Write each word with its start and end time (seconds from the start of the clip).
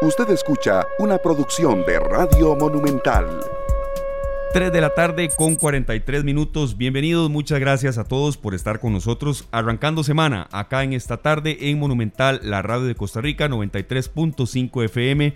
Usted 0.00 0.30
escucha 0.30 0.86
una 1.00 1.18
producción 1.18 1.84
de 1.84 1.98
Radio 1.98 2.54
Monumental. 2.54 3.40
3 4.52 4.72
de 4.72 4.80
la 4.80 4.94
tarde 4.94 5.28
con 5.36 5.56
43 5.56 6.22
minutos. 6.22 6.76
Bienvenidos, 6.76 7.28
muchas 7.28 7.58
gracias 7.58 7.98
a 7.98 8.04
todos 8.04 8.36
por 8.36 8.54
estar 8.54 8.78
con 8.78 8.92
nosotros. 8.92 9.48
Arrancando 9.50 10.04
semana 10.04 10.46
acá 10.52 10.84
en 10.84 10.92
esta 10.92 11.16
tarde 11.16 11.58
en 11.62 11.80
Monumental, 11.80 12.38
la 12.44 12.62
radio 12.62 12.84
de 12.84 12.94
Costa 12.94 13.20
Rica, 13.20 13.48
93.5 13.48 14.84
FM 14.84 15.34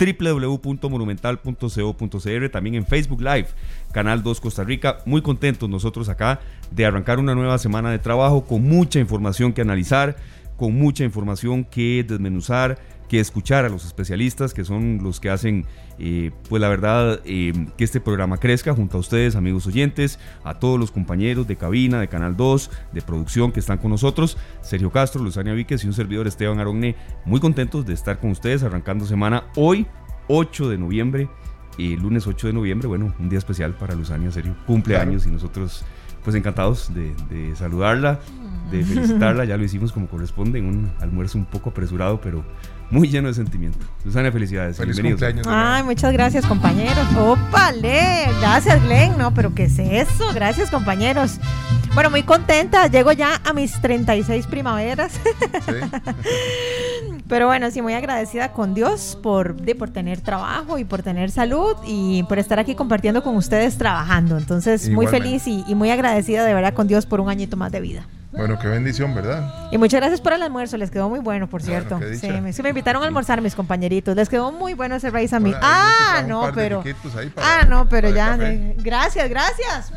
www.monumental.co.cr, 0.00 2.48
también 2.50 2.74
en 2.74 2.86
Facebook 2.86 3.20
Live, 3.20 3.46
Canal 3.92 4.24
2 4.24 4.40
Costa 4.40 4.64
Rica. 4.64 4.98
Muy 5.04 5.22
contentos 5.22 5.68
nosotros 5.68 6.08
acá 6.08 6.40
de 6.70 6.86
arrancar 6.86 7.20
una 7.20 7.36
nueva 7.36 7.58
semana 7.58 7.90
de 7.90 7.98
trabajo 7.98 8.44
con 8.44 8.62
mucha 8.62 8.98
información 8.98 9.52
que 9.52 9.60
analizar, 9.60 10.16
con 10.60 10.74
mucha 10.74 11.04
información 11.04 11.64
que 11.64 12.04
desmenuzar, 12.06 12.76
que 13.08 13.18
escuchar 13.18 13.64
a 13.64 13.70
los 13.70 13.86
especialistas, 13.86 14.52
que 14.52 14.66
son 14.66 14.98
los 15.02 15.18
que 15.18 15.30
hacen, 15.30 15.64
eh, 15.98 16.32
pues 16.50 16.60
la 16.60 16.68
verdad, 16.68 17.22
eh, 17.24 17.54
que 17.78 17.84
este 17.84 17.98
programa 17.98 18.36
crezca 18.36 18.74
junto 18.74 18.98
a 18.98 19.00
ustedes, 19.00 19.36
amigos 19.36 19.66
oyentes, 19.66 20.18
a 20.44 20.58
todos 20.58 20.78
los 20.78 20.90
compañeros 20.90 21.48
de 21.48 21.56
cabina, 21.56 21.98
de 21.98 22.08
Canal 22.08 22.36
2, 22.36 22.70
de 22.92 23.00
producción 23.00 23.52
que 23.52 23.60
están 23.60 23.78
con 23.78 23.90
nosotros, 23.90 24.36
Sergio 24.60 24.90
Castro, 24.90 25.24
Luzania 25.24 25.54
Víquez 25.54 25.82
y 25.82 25.86
un 25.86 25.94
servidor 25.94 26.26
Esteban 26.26 26.60
Aronne, 26.60 26.94
muy 27.24 27.40
contentos 27.40 27.86
de 27.86 27.94
estar 27.94 28.20
con 28.20 28.32
ustedes 28.32 28.62
arrancando 28.62 29.06
semana 29.06 29.44
hoy, 29.56 29.86
8 30.28 30.68
de 30.68 30.76
noviembre, 30.76 31.30
y 31.78 31.96
lunes 31.96 32.26
8 32.26 32.48
de 32.48 32.52
noviembre, 32.52 32.86
bueno, 32.86 33.14
un 33.18 33.30
día 33.30 33.38
especial 33.38 33.72
para 33.72 33.94
Luzania, 33.94 34.30
Sergio, 34.30 34.54
cumpleaños 34.66 35.24
y 35.24 35.30
nosotros 35.30 35.86
pues 36.22 36.36
encantados 36.36 36.92
de, 36.94 37.14
de, 37.30 37.56
saludarla, 37.56 38.20
de 38.70 38.84
felicitarla, 38.84 39.44
ya 39.44 39.56
lo 39.56 39.64
hicimos 39.64 39.92
como 39.92 40.06
corresponde 40.06 40.58
en 40.58 40.66
un 40.66 40.92
almuerzo 41.00 41.38
un 41.38 41.44
poco 41.44 41.70
apresurado, 41.70 42.20
pero 42.20 42.44
muy 42.90 43.08
lleno 43.08 43.28
de 43.28 43.34
sentimiento. 43.34 43.78
Susana, 44.02 44.32
felicidades. 44.32 44.76
Feliz 44.76 45.00
cumpleaños. 45.00 45.46
Ay, 45.48 45.82
muchas 45.84 46.12
gracias, 46.12 46.44
compañeros. 46.44 47.06
¡Ópale! 47.16 48.26
Gracias, 48.40 48.82
Glenn. 48.84 49.16
No, 49.16 49.32
pero 49.32 49.54
¿qué 49.54 49.64
es 49.64 49.78
eso? 49.78 50.24
Gracias, 50.34 50.70
compañeros. 50.70 51.38
Bueno, 51.94 52.10
muy 52.10 52.24
contenta. 52.24 52.88
Llego 52.88 53.12
ya 53.12 53.40
a 53.44 53.52
mis 53.52 53.80
36 53.80 54.46
primaveras. 54.46 55.20
Pero 57.28 57.46
bueno, 57.46 57.70
sí, 57.70 57.80
muy 57.80 57.92
agradecida 57.94 58.52
con 58.52 58.74
Dios 58.74 59.16
por, 59.22 59.54
por 59.76 59.90
tener 59.90 60.20
trabajo 60.20 60.78
y 60.78 60.84
por 60.84 61.02
tener 61.04 61.30
salud 61.30 61.76
y 61.86 62.24
por 62.24 62.40
estar 62.40 62.58
aquí 62.58 62.74
compartiendo 62.74 63.22
con 63.22 63.36
ustedes 63.36 63.78
trabajando. 63.78 64.36
Entonces, 64.36 64.90
muy 64.90 65.06
feliz 65.06 65.46
y, 65.46 65.64
y 65.68 65.76
muy 65.76 65.90
agradecida 65.90 66.44
de 66.44 66.52
verdad 66.54 66.74
con 66.74 66.88
Dios 66.88 67.06
por 67.06 67.20
un 67.20 67.28
añito 67.28 67.56
más 67.56 67.70
de 67.70 67.80
vida. 67.80 68.06
Bueno, 68.32 68.58
qué 68.58 68.68
bendición, 68.68 69.14
¿verdad? 69.14 69.68
Y 69.72 69.78
muchas 69.78 70.00
gracias 70.00 70.20
por 70.20 70.32
el 70.32 70.42
almuerzo, 70.42 70.76
les 70.76 70.90
quedó 70.90 71.08
muy 71.08 71.18
bueno, 71.18 71.48
por 71.48 71.62
cierto. 71.62 71.98
sí, 72.14 72.28
me, 72.28 72.52
me, 72.52 72.68
invitaron 72.68 73.02
a 73.02 73.06
almorzar 73.06 73.40
mis 73.40 73.54
compañeritos, 73.54 74.14
les 74.14 74.28
quedó 74.28 74.52
muy 74.52 74.74
bueno 74.74 74.94
ese 74.94 75.10
rice 75.10 75.34
a 75.34 75.40
mí. 75.40 75.52
ah, 75.60 76.22
no, 76.26 76.50
pero... 76.54 76.82
Ah, 77.36 77.66
no, 77.68 77.88
pero 77.88 78.10
ya, 78.10 78.36
gracias, 78.76 79.28
gracias. 79.28 79.92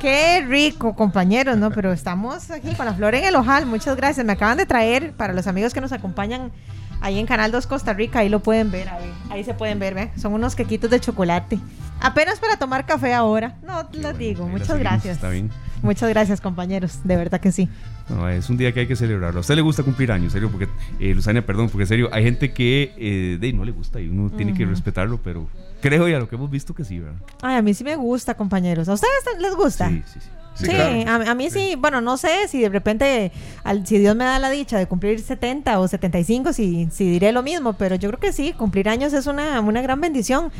Qué 0.00 0.44
rico, 0.46 0.94
compañeros, 0.94 1.56
¿no? 1.56 1.70
Pero 1.70 1.92
estamos 1.92 2.50
aquí 2.50 2.74
con 2.74 2.84
la 2.86 2.94
flor 2.94 3.14
en 3.14 3.24
el 3.24 3.34
ojal, 3.36 3.66
muchas 3.66 3.96
gracias. 3.96 4.24
Me 4.24 4.34
acaban 4.34 4.58
de 4.58 4.66
traer, 4.66 5.12
para 5.12 5.32
los 5.32 5.46
amigos 5.46 5.72
que 5.72 5.80
nos 5.80 5.92
acompañan 5.92 6.52
ahí 7.00 7.18
en 7.18 7.26
Canal 7.26 7.50
2 7.50 7.66
Costa 7.66 7.92
Rica, 7.92 8.20
ahí 8.20 8.28
lo 8.28 8.40
pueden 8.40 8.70
ver, 8.70 8.88
ahí, 8.88 9.12
ahí 9.30 9.44
se 9.44 9.54
pueden 9.54 9.78
ver, 9.78 9.94
¿ve? 9.94 10.10
Son 10.16 10.32
unos 10.32 10.54
quequitos 10.54 10.90
de 10.90 11.00
chocolate. 11.00 11.58
Apenas 12.00 12.38
para 12.38 12.56
tomar 12.56 12.86
café 12.86 13.14
ahora. 13.14 13.56
No, 13.62 13.88
les 13.92 14.18
digo, 14.18 14.46
muchas 14.46 14.78
gracias. 14.78 15.16
Está 15.16 15.30
bien. 15.30 15.50
Muchas 15.84 16.08
gracias, 16.08 16.40
compañeros. 16.40 17.00
De 17.04 17.14
verdad 17.14 17.40
que 17.40 17.52
sí. 17.52 17.68
No, 18.08 18.26
es 18.26 18.48
un 18.48 18.56
día 18.56 18.72
que 18.72 18.80
hay 18.80 18.86
que 18.86 18.96
celebrarlo. 18.96 19.38
A 19.38 19.42
usted 19.42 19.54
le 19.54 19.60
gusta 19.60 19.82
cumplir 19.82 20.10
años, 20.10 20.32
serio, 20.32 20.50
porque, 20.50 20.66
eh, 20.98 21.14
Luzania, 21.14 21.44
perdón, 21.44 21.68
porque 21.68 21.84
serio, 21.84 22.08
hay 22.10 22.24
gente 22.24 22.54
que 22.54 22.94
eh, 22.96 23.36
de, 23.38 23.52
no 23.52 23.66
le 23.66 23.72
gusta 23.72 24.00
y 24.00 24.08
uno 24.08 24.30
tiene 24.30 24.54
que 24.54 24.64
respetarlo, 24.64 25.20
pero 25.22 25.46
creo 25.82 26.08
ya 26.08 26.18
lo 26.18 26.26
que 26.26 26.36
hemos 26.36 26.50
visto 26.50 26.74
que 26.74 26.84
sí, 26.84 27.00
¿verdad? 27.00 27.20
Ay, 27.42 27.56
a 27.56 27.62
mí 27.62 27.74
sí 27.74 27.84
me 27.84 27.96
gusta, 27.96 28.34
compañeros. 28.34 28.88
¿A 28.88 28.94
ustedes 28.94 29.12
les 29.38 29.54
gusta? 29.54 29.90
Sí, 29.90 30.02
sí, 30.06 30.20
sí. 30.20 30.28
Sí, 30.54 30.70
a, 30.70 31.34
mí 31.34 31.50
sí, 31.50 31.74
bueno, 31.76 32.00
no 32.00 32.16
sé 32.16 32.46
si 32.48 32.60
de 32.60 32.68
repente, 32.68 33.32
al, 33.64 33.84
si 33.84 33.98
Dios 33.98 34.14
me 34.14 34.24
da 34.24 34.38
la 34.38 34.50
dicha 34.50 34.78
de 34.78 34.86
cumplir 34.86 35.20
70 35.20 35.80
o 35.80 35.88
75, 35.88 36.52
si, 36.52 36.88
si 36.92 37.10
diré 37.10 37.32
lo 37.32 37.42
mismo, 37.42 37.72
pero 37.72 37.96
yo 37.96 38.08
creo 38.10 38.20
que 38.20 38.32
sí, 38.32 38.52
cumplir 38.52 38.88
años 38.88 39.12
es 39.12 39.26
una, 39.26 39.60
una 39.60 39.82
gran 39.82 40.00
bendición. 40.00 40.52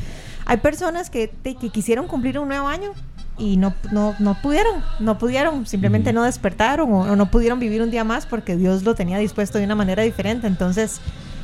Hay 0.47 0.57
personas 0.57 1.11
que, 1.11 1.31
que 1.45 1.55
quisieron 1.71 2.09
cumplir 2.09 2.41
un 2.41 2.49
nuevo 2.49 2.67
año 2.67 2.93
y 3.37 3.57
no, 3.57 3.75
no, 3.93 4.15
no 4.19 4.41
pudieron, 4.41 4.83
no 5.01 5.19
pudieron, 5.19 5.67
simplemente 5.67 6.13
no 6.13 6.23
despertaron 6.23 6.93
o, 6.93 7.17
no 7.17 7.31
pudieron 7.31 7.59
vivir 7.59 7.83
un 7.83 7.91
día 7.91 8.05
más 8.05 8.27
porque 8.27 8.57
Dios 8.57 8.85
lo 8.85 8.95
tenía 8.95 9.19
dispuesto 9.19 9.59
de 9.59 9.65
una 9.65 9.75
manera 9.75 10.03
diferente. 10.03 10.47
Entonces, 10.47 11.01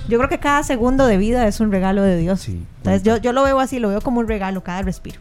yo 0.08 0.18
creo 0.18 0.28
que 0.28 0.38
cada 0.38 0.62
segundo 0.62 1.06
de 1.06 1.18
vida 1.18 1.46
es 1.46 1.60
un 1.60 1.72
regalo 1.72 2.02
de 2.02 2.16
Dios. 2.16 2.48
Entonces, 2.48 3.02
yo, 3.02 3.16
yo 3.16 3.32
lo 3.32 3.42
veo 3.42 3.60
así, 3.60 3.78
lo 3.78 3.88
veo 3.88 4.00
como 4.00 4.20
un 4.20 4.28
regalo, 4.28 4.62
cada 4.62 4.82
respiro. 4.82 5.20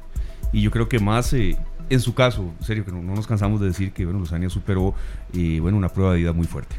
Y 0.51 0.61
yo 0.61 0.71
creo 0.71 0.87
que 0.89 0.99
más, 0.99 1.33
eh, 1.33 1.57
en 1.89 1.99
su 1.99 2.13
caso, 2.13 2.53
en 2.59 2.65
serio, 2.65 2.85
que 2.85 2.91
no, 2.91 3.01
nos 3.01 3.27
cansamos 3.27 3.59
de 3.59 3.67
decir 3.67 3.91
que, 3.91 4.05
bueno, 4.05 4.19
Luzania 4.19 4.49
superó, 4.49 4.93
eh, 5.33 5.59
bueno, 5.59 5.77
una 5.77 5.89
prueba 5.89 6.13
de 6.13 6.19
vida 6.19 6.33
muy 6.33 6.45
fuerte. 6.45 6.75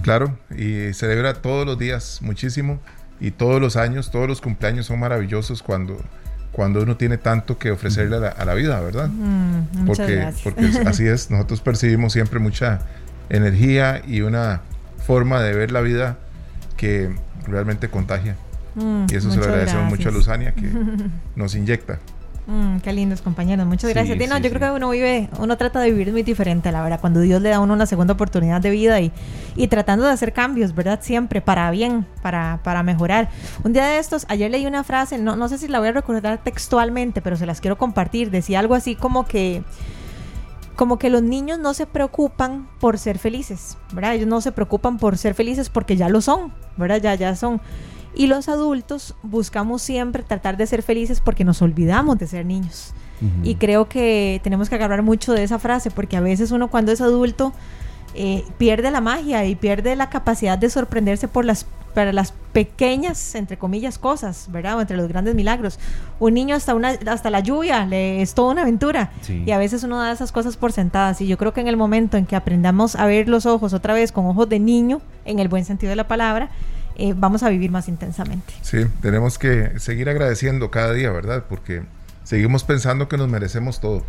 Claro, 0.00 0.38
y 0.50 0.92
celebra 0.94 1.34
todos 1.34 1.66
los 1.66 1.78
días 1.78 2.20
muchísimo 2.22 2.78
y 3.20 3.30
todos 3.30 3.60
los 3.60 3.76
años, 3.76 4.10
todos 4.10 4.26
los 4.26 4.40
cumpleaños 4.40 4.86
son 4.86 4.98
maravillosos 5.00 5.62
cuando 5.62 5.98
cuando 6.52 6.82
uno 6.82 6.96
tiene 6.96 7.16
tanto 7.18 7.58
que 7.58 7.70
ofrecerle 7.70 8.16
a 8.16 8.44
la, 8.44 8.54
vida, 8.54 8.78
¿verdad? 8.80 9.08
Mm, 9.08 9.86
porque, 9.86 10.28
porque 10.44 10.70
así 10.86 11.06
es, 11.06 11.30
nosotros 11.30 11.60
percibimos 11.62 12.12
siempre 12.12 12.38
mucha 12.38 12.80
energía 13.30 14.02
y 14.06 14.20
una 14.20 14.60
forma 15.04 15.40
de 15.40 15.54
ver 15.54 15.72
la 15.72 15.80
vida 15.80 16.18
que 16.76 17.14
realmente 17.46 17.88
contagia. 17.88 18.36
Mm, 18.74 19.06
y 19.10 19.14
eso 19.14 19.30
se 19.30 19.38
lo 19.38 19.44
agradecemos 19.44 19.88
mucho 19.88 20.10
a 20.10 20.12
Luzania 20.12 20.52
que 20.52 20.70
nos 21.36 21.54
inyecta. 21.54 21.98
Mm, 22.46 22.78
qué 22.78 22.92
lindos 22.92 23.22
compañeros, 23.22 23.64
muchas 23.66 23.90
gracias. 23.90 24.18
no, 24.28 24.38
yo 24.38 24.50
creo 24.50 24.72
que 24.72 24.76
uno 24.76 24.90
vive, 24.90 25.28
uno 25.38 25.56
trata 25.56 25.78
de 25.80 25.92
vivir 25.92 26.10
muy 26.10 26.24
diferente, 26.24 26.72
la 26.72 26.82
verdad, 26.82 27.00
cuando 27.00 27.20
Dios 27.20 27.40
le 27.40 27.50
da 27.50 27.56
a 27.56 27.60
uno 27.60 27.72
una 27.74 27.86
segunda 27.86 28.14
oportunidad 28.14 28.60
de 28.60 28.70
vida 28.70 29.00
y, 29.00 29.12
y 29.54 29.68
tratando 29.68 30.04
de 30.04 30.10
hacer 30.10 30.32
cambios, 30.32 30.74
¿verdad? 30.74 30.98
Siempre 31.02 31.40
para 31.40 31.70
bien, 31.70 32.04
para, 32.20 32.58
para 32.64 32.82
mejorar. 32.82 33.28
Un 33.62 33.72
día 33.72 33.86
de 33.86 33.98
estos, 33.98 34.26
ayer 34.28 34.50
leí 34.50 34.66
una 34.66 34.82
frase, 34.82 35.18
no, 35.18 35.36
no 35.36 35.48
sé 35.48 35.56
si 35.58 35.68
la 35.68 35.78
voy 35.78 35.88
a 35.88 35.92
recordar 35.92 36.42
textualmente, 36.42 37.22
pero 37.22 37.36
se 37.36 37.46
las 37.46 37.60
quiero 37.60 37.78
compartir. 37.78 38.32
Decía 38.32 38.58
algo 38.58 38.74
así 38.74 38.96
como 38.96 39.24
que 39.24 39.62
como 40.74 40.98
que 40.98 41.10
los 41.10 41.22
niños 41.22 41.58
no 41.58 41.74
se 41.74 41.86
preocupan 41.86 42.68
por 42.80 42.98
ser 42.98 43.18
felices, 43.18 43.76
¿verdad? 43.92 44.14
Ellos 44.14 44.26
no 44.26 44.40
se 44.40 44.52
preocupan 44.52 44.98
por 44.98 45.16
ser 45.18 45.34
felices 45.34 45.68
porque 45.68 45.96
ya 45.96 46.08
lo 46.08 46.20
son, 46.20 46.52
¿verdad? 46.76 47.00
Ya, 47.00 47.14
ya 47.14 47.36
son. 47.36 47.60
Y 48.14 48.26
los 48.26 48.48
adultos 48.48 49.14
buscamos 49.22 49.82
siempre 49.82 50.22
tratar 50.22 50.56
de 50.56 50.66
ser 50.66 50.82
felices 50.82 51.20
porque 51.20 51.44
nos 51.44 51.62
olvidamos 51.62 52.18
de 52.18 52.26
ser 52.26 52.46
niños. 52.46 52.92
Y 53.44 53.54
creo 53.54 53.88
que 53.88 54.40
tenemos 54.42 54.68
que 54.68 54.74
agarrar 54.74 55.02
mucho 55.02 55.32
de 55.32 55.44
esa 55.44 55.60
frase 55.60 55.92
porque 55.92 56.16
a 56.16 56.20
veces 56.20 56.50
uno 56.50 56.68
cuando 56.68 56.90
es 56.90 57.00
adulto 57.00 57.52
eh, 58.14 58.44
pierde 58.58 58.90
la 58.90 59.00
magia 59.00 59.44
y 59.46 59.54
pierde 59.54 59.96
la 59.96 60.10
capacidad 60.10 60.58
de 60.58 60.68
sorprenderse 60.68 61.28
por 61.28 61.44
las, 61.44 61.64
para 61.94 62.12
las 62.12 62.34
pequeñas, 62.52 63.34
entre 63.34 63.56
comillas, 63.56 63.98
cosas, 63.98 64.48
¿verdad? 64.50 64.76
O 64.76 64.80
entre 64.80 64.96
los 64.96 65.08
grandes 65.08 65.34
milagros. 65.34 65.78
Un 66.20 66.34
niño 66.34 66.54
hasta, 66.54 66.74
una, 66.74 66.90
hasta 67.06 67.30
la 67.30 67.40
lluvia 67.40 67.86
le, 67.86 68.20
es 68.20 68.34
toda 68.34 68.52
una 68.52 68.62
aventura. 68.62 69.12
Y 69.46 69.50
a 69.52 69.58
veces 69.58 69.82
uno 69.84 69.98
da 69.98 70.12
esas 70.12 70.32
cosas 70.32 70.56
por 70.56 70.72
sentadas. 70.72 71.20
Y 71.20 71.26
yo 71.26 71.38
creo 71.38 71.52
que 71.54 71.60
en 71.60 71.68
el 71.68 71.76
momento 71.76 72.16
en 72.16 72.26
que 72.26 72.36
aprendamos 72.36 72.96
a 72.96 73.06
ver 73.06 73.28
los 73.28 73.46
ojos 73.46 73.72
otra 73.72 73.94
vez 73.94 74.12
con 74.12 74.26
ojos 74.26 74.48
de 74.48 74.58
niño, 74.58 75.00
en 75.24 75.38
el 75.38 75.48
buen 75.48 75.64
sentido 75.64 75.90
de 75.90 75.96
la 75.96 76.08
palabra, 76.08 76.50
eh, 76.96 77.14
vamos 77.16 77.42
a 77.42 77.48
vivir 77.48 77.70
más 77.70 77.88
intensamente. 77.88 78.52
Sí, 78.62 78.86
tenemos 79.00 79.38
que 79.38 79.78
seguir 79.78 80.08
agradeciendo 80.08 80.70
cada 80.70 80.92
día, 80.92 81.10
¿verdad? 81.10 81.44
Porque 81.48 81.82
seguimos 82.24 82.64
pensando 82.64 83.08
que 83.08 83.16
nos 83.16 83.28
merecemos 83.28 83.80
todo. 83.80 84.04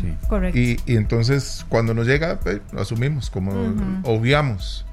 sí. 0.00 0.14
Correcto. 0.28 0.58
Y, 0.58 0.78
entonces 0.86 1.64
cuando 1.68 1.94
nos 1.94 2.06
llega, 2.06 2.40
pues, 2.40 2.60
lo 2.72 2.80
asumimos, 2.80 3.30
como 3.30 3.52
obviamos 4.04 4.84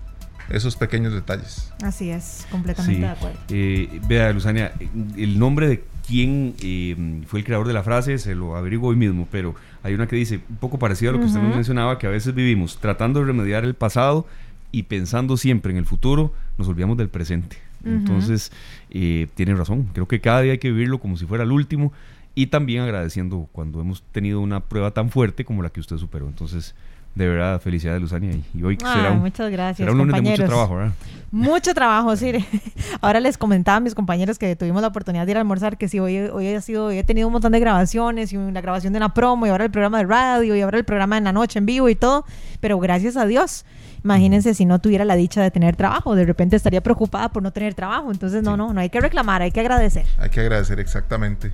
esos 0.50 0.76
pequeños 0.76 1.14
detalles. 1.14 1.72
Así 1.84 2.10
es, 2.10 2.46
completamente 2.52 3.02
de 3.02 3.08
acuerdo. 3.08 3.38
Eh, 3.50 4.02
vea, 4.08 4.32
Luzania, 4.34 4.74
el 5.16 5.40
nombre 5.40 5.68
de 5.68 5.84
quién 6.06 6.56
eh, 6.62 7.24
fue 7.28 7.40
el 7.40 7.46
creador 7.46 7.68
de 7.68 7.74
la 7.74 7.84
frase 7.84 8.18
se 8.18 8.36
lo 8.36 8.56
averiguo 8.56 8.90
hoy 8.90 8.96
mismo, 8.96 9.28
pero 9.32 9.56
hay 9.84 9.94
una 9.94 10.08
que 10.08 10.16
dice, 10.16 10.42
un 10.50 10.58
poco 10.58 10.78
parecida 10.78 11.10
a 11.10 11.14
lo 11.14 11.20
que 11.20 11.26
usted 11.26 11.40
nos 11.40 11.56
mencionaba, 11.56 11.98
que 11.98 12.08
a 12.08 12.10
veces 12.10 12.34
vivimos 12.36 12.78
tratando 12.80 13.22
de 13.22 13.28
remediar 13.28 13.64
el 13.64 13.76
pasado 13.76 14.28
y 14.72 14.84
pensando 14.84 15.38
siempre 15.38 15.72
en 15.72 15.78
el 15.78 15.86
futuro, 15.86 16.34
nos 16.58 16.68
olvidamos 16.68 16.98
del 16.98 17.10
presente. 17.10 17.58
Entonces, 17.84 18.52
eh, 18.92 19.28
tiene 19.34 19.56
razón. 19.56 19.90
Creo 19.94 20.08
que 20.08 20.22
cada 20.22 20.42
día 20.42 20.52
hay 20.52 20.60
que 20.60 20.72
vivirlo 20.72 21.00
como 21.00 21.18
si 21.18 21.26
fuera 21.26 21.44
el 21.44 21.52
último 21.52 21.92
y 22.36 22.48
también 22.48 22.84
agradeciendo 22.84 23.50
cuando 23.52 23.82
hemos 23.82 24.04
tenido 24.12 24.40
una 24.40 24.60
prueba 24.60 24.92
tan 24.92 25.10
fuerte 25.10 25.46
como 25.46 25.64
la 25.64 25.70
que 25.70 25.80
usted 25.80 25.98
superó. 25.98 26.28
Entonces, 26.28 26.76
de 27.16 27.28
verdad, 27.28 27.60
felicidades, 27.60 28.02
Luzania. 28.02 28.32
Y 28.54 28.64
hoy 28.64 28.78
será 28.78 29.12
un, 29.12 29.20
muchas 29.20 29.52
gracias, 29.52 29.78
será 29.78 29.92
un 29.92 29.98
lunes 29.98 30.16
de 30.16 30.22
mucho 30.22 30.46
trabajo, 30.46 30.76
¿verdad? 30.76 30.94
Mucho 31.32 31.74
trabajo, 31.74 32.16
sí. 32.16 32.34
Ahora 33.02 33.20
les 33.20 33.38
comentaba 33.38 33.78
a 33.78 33.80
mis 33.82 33.96
compañeros 33.96 34.40
que 34.40 34.56
tuvimos 34.56 34.82
la 34.82 34.88
oportunidad 34.88 35.26
de 35.26 35.32
ir 35.32 35.38
a 35.38 35.42
almorzar 35.42 35.78
que 35.78 35.90
sí, 35.90 36.00
hoy, 36.00 36.18
hoy 36.20 36.54
ha 36.54 36.62
sido, 36.62 36.90
he 36.90 37.04
tenido 37.04 37.28
un 37.28 37.34
montón 37.34 37.52
de 37.52 37.60
grabaciones 37.60 38.32
y 38.32 38.38
la 38.38 38.62
grabación 38.62 38.94
de 38.94 38.98
una 38.98 39.14
promo 39.14 39.46
y 39.46 39.50
ahora 39.50 39.66
el 39.66 39.72
programa 39.72 39.98
de 39.98 40.06
radio 40.06 40.56
y 40.56 40.62
ahora 40.62 40.78
el 40.78 40.86
programa 40.86 41.18
en 41.18 41.26
la 41.26 41.34
noche 41.34 41.60
en 41.60 41.66
vivo 41.66 41.90
y 41.90 41.96
todo, 41.96 42.26
pero 42.62 42.80
gracias 42.80 43.18
a 43.18 43.26
Dios. 43.26 43.66
Imagínense 44.04 44.54
si 44.54 44.66
no 44.66 44.80
tuviera 44.80 45.06
la 45.06 45.16
dicha 45.16 45.42
de 45.42 45.52
tener 45.52 45.76
trabajo, 45.76 46.16
de 46.16 46.26
repente 46.26 46.56
estaría 46.56 46.82
preocupada 46.82 47.30
por 47.30 47.44
no 47.44 47.52
tener 47.52 47.74
trabajo. 47.74 48.12
Entonces, 48.12 48.44
no, 48.44 48.58
no, 48.58 48.74
no 48.74 48.82
hay 48.82 48.90
que 48.90 49.00
reclamar, 49.00 49.42
hay 49.42 49.52
que 49.52 49.60
agradecer. 49.60 50.06
Hay 50.18 50.30
que 50.30 50.42
agradecer, 50.42 50.80
exactamente. 50.80 51.52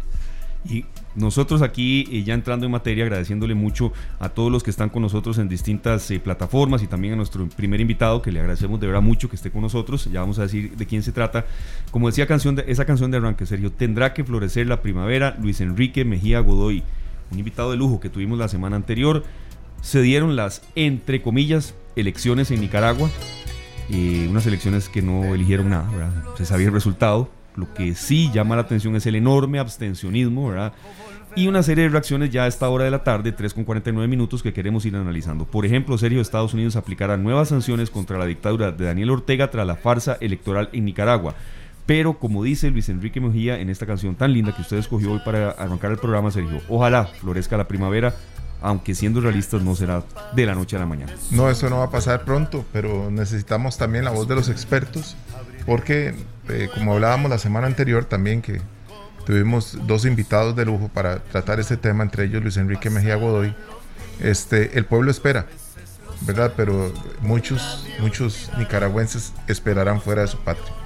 Y 0.70 0.86
nosotros 1.16 1.62
aquí, 1.62 2.08
eh, 2.12 2.24
ya 2.24 2.34
entrando 2.34 2.66
en 2.66 2.72
materia, 2.72 3.04
agradeciéndole 3.04 3.56
mucho 3.56 3.92
a 4.20 4.30
todos 4.30 4.52
los 4.52 4.64
que 4.64 4.70
están 4.70 4.90
con 4.90 5.02
nosotros 5.02 5.38
en 5.38 5.48
distintas 5.48 6.10
eh, 6.12 6.20
plataformas 6.20 6.84
y 6.84 6.88
también 6.88 7.14
a 7.14 7.16
nuestro 7.16 7.48
primer 7.50 7.80
invitado, 7.82 8.22
que 8.22 8.32
le 8.32 8.40
agradecemos 8.40 8.80
de 8.80 8.88
verdad 8.88 9.02
mucho 9.02 9.30
que 9.30 9.36
esté 9.36 9.50
con 9.50 9.62
nosotros. 9.62 10.10
Ya 10.12 10.22
vamos 10.22 10.40
a 10.40 10.44
decir 10.44 10.76
de 10.76 10.86
quién 10.86 11.04
se 11.04 11.12
trata. 11.12 11.46
Como 11.92 12.08
decía 12.08 12.28
canción 12.28 12.56
de, 12.56 12.66
esa 12.68 12.86
canción 12.86 13.12
de 13.12 13.18
arranque, 13.18 13.46
Sergio, 13.46 13.72
tendrá 13.72 14.14
que 14.14 14.24
florecer 14.24 14.68
la 14.68 14.82
primavera. 14.82 15.36
Luis 15.40 15.62
Enrique 15.62 16.06
Mejía 16.06 16.40
Godoy, 16.40 16.84
un 17.32 17.40
invitado 17.40 17.72
de 17.72 17.78
lujo 17.78 18.00
que 18.00 18.10
tuvimos 18.10 18.38
la 18.38 18.48
semana 18.48 18.76
anterior. 18.76 19.24
Se 19.82 20.02
dieron 20.02 20.36
las, 20.36 20.62
entre 20.76 21.22
comillas, 21.22 21.76
elecciones 21.96 22.52
en 22.52 22.62
Nicaragua. 22.62 23.10
Eh, 23.90 24.28
unas 24.30 24.46
elecciones 24.46 24.90
que 24.90 25.02
no 25.02 25.34
eligieron 25.34 25.70
nada, 25.70 25.90
¿verdad? 25.92 26.24
Se 26.38 26.46
sabía 26.46 26.68
el 26.68 26.74
resultado. 26.74 27.30
Lo 27.56 27.74
que 27.74 27.96
sí 27.96 28.30
llama 28.34 28.56
la 28.56 28.64
atención 28.64 28.96
es 28.96 29.06
el 29.06 29.16
enorme 29.16 29.60
abstencionismo, 29.60 30.50
¿verdad? 30.50 30.74
Y 31.36 31.48
una 31.48 31.62
serie 31.64 31.84
de 31.84 31.90
reacciones 31.90 32.32
ya 32.32 32.44
a 32.44 32.48
esta 32.48 32.68
hora 32.70 32.86
de 32.86 32.92
la 32.92 33.04
tarde, 33.04 33.32
3 33.32 33.54
con 33.54 33.64
49 33.64 34.08
minutos, 34.08 34.42
que 34.42 34.54
queremos 34.54 34.86
ir 34.86 34.96
analizando. 34.96 35.46
Por 35.46 35.66
ejemplo, 35.66 35.98
Sergio, 35.98 36.20
Estados 36.20 36.54
Unidos 36.54 36.76
aplicará 36.76 37.16
nuevas 37.16 37.50
sanciones 37.50 37.90
contra 37.90 38.18
la 38.18 38.26
dictadura 38.26 38.72
de 38.72 38.86
Daniel 38.86 39.12
Ortega 39.12 39.50
tras 39.52 39.68
la 39.68 39.76
farsa 39.76 40.18
electoral 40.20 40.70
en 40.74 40.86
Nicaragua. 40.86 41.36
Pero 41.86 42.20
como 42.20 42.44
dice 42.44 42.70
Luis 42.70 42.90
Enrique 42.90 43.22
Mejía 43.22 43.60
en 43.60 43.70
esta 43.70 43.86
canción 43.86 44.16
tan 44.16 44.34
linda 44.34 44.54
que 44.56 44.62
usted 44.62 44.78
escogió 44.78 45.14
hoy 45.14 45.22
para 45.24 45.52
arrancar 45.52 45.92
el 45.92 45.98
programa, 45.98 46.32
Sergio, 46.32 46.60
ojalá 46.70 47.06
florezca 47.06 47.56
la 47.56 47.68
primavera, 47.68 48.14
aunque 48.62 48.96
siendo 48.96 49.22
realistas 49.22 49.62
no 49.62 49.76
será 49.76 50.04
de 50.34 50.46
la 50.46 50.56
noche 50.56 50.76
a 50.76 50.80
la 50.80 50.86
mañana. 50.86 51.14
No, 51.32 51.50
eso 51.50 51.70
no 51.70 51.80
va 51.80 51.86
a 51.86 51.92
pasar 51.92 52.24
pronto, 52.26 52.66
pero 52.74 53.12
necesitamos 53.12 53.78
también 53.78 54.06
la 54.06 54.12
voz 54.12 54.28
de 54.28 54.36
los 54.36 54.50
expertos, 54.50 55.16
porque 55.66 56.16
eh, 56.50 56.70
como 56.74 56.94
hablábamos 56.94 57.30
la 57.30 57.38
semana 57.38 57.68
anterior 57.68 58.06
también 58.06 58.42
que 58.42 58.62
tuvimos 59.26 59.78
dos 59.86 60.06
invitados 60.06 60.56
de 60.56 60.66
lujo 60.66 60.90
para 60.94 61.20
tratar 61.20 61.60
este 61.60 61.78
tema, 61.78 62.04
entre 62.04 62.26
ellos 62.26 62.42
Luis 62.42 62.58
Enrique 62.58 62.90
Mejía 62.90 63.16
Godoy, 63.16 63.54
este, 64.22 64.78
el 64.78 64.86
pueblo 64.86 65.12
espera, 65.12 65.46
¿verdad? 66.22 66.54
Pero 66.56 66.94
muchos, 67.22 67.86
muchos 68.00 68.50
nicaragüenses 68.58 69.34
esperarán 69.48 70.02
fuera 70.02 70.22
de 70.22 70.30
su 70.30 70.38
patria. 70.40 70.77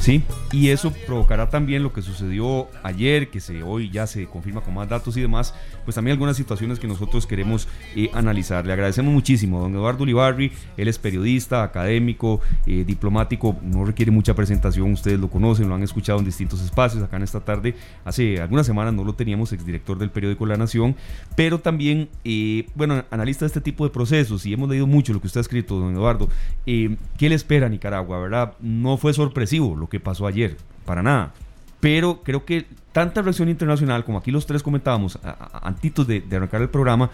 Sí, 0.00 0.22
y 0.50 0.70
eso 0.70 0.94
provocará 1.06 1.50
también 1.50 1.82
lo 1.82 1.92
que 1.92 2.00
sucedió 2.00 2.68
ayer, 2.82 3.28
que 3.28 3.38
se, 3.38 3.62
hoy 3.62 3.90
ya 3.90 4.06
se 4.06 4.24
confirma 4.24 4.62
con 4.62 4.72
más 4.72 4.88
datos 4.88 5.14
y 5.18 5.20
demás, 5.20 5.54
pues 5.84 5.94
también 5.94 6.14
algunas 6.14 6.38
situaciones 6.38 6.78
que 6.78 6.88
nosotros 6.88 7.26
queremos 7.26 7.68
eh, 7.94 8.10
analizar. 8.14 8.64
Le 8.64 8.72
agradecemos 8.72 9.12
muchísimo 9.12 9.58
a 9.58 9.60
don 9.60 9.74
Eduardo 9.74 10.04
Ulibarri, 10.04 10.52
él 10.78 10.88
es 10.88 10.98
periodista, 10.98 11.62
académico, 11.62 12.40
eh, 12.66 12.84
diplomático, 12.86 13.58
no 13.62 13.84
requiere 13.84 14.10
mucha 14.10 14.32
presentación, 14.34 14.90
ustedes 14.92 15.20
lo 15.20 15.28
conocen, 15.28 15.68
lo 15.68 15.74
han 15.74 15.82
escuchado 15.82 16.18
en 16.18 16.24
distintos 16.24 16.62
espacios, 16.62 17.02
acá 17.02 17.18
en 17.18 17.24
esta 17.24 17.40
tarde, 17.40 17.74
hace 18.06 18.40
algunas 18.40 18.64
semanas 18.64 18.94
no 18.94 19.04
lo 19.04 19.12
teníamos, 19.12 19.52
exdirector 19.52 19.98
del 19.98 20.08
periódico 20.08 20.46
La 20.46 20.56
Nación, 20.56 20.96
pero 21.36 21.60
también, 21.60 22.08
eh, 22.24 22.66
bueno, 22.74 23.04
analista 23.10 23.44
de 23.44 23.48
este 23.48 23.60
tipo 23.60 23.84
de 23.84 23.90
procesos, 23.90 24.46
y 24.46 24.54
hemos 24.54 24.70
leído 24.70 24.86
mucho 24.86 25.12
lo 25.12 25.20
que 25.20 25.26
usted 25.26 25.40
ha 25.40 25.42
escrito, 25.42 25.78
don 25.78 25.92
Eduardo, 25.92 26.30
¿qué 26.64 26.96
le 27.28 27.34
espera 27.34 27.66
a 27.66 27.68
Nicaragua, 27.68 28.18
verdad? 28.18 28.54
No 28.60 28.96
fue 28.96 29.12
sorpresivo 29.12 29.76
lo 29.76 29.89
que 29.90 30.00
pasó 30.00 30.26
ayer, 30.26 30.56
para 30.86 31.02
nada. 31.02 31.34
Pero 31.80 32.22
creo 32.22 32.44
que 32.44 32.66
tanta 32.92 33.22
reacción 33.22 33.48
internacional, 33.48 34.04
como 34.04 34.18
aquí 34.18 34.30
los 34.30 34.46
tres 34.46 34.62
comentábamos 34.62 35.18
antitos 35.62 36.06
de, 36.06 36.24
arrancar 36.30 36.62
el 36.62 36.70
programa, 36.70 37.10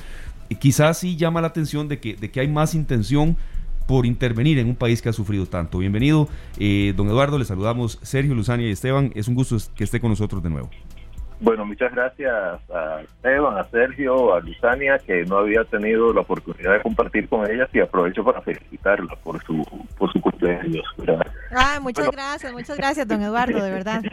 quizás 0.61 0.99
sí 0.99 1.17
llama 1.17 1.40
la 1.40 1.49
atención 1.49 1.88
de 1.88 1.99
que, 1.99 2.14
de 2.14 2.31
que 2.31 2.40
hay 2.40 2.49
más 2.49 2.75
intención 2.75 3.37
por 3.87 4.05
intervenir 4.05 4.58
en 4.58 4.69
un 4.69 4.76
país 4.76 5.00
que 5.00 5.08
ha 5.08 5.12
sufrido 5.12 5.46
tanto. 5.46 5.78
Bienvenido, 5.78 6.28
eh, 6.58 6.93
don 6.96 7.08
Eduardo, 7.08 7.38
le 7.38 7.44
saludamos 7.44 7.99
Sergio, 8.02 8.34
Luzania 8.34 8.69
y 8.69 8.73
Esteban. 8.73 9.12
Es 9.14 9.28
un 9.28 9.34
gusto 9.34 9.56
que 9.76 9.84
esté 9.84 10.00
con 10.00 10.11
nosotros 10.11 10.43
de 10.43 10.50
nuevo. 10.50 10.70
Bueno, 11.38 11.67
muchas 11.67 11.93
gracias 11.93 12.33
a 12.71 13.03
Esteban, 13.03 13.59
a 13.59 13.65
Sergio, 13.65 14.35
a 14.35 14.41
Luzania, 14.41 14.99
que 14.99 15.25
no 15.27 15.38
había 15.38 15.65
tenido 15.65 16.12
la 16.12 16.23
oportunidad 16.23 16.73
de 16.73 16.83
compartir 16.83 17.29
con 17.29 17.49
ellas 17.50 17.69
y 17.75 17.81
aprovecho 17.81 18.25
para 18.25 18.41
felicitarla 18.41 19.15
por 19.17 19.43
su 19.44 19.62
por 19.99 20.11
su 20.12 20.21
cumpleaños. 20.21 20.85
Ah, 21.55 21.79
muchas 21.81 22.11
gracias, 22.11 22.53
muchas 22.53 22.77
gracias, 22.79 23.06
don 23.06 23.23
Eduardo, 23.23 23.62
de 23.62 23.71
verdad. 23.71 24.03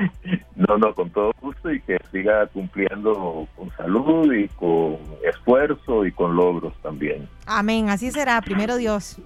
No, 0.56 0.78
no, 0.78 0.94
con 0.94 1.10
todo 1.10 1.34
gusto 1.42 1.74
y 1.74 1.82
que 1.82 1.98
siga 2.12 2.46
cumpliendo 2.48 3.48
con 3.56 3.70
salud 3.76 4.32
y 4.32 4.48
con 4.50 4.98
esfuerzo 5.28 6.06
y 6.06 6.12
con 6.12 6.36
logros 6.38 6.74
también. 6.82 7.28
Amén, 7.46 7.90
así 7.90 8.12
será, 8.12 8.40
primero 8.40 8.78
Dios. 8.78 9.18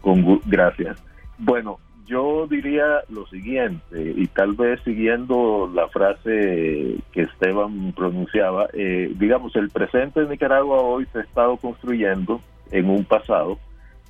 Con 0.00 0.40
gracias. 0.46 0.96
Bueno, 1.38 1.78
yo 2.06 2.46
diría 2.48 3.02
lo 3.08 3.26
siguiente, 3.26 4.14
y 4.16 4.26
tal 4.28 4.52
vez 4.54 4.80
siguiendo 4.84 5.70
la 5.72 5.88
frase 5.88 6.96
que 7.12 7.22
Esteban 7.22 7.92
pronunciaba, 7.92 8.68
eh, 8.72 9.12
digamos, 9.16 9.54
el 9.56 9.70
presente 9.70 10.20
de 10.20 10.28
Nicaragua 10.28 10.80
hoy 10.80 11.06
se 11.12 11.20
ha 11.20 11.22
estado 11.22 11.56
construyendo 11.56 12.40
en 12.70 12.88
un 12.88 13.04
pasado 13.04 13.58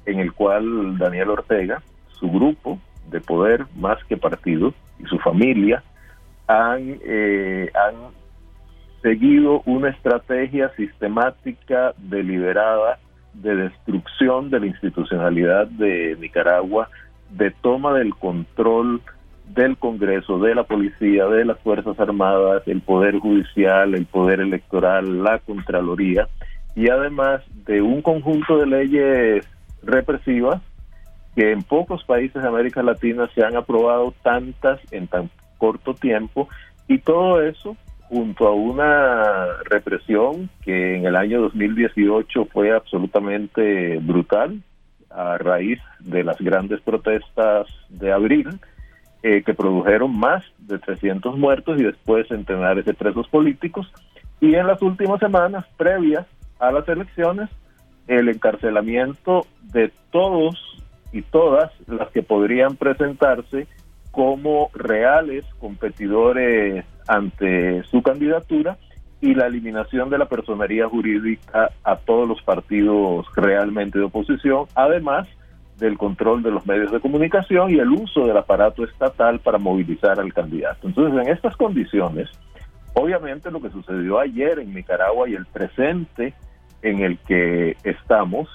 en 0.07 0.21
el 0.21 0.33
cual 0.33 0.99
Daniel 0.99 1.31
Ortega, 1.31 1.83
su 2.09 2.31
grupo 2.31 2.79
de 3.11 3.21
poder 3.21 3.67
más 3.77 4.03
que 4.05 4.17
partido 4.17 4.73
y 4.99 5.05
su 5.05 5.19
familia 5.19 5.83
han, 6.47 6.99
eh, 7.05 7.71
han 7.75 7.95
seguido 9.03 9.63
una 9.67 9.91
estrategia 9.91 10.71
sistemática, 10.77 11.95
deliberada, 11.99 12.99
de 13.35 13.57
destrucción 13.57 14.51
de 14.51 14.61
la 14.61 14.67
institucionalidad 14.67 15.67
de 15.67 16.17
Nicaragua, 16.21 16.89
de 17.33 17.51
toma 17.51 17.95
del 17.95 18.15
control 18.15 19.01
del 19.55 19.77
Congreso, 19.77 20.39
de 20.39 20.55
la 20.55 20.65
policía, 20.65 21.27
de 21.27 21.45
las 21.45 21.59
Fuerzas 21.61 21.99
Armadas, 21.99 22.63
el 22.67 22.81
Poder 22.81 23.19
Judicial, 23.19 23.95
el 23.95 24.07
Poder 24.07 24.41
Electoral, 24.41 25.23
la 25.23 25.39
Contraloría, 25.41 26.29
y 26.75 26.89
además 26.89 27.43
de 27.67 27.83
un 27.83 28.01
conjunto 28.01 28.57
de 28.59 28.67
leyes 28.67 29.47
represivas 29.83 30.63
que 31.35 31.53
en 31.53 31.63
pocos 31.63 32.05
países 32.05 32.43
de 32.43 32.49
América 32.49 32.83
Latina 32.83 33.29
se 33.35 33.45
han 33.45 33.57
aprobado 33.57 34.15
tantas 34.23 34.81
en 34.91 35.07
tan 35.07 35.31
corto 35.59 35.95
tiempo, 35.95 36.49
y 36.89 36.99
todo 36.99 37.43
eso 37.43 37.77
junto 38.09 38.47
a 38.47 38.53
una 38.53 39.47
represión 39.71 40.51
que 40.63 40.97
en 40.97 41.07
el 41.07 41.17
año 41.17 41.41
2018 41.43 42.47
fue 42.53 42.75
absolutamente 42.75 43.99
brutal, 43.99 44.61
a 45.15 45.39
raíz 45.39 45.79
de 46.01 46.25
las 46.25 46.39
grandes 46.39 46.81
protestas 46.81 47.67
de 47.89 48.13
abril, 48.13 48.59
eh, 49.23 49.43
que 49.43 49.55
produjeron 49.55 50.17
más 50.19 50.45
de 50.59 50.79
300 50.79 51.39
muertos 51.39 51.81
y 51.81 51.85
después 51.85 52.29
centenares 52.29 52.85
de 52.85 52.95
presos 52.95 53.29
políticos. 53.29 53.93
Y 54.41 54.55
en 54.55 54.67
las 54.67 54.83
últimas 54.83 55.21
semanas, 55.21 55.65
previas 55.77 56.27
a 56.59 56.73
las 56.73 56.89
elecciones, 56.89 57.49
el 58.09 58.29
encarcelamiento 58.29 59.47
de 59.63 59.93
todos 60.11 60.57
y 61.13 61.23
todas 61.23 61.71
las 61.87 62.09
que 62.11 62.23
podrían 62.23 62.77
presentarse 62.77 63.67
como 64.11 64.71
reales 64.75 65.45
competidores 65.59 66.85
ante 67.07 67.83
su 67.85 68.03
candidatura 68.03 68.77
y 69.23 69.35
la 69.35 69.47
eliminación 69.47 70.11
de 70.11 70.19
la 70.19 70.27
personería 70.27 70.89
jurídica 70.89 71.71
a 71.85 71.97
todos 71.97 72.29
los 72.29 72.43
partidos 72.43 73.25
realmente 73.37 73.99
de 73.99 74.05
oposición, 74.05 74.67
además 74.75 75.29
del 75.79 75.97
control 75.97 76.43
de 76.43 76.51
los 76.51 76.67
medios 76.67 76.91
de 76.91 77.01
comunicación 77.01 77.71
y 77.71 77.79
el 77.79 77.89
uso 77.89 78.27
del 78.27 78.37
aparato 78.37 78.85
estatal 78.85 79.39
para 79.39 79.59
movilizar 79.59 80.19
al 80.19 80.33
candidato. 80.35 80.89
Entonces, 80.89 81.25
en 81.25 81.33
estas 81.33 81.57
condiciones, 81.57 82.29
obviamente 82.95 83.51
lo 83.53 83.63
que 83.63 83.71
sucedió 83.71 84.19
ayer 84.19 84.59
en 84.59 84.75
Nicaragua 84.75 85.29
y 85.29 85.35
el 85.35 85.47
presente 85.47 86.35
en 86.83 87.01
el 87.01 87.19
que 87.19 87.77
estamos 87.85 88.49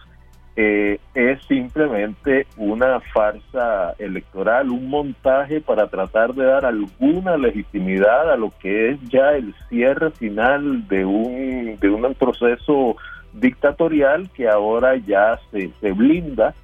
eh, 0.60 1.00
es 1.14 1.40
simplemente 1.44 2.48
una 2.58 3.00
farsa 3.00 3.94
electoral, 4.00 4.72
un 4.72 4.90
montaje 4.90 5.62
para 5.62 5.88
tratar 5.88 6.34
de 6.34 6.46
dar 6.46 6.66
alguna 6.66 7.38
legitimidad 7.38 8.32
a 8.32 8.38
lo 8.38 8.52
que 8.60 8.90
es 8.90 9.00
ya 9.08 9.36
el 9.36 9.54
cierre 9.70 10.10
final 10.10 10.88
de 10.88 11.06
un, 11.06 11.78
de 11.80 11.90
un 11.92 12.12
proceso 12.16 12.96
dictatorial 13.34 14.32
que 14.32 14.50
ahora 14.50 14.96
ya 14.96 15.40
se, 15.52 15.70
se 15.80 15.92
blinda 15.92 16.56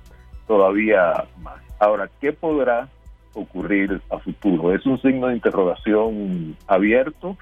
todavía 0.48 1.26
más. 1.44 1.62
Ahora, 1.80 2.10
¿qué 2.20 2.34
podrá 2.34 2.88
ocurrir 3.36 4.02
a 4.10 4.18
futuro? 4.18 4.74
Es 4.74 4.84
un 4.88 5.00
signo 5.04 5.28
de 5.28 5.36
interrogación 5.36 6.58
abierto. 6.66 7.38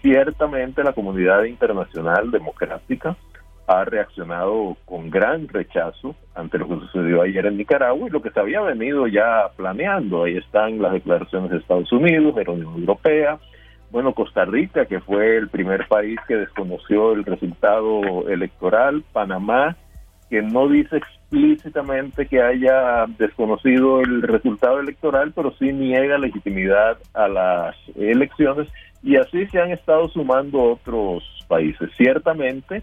Ciertamente 0.00 0.82
la 0.82 0.94
comunidad 0.94 1.44
internacional 1.44 2.30
democrática 2.30 3.16
ha 3.70 3.84
reaccionado 3.84 4.76
con 4.84 5.10
gran 5.10 5.46
rechazo 5.46 6.16
ante 6.34 6.58
lo 6.58 6.68
que 6.68 6.86
sucedió 6.86 7.22
ayer 7.22 7.46
en 7.46 7.56
Nicaragua 7.56 8.08
y 8.08 8.10
lo 8.10 8.20
que 8.20 8.30
se 8.30 8.40
había 8.40 8.60
venido 8.62 9.06
ya 9.06 9.48
planeando. 9.56 10.24
Ahí 10.24 10.36
están 10.36 10.82
las 10.82 10.92
declaraciones 10.92 11.52
de 11.52 11.58
Estados 11.58 11.92
Unidos, 11.92 12.34
de 12.34 12.44
la 12.44 12.52
Unión 12.52 12.74
Europea, 12.74 13.38
bueno, 13.92 14.12
Costa 14.12 14.44
Rica, 14.44 14.86
que 14.86 15.00
fue 15.00 15.36
el 15.36 15.48
primer 15.48 15.86
país 15.86 16.18
que 16.26 16.36
desconoció 16.36 17.12
el 17.12 17.24
resultado 17.24 18.28
electoral, 18.28 19.04
Panamá, 19.12 19.76
que 20.28 20.42
no 20.42 20.68
dice 20.68 20.96
explícitamente 20.96 22.26
que 22.26 22.42
haya 22.42 23.06
desconocido 23.18 24.00
el 24.00 24.22
resultado 24.22 24.80
electoral, 24.80 25.32
pero 25.34 25.52
sí 25.58 25.72
niega 25.72 26.18
legitimidad 26.18 26.98
a 27.14 27.28
las 27.28 27.76
elecciones 27.96 28.68
y 29.02 29.16
así 29.16 29.46
se 29.46 29.60
han 29.60 29.70
estado 29.70 30.08
sumando 30.08 30.72
otros 30.72 31.24
países. 31.48 31.88
Ciertamente, 31.96 32.82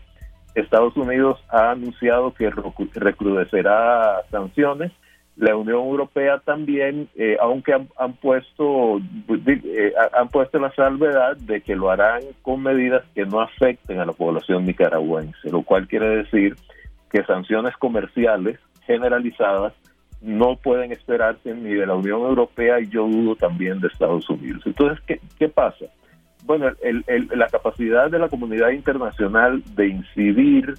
Estados 0.61 0.95
Unidos 0.97 1.39
ha 1.49 1.71
anunciado 1.71 2.33
que 2.33 2.49
recrudecerá 2.49 4.23
sanciones. 4.31 4.91
La 5.35 5.55
Unión 5.55 5.81
Europea 5.81 6.39
también, 6.39 7.09
eh, 7.15 7.37
aunque 7.39 7.73
han, 7.73 8.13
puesto 8.13 8.97
eh, 8.97 9.93
han 10.13 10.29
puesto 10.29 10.57
la 10.57 10.73
salvedad 10.73 11.37
de 11.37 11.61
que 11.61 11.75
lo 11.75 11.91
harán 11.91 12.23
con 12.41 12.63
medidas 12.63 13.03
que 13.13 13.25
no 13.25 13.39
afecten 13.39 13.99
a 13.99 14.05
la 14.05 14.13
población 14.13 14.65
nicaragüense, 14.65 15.51
lo 15.51 15.61
cual 15.61 15.87
quiere 15.87 16.23
decir 16.23 16.55
que 17.11 17.23
sanciones 17.23 17.77
comerciales 17.77 18.59
generalizadas 18.87 19.73
no 20.21 20.55
pueden 20.55 20.91
esperarse 20.91 21.53
ni 21.53 21.75
de 21.75 21.85
la 21.85 21.93
Unión 21.93 22.21
Europea 22.21 22.79
y 22.79 22.89
yo 22.89 23.05
dudo 23.05 23.35
también 23.35 23.79
de 23.79 23.89
Estados 23.89 24.27
Unidos. 24.31 24.63
Entonces, 24.65 24.99
¿qué, 25.05 25.21
qué 25.37 25.49
pasa? 25.49 25.85
Bueno, 26.47 26.71
la 27.35 27.47
capacidad 27.49 28.09
de 28.09 28.19
la 28.19 28.29
comunidad 28.29 28.69
internacional 28.69 29.61
de 29.75 29.87
incidir 29.89 30.73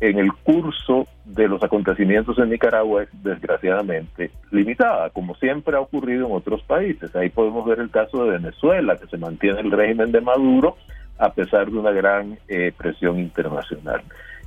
en 0.00 0.18
el 0.18 0.32
curso 0.32 1.06
de 1.24 1.48
los 1.48 1.62
acontecimientos 1.62 2.36
en 2.38 2.50
Nicaragua 2.50 3.04
es 3.04 3.08
desgraciadamente 3.22 4.32
limitada, 4.50 5.10
como 5.10 5.36
siempre 5.36 5.76
ha 5.76 5.80
ocurrido 5.80 6.26
en 6.26 6.32
otros 6.32 6.62
países. 6.64 7.14
Ahí 7.14 7.30
podemos 7.30 7.64
ver 7.64 7.78
el 7.78 7.90
caso 7.90 8.24
de 8.24 8.32
Venezuela, 8.38 8.96
que 8.96 9.06
se 9.06 9.16
mantiene 9.16 9.60
el 9.60 9.70
régimen 9.70 10.10
de 10.10 10.20
Maduro 10.20 10.76
a 11.18 11.32
pesar 11.32 11.70
de 11.70 11.78
una 11.78 11.92
gran 11.92 12.36
eh, 12.48 12.72
presión 12.76 13.20
internacional. 13.20 14.02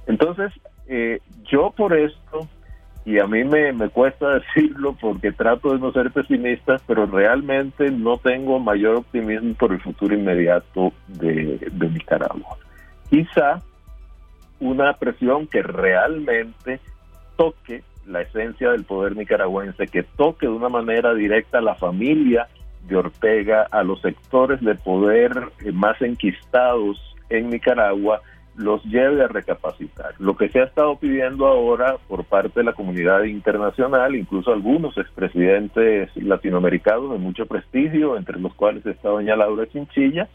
Entonces, 0.05 0.51
eh, 0.87 1.19
yo 1.49 1.71
por 1.75 1.97
esto 1.97 2.47
y 3.07 3.19
a 3.19 3.25
mí 3.25 3.45
me, 3.45 3.71
me 3.71 3.87
cuesta 3.87 4.27
decirlo 4.55 4.93
porque 4.99 5.31
trato 5.31 5.71
de 5.71 5.79
no 5.79 5.93
ser 5.93 6.11
pesimista, 6.11 6.75
pero 6.85 7.05
realmente 7.05 7.89
no 7.89 8.17
tengo 8.17 8.59
mayor 8.59 8.97
optimismo 8.97 9.53
por 9.53 9.71
el 9.71 9.79
futuro 9.79 10.13
inmediato 10.13 10.91
de, 11.07 11.57
de 11.71 11.89
Nicaragua. 11.89 12.57
Quizá 13.09 13.61
una 14.59 14.91
presión 14.97 15.47
que 15.47 15.63
realmente 15.63 16.81
toque 17.37 17.81
la 18.05 18.23
esencia 18.23 18.71
del 18.71 18.83
poder 18.83 19.15
nicaragüense, 19.15 19.87
que 19.87 20.03
toque 20.03 20.47
de 20.47 20.51
una 20.51 20.67
manera 20.67 21.13
directa 21.13 21.59
a 21.59 21.61
la 21.61 21.75
familia 21.75 22.49
de 22.89 22.97
Ortega, 22.97 23.67
a 23.71 23.83
los 23.83 24.01
sectores 24.01 24.59
de 24.59 24.75
poder 24.75 25.31
más 25.71 26.01
enquistados 26.01 26.97
en 27.29 27.51
Nicaragua, 27.51 28.21
los 28.57 28.83
lleve 28.85 29.23
a 29.23 29.27
recapacitar. 29.27 30.15
Lo 30.17 30.35
que 30.35 30.49
se 30.49 30.59
ha 30.59 30.63
estado 30.63 30.97
pidiendo 30.97 31.45
ahora 31.45 31.97
por 32.07 32.25
parte 32.25 32.59
de 32.59 32.65
la 32.65 32.73
comunidad 32.73 33.23
internacional, 33.23 34.15
incluso 34.15 34.51
algunos 34.51 34.97
expresidentes 34.97 36.09
latinoamericanos 36.15 37.11
de 37.11 37.19
mucho 37.19 37.45
prestigio, 37.45 38.17
entre 38.17 38.39
los 38.39 38.53
cuales 38.55 38.85
está 38.85 39.09
doña 39.09 39.35
Laura 39.35 39.67
Chinchilla, 39.67 40.27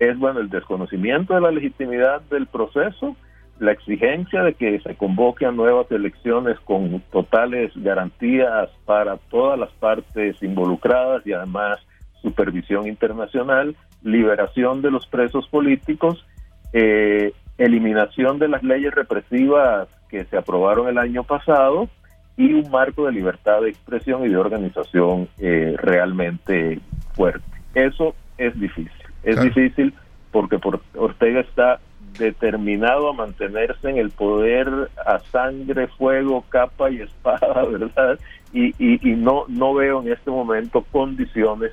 es 0.00 0.18
bueno 0.18 0.40
el 0.40 0.50
desconocimiento 0.50 1.34
de 1.34 1.42
la 1.42 1.52
legitimidad 1.52 2.22
del 2.22 2.48
proceso, 2.48 3.16
la 3.60 3.72
exigencia 3.72 4.42
de 4.42 4.54
que 4.54 4.80
se 4.80 4.96
convoque 4.96 5.46
a 5.46 5.52
nuevas 5.52 5.90
elecciones 5.92 6.58
con 6.60 7.00
totales 7.12 7.70
garantías 7.76 8.68
para 8.84 9.18
todas 9.30 9.58
las 9.58 9.70
partes 9.74 10.42
involucradas 10.42 11.24
y 11.26 11.34
además 11.34 11.78
supervisión 12.22 12.88
internacional, 12.88 13.76
liberación 14.02 14.82
de 14.82 14.90
los 14.90 15.06
presos 15.06 15.46
políticos, 15.48 16.26
eh, 16.72 17.32
eliminación 17.60 18.38
de 18.38 18.48
las 18.48 18.62
leyes 18.62 18.94
represivas 18.94 19.86
que 20.08 20.24
se 20.24 20.36
aprobaron 20.36 20.88
el 20.88 20.98
año 20.98 21.24
pasado 21.24 21.88
y 22.36 22.54
un 22.54 22.70
marco 22.70 23.04
de 23.06 23.12
libertad 23.12 23.60
de 23.60 23.68
expresión 23.68 24.24
y 24.24 24.30
de 24.30 24.36
organización 24.36 25.28
eh, 25.38 25.74
realmente 25.76 26.80
fuerte. 27.12 27.44
Eso 27.74 28.14
es 28.38 28.58
difícil. 28.58 28.90
Es 29.22 29.40
difícil 29.40 29.92
porque 30.32 30.58
Ortega 30.96 31.40
está 31.40 31.80
determinado 32.18 33.10
a 33.10 33.12
mantenerse 33.12 33.90
en 33.90 33.98
el 33.98 34.10
poder 34.10 34.90
a 35.04 35.18
sangre, 35.30 35.86
fuego, 35.86 36.44
capa 36.48 36.90
y 36.90 37.02
espada, 37.02 37.64
¿verdad? 37.70 38.18
Y, 38.52 38.74
y, 38.78 39.16
no, 39.16 39.44
no 39.48 39.74
veo 39.74 40.00
en 40.02 40.10
este 40.10 40.30
momento 40.30 40.84
condiciones 40.90 41.72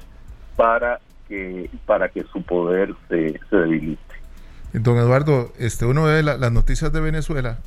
para 0.57 0.99
que, 1.29 1.69
para 1.85 2.09
que 2.09 2.23
su 2.23 2.41
poder 2.41 2.93
se, 3.07 3.39
se 3.49 3.55
debilite. 3.55 4.16
Don 4.73 4.97
Eduardo, 4.97 5.53
este, 5.57 5.85
uno 5.85 6.03
ve 6.03 6.23
las 6.23 6.51
noticias 6.51 6.91
de 6.91 6.99
Venezuela 6.99 7.57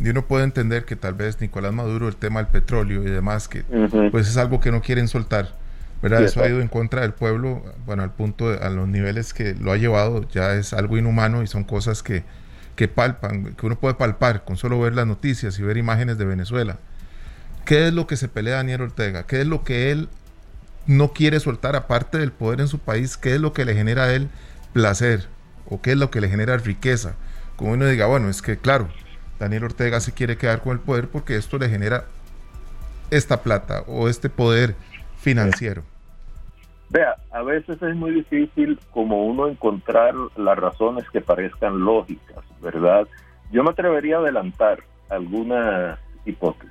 y 0.00 0.08
uno 0.08 0.26
puede 0.26 0.44
entender 0.44 0.84
que 0.84 0.96
tal 0.96 1.14
vez 1.14 1.40
Nicolás 1.40 1.72
Maduro, 1.72 2.08
el 2.08 2.16
tema 2.16 2.40
del 2.42 2.50
petróleo 2.50 3.02
y 3.02 3.10
demás, 3.10 3.48
que 3.48 3.62
pues 4.10 4.28
es 4.28 4.36
algo 4.36 4.60
que 4.60 4.70
no 4.70 4.82
quieren 4.82 5.08
soltar. 5.08 5.54
¿verdad? 6.02 6.22
Eso 6.22 6.42
ha 6.42 6.48
ido 6.48 6.60
en 6.60 6.68
contra 6.68 7.02
del 7.02 7.12
pueblo, 7.12 7.62
bueno, 7.86 8.02
al 8.02 8.12
punto, 8.12 8.50
a 8.50 8.68
los 8.68 8.86
niveles 8.86 9.32
que 9.32 9.54
lo 9.54 9.72
ha 9.72 9.76
llevado, 9.76 10.28
ya 10.28 10.54
es 10.54 10.72
algo 10.72 10.98
inhumano 10.98 11.42
y 11.42 11.46
son 11.46 11.64
cosas 11.64 12.02
que, 12.02 12.22
que 12.76 12.86
palpan, 12.86 13.54
que 13.54 13.66
uno 13.66 13.78
puede 13.78 13.94
palpar 13.94 14.44
con 14.44 14.56
solo 14.56 14.78
ver 14.78 14.94
las 14.94 15.06
noticias 15.06 15.58
y 15.58 15.62
ver 15.62 15.76
imágenes 15.76 16.18
de 16.18 16.26
Venezuela. 16.26 16.78
¿Qué 17.64 17.88
es 17.88 17.94
lo 17.94 18.06
que 18.06 18.16
se 18.16 18.28
pelea 18.28 18.56
Daniel 18.56 18.82
Ortega? 18.82 19.24
¿Qué 19.24 19.40
es 19.40 19.46
lo 19.46 19.64
que 19.64 19.90
él 19.90 20.08
no 20.86 21.12
quiere 21.12 21.40
soltar 21.40 21.74
aparte 21.74 22.18
del 22.18 22.30
poder 22.30 22.60
en 22.60 22.68
su 22.68 22.78
país? 22.78 23.16
¿Qué 23.16 23.34
es 23.34 23.40
lo 23.40 23.52
que 23.52 23.64
le 23.64 23.74
genera 23.74 24.04
a 24.04 24.12
él 24.12 24.28
placer? 24.72 25.26
O 25.68 25.80
qué 25.80 25.92
es 25.92 25.96
lo 25.96 26.10
que 26.10 26.20
le 26.20 26.28
genera 26.28 26.56
riqueza. 26.56 27.16
Como 27.56 27.72
uno 27.72 27.86
diga, 27.86 28.06
bueno, 28.06 28.28
es 28.28 28.42
que 28.42 28.58
claro, 28.58 28.88
Daniel 29.38 29.64
Ortega 29.64 30.00
se 30.00 30.12
quiere 30.12 30.36
quedar 30.36 30.60
con 30.60 30.72
el 30.72 30.80
poder 30.80 31.08
porque 31.08 31.36
esto 31.36 31.58
le 31.58 31.68
genera 31.68 32.04
esta 33.10 33.42
plata 33.42 33.82
o 33.86 34.08
este 34.08 34.28
poder 34.28 34.74
financiero. 35.18 35.82
Vea, 36.88 37.16
a 37.32 37.42
veces 37.42 37.82
es 37.82 37.96
muy 37.96 38.12
difícil 38.12 38.78
como 38.92 39.26
uno 39.26 39.48
encontrar 39.48 40.14
las 40.36 40.58
razones 40.58 41.08
que 41.10 41.20
parezcan 41.20 41.84
lógicas, 41.84 42.44
¿verdad? 42.62 43.08
Yo 43.50 43.64
me 43.64 43.70
atrevería 43.70 44.16
a 44.16 44.20
adelantar 44.20 44.82
algunas 45.08 45.98
hipótesis. 46.24 46.70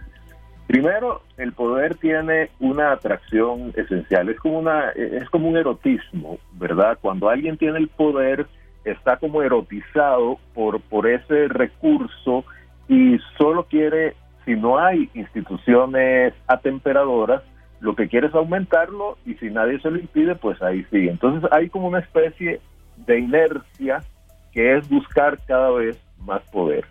Primero, 0.67 1.21
el 1.37 1.53
poder 1.53 1.95
tiene 1.95 2.49
una 2.59 2.93
atracción 2.93 3.71
esencial, 3.75 4.29
es 4.29 4.39
como 4.39 4.59
una 4.59 4.89
es 4.89 5.29
como 5.29 5.47
un 5.47 5.57
erotismo, 5.57 6.39
¿verdad? 6.53 6.97
Cuando 6.99 7.29
alguien 7.29 7.57
tiene 7.57 7.77
el 7.77 7.87
poder, 7.87 8.47
está 8.85 9.17
como 9.17 9.41
erotizado 9.41 10.37
por, 10.53 10.79
por 10.81 11.07
ese 11.07 11.47
recurso 11.47 12.45
y 12.87 13.17
solo 13.37 13.65
quiere, 13.65 14.15
si 14.45 14.55
no 14.55 14.77
hay 14.77 15.09
instituciones 15.15 16.33
atemperadoras, 16.47 17.41
lo 17.81 17.95
que 17.95 18.07
quiere 18.07 18.27
es 18.27 18.35
aumentarlo 18.35 19.17
y 19.25 19.33
si 19.35 19.49
nadie 19.49 19.79
se 19.81 19.91
lo 19.91 19.99
impide, 19.99 20.35
pues 20.35 20.61
ahí 20.61 20.85
sí. 20.91 21.07
Entonces 21.09 21.49
hay 21.51 21.69
como 21.69 21.87
una 21.87 21.99
especie 21.99 22.61
de 22.97 23.19
inercia 23.19 24.03
que 24.51 24.77
es 24.77 24.87
buscar 24.87 25.39
cada 25.45 25.71
vez 25.71 25.99
más 26.19 26.41
poder. 26.51 26.85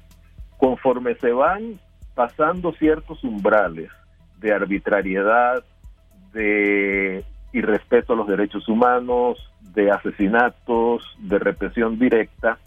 Conforme 0.58 1.14
se 1.16 1.32
van 1.32 1.78
pasando 2.14 2.72
ciertos 2.72 3.22
umbrales 3.24 3.90
de 4.38 4.52
arbitrariedad, 4.52 5.64
de 6.32 7.24
irrespeto 7.52 8.12
a 8.12 8.16
los 8.16 8.26
derechos 8.28 8.68
humanos, 8.68 9.38
de 9.74 9.90
asesinatos, 9.90 11.02
de 11.18 11.38
represión 11.38 11.98
directa, 11.98 12.58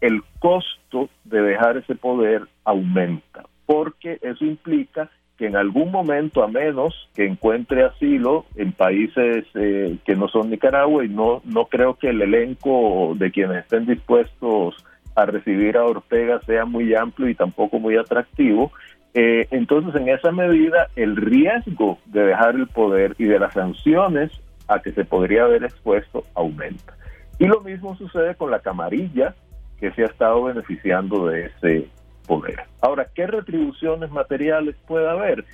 el 0.00 0.22
costo 0.38 1.08
de 1.24 1.42
dejar 1.42 1.76
ese 1.76 1.94
poder 1.94 2.42
aumenta, 2.64 3.44
porque 3.66 4.18
eso 4.22 4.44
implica 4.44 5.10
que 5.38 5.46
en 5.46 5.56
algún 5.56 5.90
momento, 5.90 6.42
a 6.42 6.48
menos 6.48 7.08
que 7.14 7.26
encuentre 7.26 7.84
asilo 7.84 8.44
en 8.56 8.72
países 8.72 9.44
eh, 9.54 9.96
que 10.04 10.14
no 10.14 10.28
son 10.28 10.50
Nicaragua, 10.50 11.04
y 11.04 11.08
no, 11.08 11.40
no 11.44 11.66
creo 11.66 11.94
que 11.94 12.10
el 12.10 12.20
elenco 12.20 13.14
de 13.16 13.30
quienes 13.30 13.58
estén 13.58 13.86
dispuestos 13.86 14.76
a 15.14 15.26
recibir 15.26 15.76
a 15.76 15.84
Ortega 15.84 16.40
sea 16.46 16.64
muy 16.64 16.94
amplio 16.94 17.28
y 17.28 17.34
tampoco 17.34 17.78
muy 17.78 17.96
atractivo, 17.96 18.72
eh, 19.14 19.46
entonces 19.50 20.00
en 20.00 20.08
esa 20.08 20.32
medida 20.32 20.88
el 20.96 21.16
riesgo 21.16 21.98
de 22.06 22.24
dejar 22.24 22.54
el 22.54 22.66
poder 22.66 23.14
y 23.18 23.24
de 23.24 23.38
las 23.38 23.52
sanciones 23.52 24.32
a 24.74 24.82
que 24.82 24.92
se 24.92 25.04
podría 25.04 25.44
haber 25.44 25.64
expuesto 25.64 26.24
aumenta. 26.34 26.96
Y 27.38 27.46
lo 27.46 27.60
mismo 27.60 27.96
sucede 27.96 28.34
con 28.34 28.50
la 28.50 28.60
camarilla 28.60 29.34
que 29.78 29.92
se 29.92 30.02
ha 30.02 30.06
estado 30.06 30.44
beneficiando 30.44 31.26
de 31.26 31.46
ese 31.46 31.88
poder. 32.26 32.60
Ahora, 32.80 33.06
¿qué 33.14 33.26
retribuciones 33.26 34.10
materiales 34.10 34.76
puede 34.86 35.08
haber? 35.08 35.44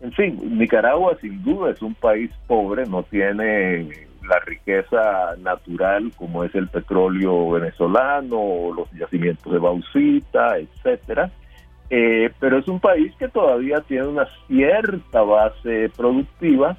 En 0.00 0.12
fin, 0.12 0.38
Nicaragua 0.58 1.16
sin 1.20 1.42
duda 1.42 1.70
es 1.70 1.82
un 1.82 1.94
país 1.94 2.30
pobre, 2.46 2.86
no 2.86 3.02
tiene 3.04 3.88
la 4.28 4.38
riqueza 4.40 5.34
natural 5.38 6.12
como 6.16 6.44
es 6.44 6.54
el 6.54 6.68
petróleo 6.68 7.50
venezolano, 7.50 8.72
los 8.76 8.90
yacimientos 8.92 9.52
de 9.52 9.58
bauxita, 9.58 10.58
etcétera, 10.58 11.30
eh, 11.90 12.30
pero 12.38 12.58
es 12.58 12.68
un 12.68 12.78
país 12.78 13.12
que 13.18 13.28
todavía 13.28 13.80
tiene 13.80 14.06
una 14.06 14.28
cierta 14.46 15.22
base 15.22 15.90
productiva 15.96 16.76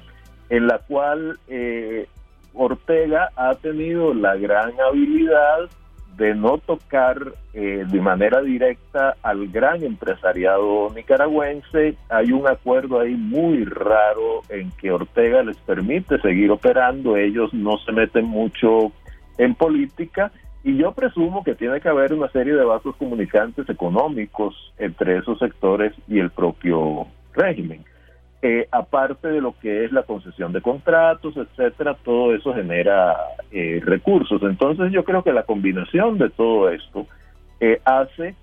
en 0.50 0.66
la 0.66 0.78
cual 0.78 1.38
eh, 1.48 2.06
Ortega 2.52 3.30
ha 3.36 3.54
tenido 3.54 4.12
la 4.12 4.36
gran 4.36 4.72
habilidad 4.80 5.70
de 6.16 6.34
no 6.34 6.58
tocar 6.58 7.32
eh, 7.54 7.84
de 7.88 8.00
manera 8.00 8.42
directa 8.42 9.16
al 9.22 9.48
gran 9.48 9.82
empresariado 9.82 10.90
nicaragüense. 10.94 11.94
Hay 12.10 12.32
un 12.32 12.46
acuerdo 12.46 13.00
ahí 13.00 13.14
muy 13.14 13.64
raro 13.64 14.42
en 14.50 14.70
que 14.72 14.90
Ortega 14.90 15.42
les 15.42 15.56
permite 15.58 16.20
seguir 16.20 16.50
operando, 16.50 17.16
ellos 17.16 17.54
no 17.54 17.78
se 17.78 17.92
meten 17.92 18.26
mucho 18.26 18.92
en 19.38 19.54
política 19.54 20.30
y 20.62 20.76
yo 20.76 20.92
presumo 20.92 21.42
que 21.42 21.54
tiene 21.54 21.80
que 21.80 21.88
haber 21.88 22.12
una 22.12 22.28
serie 22.28 22.52
de 22.52 22.64
vasos 22.64 22.94
comunicantes 22.96 23.66
económicos 23.70 24.54
entre 24.76 25.16
esos 25.16 25.38
sectores 25.38 25.94
y 26.06 26.18
el 26.18 26.30
propio 26.30 27.06
régimen. 27.32 27.82
Eh, 28.42 28.66
aparte 28.70 29.28
de 29.28 29.42
lo 29.42 29.54
que 29.60 29.84
es 29.84 29.92
la 29.92 30.02
concesión 30.02 30.50
de 30.54 30.62
contratos, 30.62 31.36
etcétera, 31.36 31.94
todo 32.02 32.34
eso 32.34 32.54
genera 32.54 33.14
eh, 33.50 33.82
recursos. 33.84 34.42
Entonces 34.42 34.92
yo 34.92 35.04
creo 35.04 35.22
que 35.22 35.34
la 35.34 35.42
combinación 35.42 36.16
de 36.16 36.30
todo 36.30 36.70
esto 36.70 37.06
eh, 37.60 37.82
hace 37.84 38.34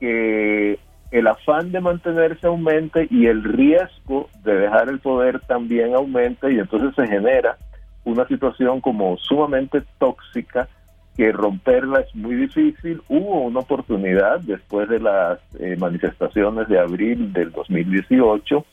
que 0.00 0.80
el 1.12 1.26
afán 1.28 1.70
de 1.70 1.80
mantenerse 1.80 2.48
aumente 2.48 3.06
y 3.12 3.26
el 3.26 3.44
riesgo 3.44 4.28
de 4.42 4.56
dejar 4.56 4.88
el 4.88 4.98
poder 4.98 5.38
también 5.46 5.94
aumente 5.94 6.52
y 6.52 6.58
entonces 6.58 6.92
se 6.96 7.06
genera 7.06 7.58
una 8.02 8.26
situación 8.26 8.80
como 8.80 9.16
sumamente 9.18 9.84
tóxica 9.98 10.68
que 11.16 11.30
romperla 11.30 12.00
es 12.00 12.12
muy 12.12 12.34
difícil. 12.34 13.02
Hubo 13.08 13.42
una 13.42 13.60
oportunidad 13.60 14.40
después 14.40 14.88
de 14.88 14.98
las 14.98 15.38
manifestaciones 15.78 16.66
de 16.68 16.80
abril 16.80 17.32
del 17.32 17.52
2018 17.52 18.64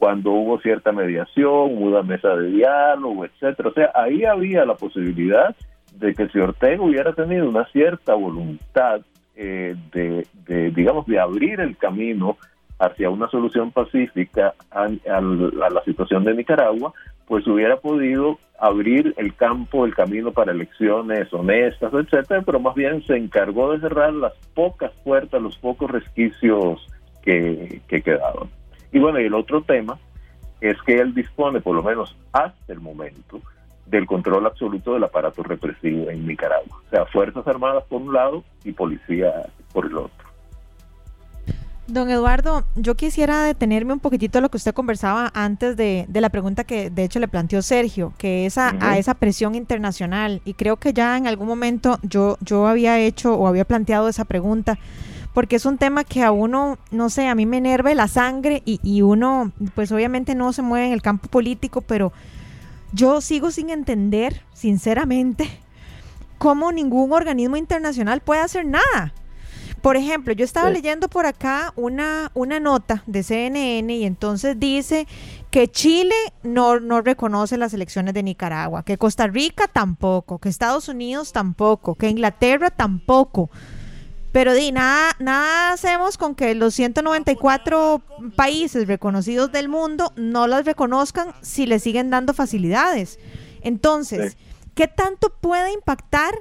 cuando 0.00 0.30
hubo 0.32 0.58
cierta 0.62 0.92
mediación, 0.92 1.76
hubo 1.76 1.88
una 1.88 2.02
mesa 2.02 2.34
de 2.34 2.50
diálogo, 2.52 3.26
etcétera. 3.26 3.68
O 3.68 3.72
sea, 3.74 3.90
ahí 3.94 4.24
había 4.24 4.64
la 4.64 4.74
posibilidad 4.74 5.54
de 5.92 6.14
que 6.14 6.26
si 6.28 6.38
Ortega 6.38 6.82
hubiera 6.82 7.12
tenido 7.12 7.46
una 7.46 7.66
cierta 7.66 8.14
voluntad 8.14 9.02
eh, 9.36 9.76
de, 9.92 10.70
digamos, 10.70 11.04
de 11.06 11.20
abrir 11.20 11.60
el 11.60 11.76
camino 11.76 12.38
hacia 12.78 13.10
una 13.10 13.28
solución 13.28 13.72
pacífica 13.72 14.54
a, 14.70 14.88
la 14.88 15.84
situación 15.84 16.24
de 16.24 16.32
Nicaragua, 16.34 16.94
pues 17.26 17.46
hubiera 17.46 17.76
podido 17.76 18.38
abrir 18.58 19.12
el 19.18 19.34
campo, 19.34 19.84
el 19.84 19.94
camino 19.94 20.32
para 20.32 20.52
elecciones 20.52 21.30
honestas, 21.30 21.92
etcétera, 21.92 22.40
pero 22.40 22.58
más 22.58 22.74
bien 22.74 23.04
se 23.06 23.18
encargó 23.18 23.72
de 23.72 23.80
cerrar 23.80 24.14
las 24.14 24.32
pocas 24.54 24.92
puertas, 25.04 25.42
los 25.42 25.58
pocos 25.58 25.90
resquicios 25.90 26.86
que 27.22 27.82
quedaban. 27.86 28.48
Y 28.92 28.98
bueno, 28.98 29.20
y 29.20 29.24
el 29.24 29.34
otro 29.34 29.62
tema 29.62 29.98
es 30.60 30.76
que 30.82 30.96
él 30.98 31.14
dispone, 31.14 31.60
por 31.60 31.74
lo 31.74 31.82
menos 31.82 32.16
hasta 32.32 32.72
el 32.72 32.80
momento, 32.80 33.40
del 33.86 34.06
control 34.06 34.46
absoluto 34.46 34.94
del 34.94 35.04
aparato 35.04 35.42
represivo 35.42 36.10
en 36.10 36.26
Nicaragua. 36.26 36.80
O 36.86 36.90
sea, 36.90 37.06
Fuerzas 37.06 37.46
Armadas 37.46 37.84
por 37.88 38.00
un 38.02 38.12
lado 38.12 38.44
y 38.64 38.72
policía 38.72 39.32
por 39.72 39.86
el 39.86 39.96
otro. 39.96 40.30
Don 41.88 42.08
Eduardo, 42.08 42.62
yo 42.76 42.94
quisiera 42.94 43.42
detenerme 43.42 43.92
un 43.92 43.98
poquitito 43.98 44.38
a 44.38 44.40
lo 44.40 44.48
que 44.48 44.58
usted 44.58 44.72
conversaba 44.72 45.32
antes 45.34 45.76
de, 45.76 46.06
la 46.12 46.28
pregunta 46.28 46.62
que 46.62 46.88
de 46.88 47.02
hecho 47.02 47.18
le 47.18 47.26
planteó 47.26 47.62
Sergio, 47.62 48.12
que 48.16 48.46
es 48.46 48.58
a, 48.58 48.96
esa 48.96 49.14
presión 49.14 49.56
internacional. 49.56 50.40
Y 50.44 50.54
creo 50.54 50.76
que 50.76 50.92
ya 50.92 51.16
en 51.16 51.26
algún 51.26 51.48
momento 51.48 51.98
yo, 52.02 52.38
yo 52.42 52.68
había 52.68 53.00
hecho 53.00 53.34
o 53.34 53.48
había 53.48 53.64
planteado 53.64 54.08
esa 54.08 54.24
pregunta 54.24 54.78
porque 55.32 55.56
es 55.56 55.64
un 55.64 55.78
tema 55.78 56.04
que 56.04 56.22
a 56.22 56.32
uno, 56.32 56.78
no 56.90 57.10
sé, 57.10 57.28
a 57.28 57.34
mí 57.34 57.46
me 57.46 57.58
enerve 57.58 57.94
la 57.94 58.08
sangre 58.08 58.62
y, 58.64 58.80
y 58.82 59.02
uno, 59.02 59.52
pues 59.74 59.92
obviamente 59.92 60.34
no 60.34 60.52
se 60.52 60.62
mueve 60.62 60.86
en 60.86 60.92
el 60.92 61.02
campo 61.02 61.28
político, 61.28 61.80
pero 61.82 62.12
yo 62.92 63.20
sigo 63.20 63.50
sin 63.50 63.70
entender, 63.70 64.42
sinceramente, 64.52 65.48
cómo 66.38 66.72
ningún 66.72 67.12
organismo 67.12 67.56
internacional 67.56 68.20
puede 68.20 68.40
hacer 68.40 68.66
nada. 68.66 69.12
Por 69.82 69.96
ejemplo, 69.96 70.34
yo 70.34 70.44
estaba 70.44 70.68
leyendo 70.70 71.08
por 71.08 71.24
acá 71.24 71.72
una, 71.74 72.30
una 72.34 72.60
nota 72.60 73.02
de 73.06 73.22
CNN 73.22 73.94
y 73.94 74.04
entonces 74.04 74.58
dice 74.60 75.06
que 75.50 75.68
Chile 75.68 76.14
no, 76.42 76.80
no 76.80 77.00
reconoce 77.00 77.56
las 77.56 77.72
elecciones 77.72 78.12
de 78.12 78.22
Nicaragua, 78.22 78.84
que 78.84 78.98
Costa 78.98 79.26
Rica 79.26 79.68
tampoco, 79.68 80.38
que 80.38 80.50
Estados 80.50 80.88
Unidos 80.88 81.32
tampoco, 81.32 81.94
que 81.94 82.08
Inglaterra 82.08 82.70
tampoco. 82.70 83.50
Pero 84.32 84.54
di, 84.54 84.70
nada, 84.70 85.16
nada 85.18 85.72
hacemos 85.72 86.16
con 86.16 86.34
que 86.34 86.54
los 86.54 86.74
194 86.74 88.00
países 88.36 88.86
reconocidos 88.86 89.50
del 89.50 89.68
mundo 89.68 90.12
no 90.16 90.46
las 90.46 90.64
reconozcan 90.64 91.32
si 91.42 91.66
le 91.66 91.80
siguen 91.80 92.10
dando 92.10 92.32
facilidades. 92.32 93.18
Entonces, 93.62 94.36
¿qué 94.74 94.86
tanto 94.86 95.30
puede 95.40 95.72
impactar 95.72 96.34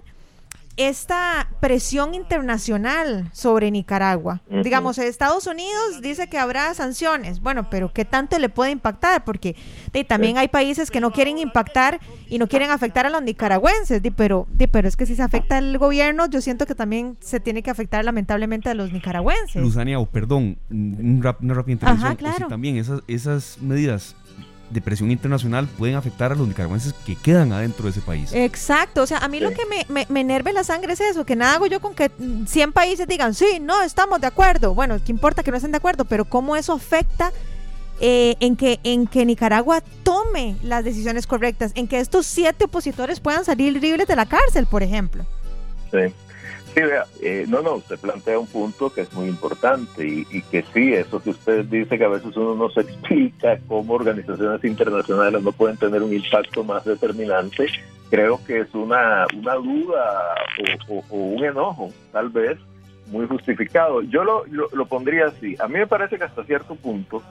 esta 0.79 1.49
presión 1.59 2.15
internacional 2.15 3.29
sobre 3.33 3.69
Nicaragua. 3.69 4.41
Digamos, 4.63 4.97
Estados 4.97 5.45
Unidos 5.45 6.01
dice 6.01 6.29
que 6.29 6.37
habrá 6.37 6.73
sanciones. 6.73 7.41
Bueno, 7.41 7.69
pero 7.69 7.91
¿qué 7.91 8.05
tanto 8.05 8.39
le 8.39 8.47
puede 8.47 8.71
impactar? 8.71 9.25
Porque 9.25 9.57
también 10.07 10.37
hay 10.37 10.47
países 10.47 10.89
que 10.89 11.01
no 11.01 11.11
quieren 11.11 11.37
impactar 11.37 11.99
y 12.29 12.37
no 12.37 12.47
quieren 12.47 12.71
afectar 12.71 13.05
a 13.05 13.09
los 13.09 13.21
nicaragüenses. 13.21 14.01
pero, 14.15 14.47
pero 14.71 14.87
es 14.87 14.95
que 14.95 15.05
si 15.05 15.17
se 15.17 15.21
afecta 15.21 15.57
al 15.57 15.77
gobierno, 15.77 16.27
yo 16.29 16.39
siento 16.39 16.65
que 16.65 16.75
también 16.75 17.17
se 17.19 17.41
tiene 17.41 17.61
que 17.61 17.71
afectar 17.71 18.05
lamentablemente 18.05 18.69
a 18.69 18.73
los 18.73 18.93
nicaragüenses. 18.93 19.61
Luzania, 19.61 20.01
perdón, 20.05 20.59
una 20.69 21.33
rápida 21.53 21.73
intervención. 21.73 22.17
Ajá, 22.25 22.47
también 22.47 22.77
esas, 22.77 23.01
esas 23.07 23.57
medidas 23.61 24.15
de 24.69 24.81
presión 24.81 25.11
internacional 25.11 25.67
pueden 25.67 25.95
afectar 25.95 26.31
a 26.31 26.35
los 26.35 26.47
nicaragüenses 26.47 26.93
que 27.05 27.15
quedan 27.15 27.51
adentro 27.51 27.85
de 27.85 27.91
ese 27.91 28.01
país. 28.01 28.31
Exacto, 28.33 29.03
o 29.03 29.07
sea, 29.07 29.19
a 29.19 29.27
mí 29.27 29.39
lo 29.39 29.51
que 29.51 29.63
me, 29.65 30.05
me, 30.09 30.19
enerve 30.19 30.53
la 30.53 30.63
sangre 30.63 30.93
es 30.93 31.01
eso, 31.01 31.25
que 31.25 31.35
nada 31.35 31.55
hago 31.55 31.67
yo 31.67 31.79
con 31.79 31.95
que 31.95 32.11
100 32.45 32.71
países 32.71 33.07
digan, 33.07 33.33
sí, 33.33 33.59
no, 33.61 33.81
estamos 33.81 34.21
de 34.21 34.27
acuerdo. 34.27 34.73
Bueno, 34.73 34.99
¿qué 35.03 35.11
importa 35.11 35.43
que 35.43 35.51
no 35.51 35.57
estén 35.57 35.71
de 35.71 35.77
acuerdo? 35.77 36.05
Pero 36.05 36.25
cómo 36.25 36.55
eso 36.55 36.73
afecta 36.73 37.31
eh, 37.99 38.35
en, 38.39 38.55
que, 38.55 38.79
en 38.83 39.07
que 39.07 39.25
Nicaragua 39.25 39.81
tome 40.03 40.55
las 40.63 40.83
decisiones 40.83 41.27
correctas, 41.27 41.71
en 41.75 41.87
que 41.87 41.99
estos 41.99 42.25
siete 42.25 42.65
opositores 42.65 43.19
puedan 43.19 43.43
salir 43.43 43.73
libres 43.81 44.07
de 44.07 44.15
la 44.15 44.25
cárcel, 44.25 44.67
por 44.67 44.83
ejemplo. 44.83 45.25
Sí. 45.91 46.13
Sí, 46.73 46.81
vea, 46.81 47.05
eh, 47.21 47.45
no, 47.47 47.61
no, 47.61 47.75
usted 47.75 47.99
plantea 47.99 48.37
un 48.37 48.47
punto 48.47 48.91
que 48.93 49.01
es 49.01 49.13
muy 49.13 49.27
importante 49.27 50.05
y, 50.05 50.41
que 50.43 50.63
sí, 50.73 50.93
eso 50.93 51.21
que 51.21 51.31
usted 51.31 51.65
dice 51.65 51.97
que 51.97 52.03
a 52.03 52.09
veces 52.09 52.35
uno 52.37 52.55
no 52.55 52.69
se 52.69 52.81
explica 52.81 53.57
cómo 53.67 53.93
organizaciones 53.93 54.63
internacionales 54.63 55.41
no 55.41 55.51
pueden 55.51 55.77
tener 55.77 56.03
un 56.03 56.13
impacto 56.13 56.63
más 56.63 56.85
determinante, 56.85 57.67
creo 58.09 58.39
que 58.45 58.59
es 58.61 58.73
una, 58.73 59.25
una 59.35 59.55
duda 59.55 60.35
o, 60.87 61.15
un 61.15 61.43
enojo, 61.43 61.91
tal 62.11 62.29
vez, 62.29 62.57
muy 63.07 63.25
justificado. 63.25 64.03
Yo 64.03 64.23
lo, 64.23 64.45
lo, 64.47 64.85
pondría 64.85 65.27
así, 65.27 65.55
a 65.59 65.67
mí 65.67 65.79
me 65.79 65.87
parece 65.87 66.17
que 66.17 66.25
hasta 66.25 66.43
cierto 66.43 66.75
punto 66.75 67.23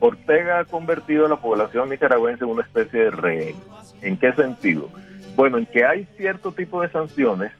Ortega 0.00 0.60
ha 0.60 0.64
convertido 0.64 1.26
a 1.26 1.28
la 1.28 1.36
población 1.36 1.90
nicaragüense 1.90 2.44
en 2.44 2.50
una 2.50 2.62
especie 2.62 3.04
de 3.04 3.10
rehén. 3.10 3.56
¿En 4.00 4.16
qué 4.16 4.32
sentido? 4.32 4.88
Bueno, 5.36 5.58
en 5.58 5.66
que 5.66 5.84
hay 5.84 6.06
cierto 6.16 6.52
tipo 6.52 6.80
de 6.80 6.88
sanciones 6.88 7.52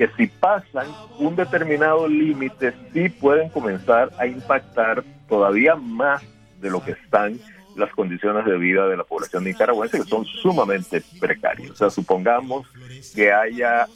que 0.00 0.08
si 0.16 0.28
pasan 0.28 0.86
un 1.18 1.36
determinado 1.36 2.08
límite 2.08 2.72
sí 2.90 3.10
pueden 3.10 3.50
comenzar 3.50 4.10
a 4.16 4.26
impactar 4.26 5.04
todavía 5.28 5.74
más 5.74 6.22
de 6.58 6.70
lo 6.70 6.82
que 6.82 6.92
están 6.92 7.38
las 7.76 7.90
condiciones 7.92 8.44
de 8.44 8.58
vida 8.58 8.88
de 8.88 8.96
la 8.96 9.04
población 9.04 9.44
nicaragüense 9.44 9.98
que 9.98 10.04
son 10.04 10.24
sumamente 10.24 11.02
precarias. 11.18 11.70
O 11.70 11.76
sea, 11.76 11.90
supongamos 11.90 12.66
que 13.14 13.32
haya 13.32 13.86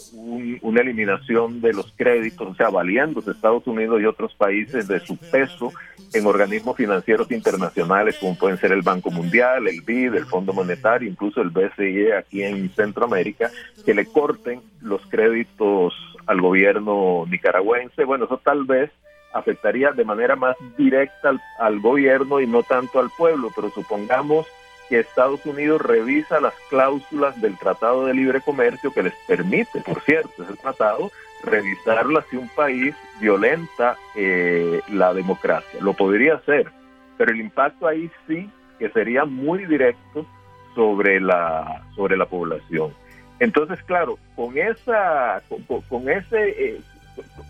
una 0.62 0.80
eliminación 0.80 1.60
de 1.60 1.72
los 1.72 1.92
créditos, 1.96 2.48
o 2.48 2.54
sea, 2.54 2.70
valiéndose 2.70 3.30
Estados 3.30 3.66
Unidos 3.66 4.00
y 4.00 4.06
otros 4.06 4.34
países 4.34 4.88
de 4.88 5.00
su 5.00 5.16
peso 5.16 5.72
en 6.12 6.26
organismos 6.26 6.76
financieros 6.76 7.30
internacionales 7.30 8.16
como 8.20 8.36
pueden 8.36 8.58
ser 8.58 8.72
el 8.72 8.82
Banco 8.82 9.10
Mundial, 9.10 9.66
el 9.66 9.80
BID, 9.80 10.14
el 10.14 10.26
Fondo 10.26 10.52
Monetario, 10.52 11.08
incluso 11.08 11.42
el 11.42 11.50
BCE 11.50 12.16
aquí 12.16 12.42
en 12.42 12.70
Centroamérica, 12.70 13.50
que 13.84 13.94
le 13.94 14.06
corten 14.06 14.60
los 14.80 15.04
créditos 15.06 15.94
al 16.26 16.40
gobierno 16.40 17.26
nicaragüense. 17.28 18.04
Bueno, 18.04 18.26
eso 18.26 18.40
tal 18.42 18.64
vez 18.64 18.90
afectaría 19.34 19.92
de 19.92 20.04
manera 20.04 20.36
más 20.36 20.56
directa 20.78 21.32
al, 21.58 21.80
gobierno 21.80 22.40
y 22.40 22.46
no 22.46 22.62
tanto 22.62 23.00
al 23.00 23.10
pueblo, 23.10 23.50
pero 23.54 23.68
supongamos 23.70 24.46
que 24.88 25.00
Estados 25.00 25.44
Unidos 25.44 25.82
revisa 25.82 26.40
las 26.40 26.54
cláusulas 26.70 27.40
del 27.40 27.58
Tratado 27.58 28.06
de 28.06 28.14
Libre 28.14 28.40
Comercio 28.40 28.92
que 28.92 29.02
les 29.02 29.14
permite, 29.26 29.80
por 29.80 30.00
cierto, 30.02 30.42
ese 30.42 30.54
tratado, 30.56 31.10
revisarlas 31.42 32.24
si 32.30 32.36
un 32.36 32.48
país 32.48 32.94
violenta 33.20 33.96
eh, 34.14 34.80
la 34.88 35.12
democracia. 35.12 35.80
Lo 35.80 35.94
podría 35.94 36.36
hacer, 36.36 36.70
pero 37.18 37.32
el 37.32 37.40
impacto 37.40 37.86
ahí 37.86 38.10
sí 38.26 38.48
que 38.78 38.88
sería 38.90 39.24
muy 39.24 39.66
directo 39.66 40.26
sobre 40.74 41.20
la, 41.20 41.82
sobre 41.96 42.16
la 42.16 42.26
población. 42.26 42.92
Entonces, 43.40 43.82
claro, 43.84 44.18
con 44.36 44.56
esa, 44.56 45.42
con, 45.88 46.08
ese, 46.08 46.50
eh, 46.66 46.80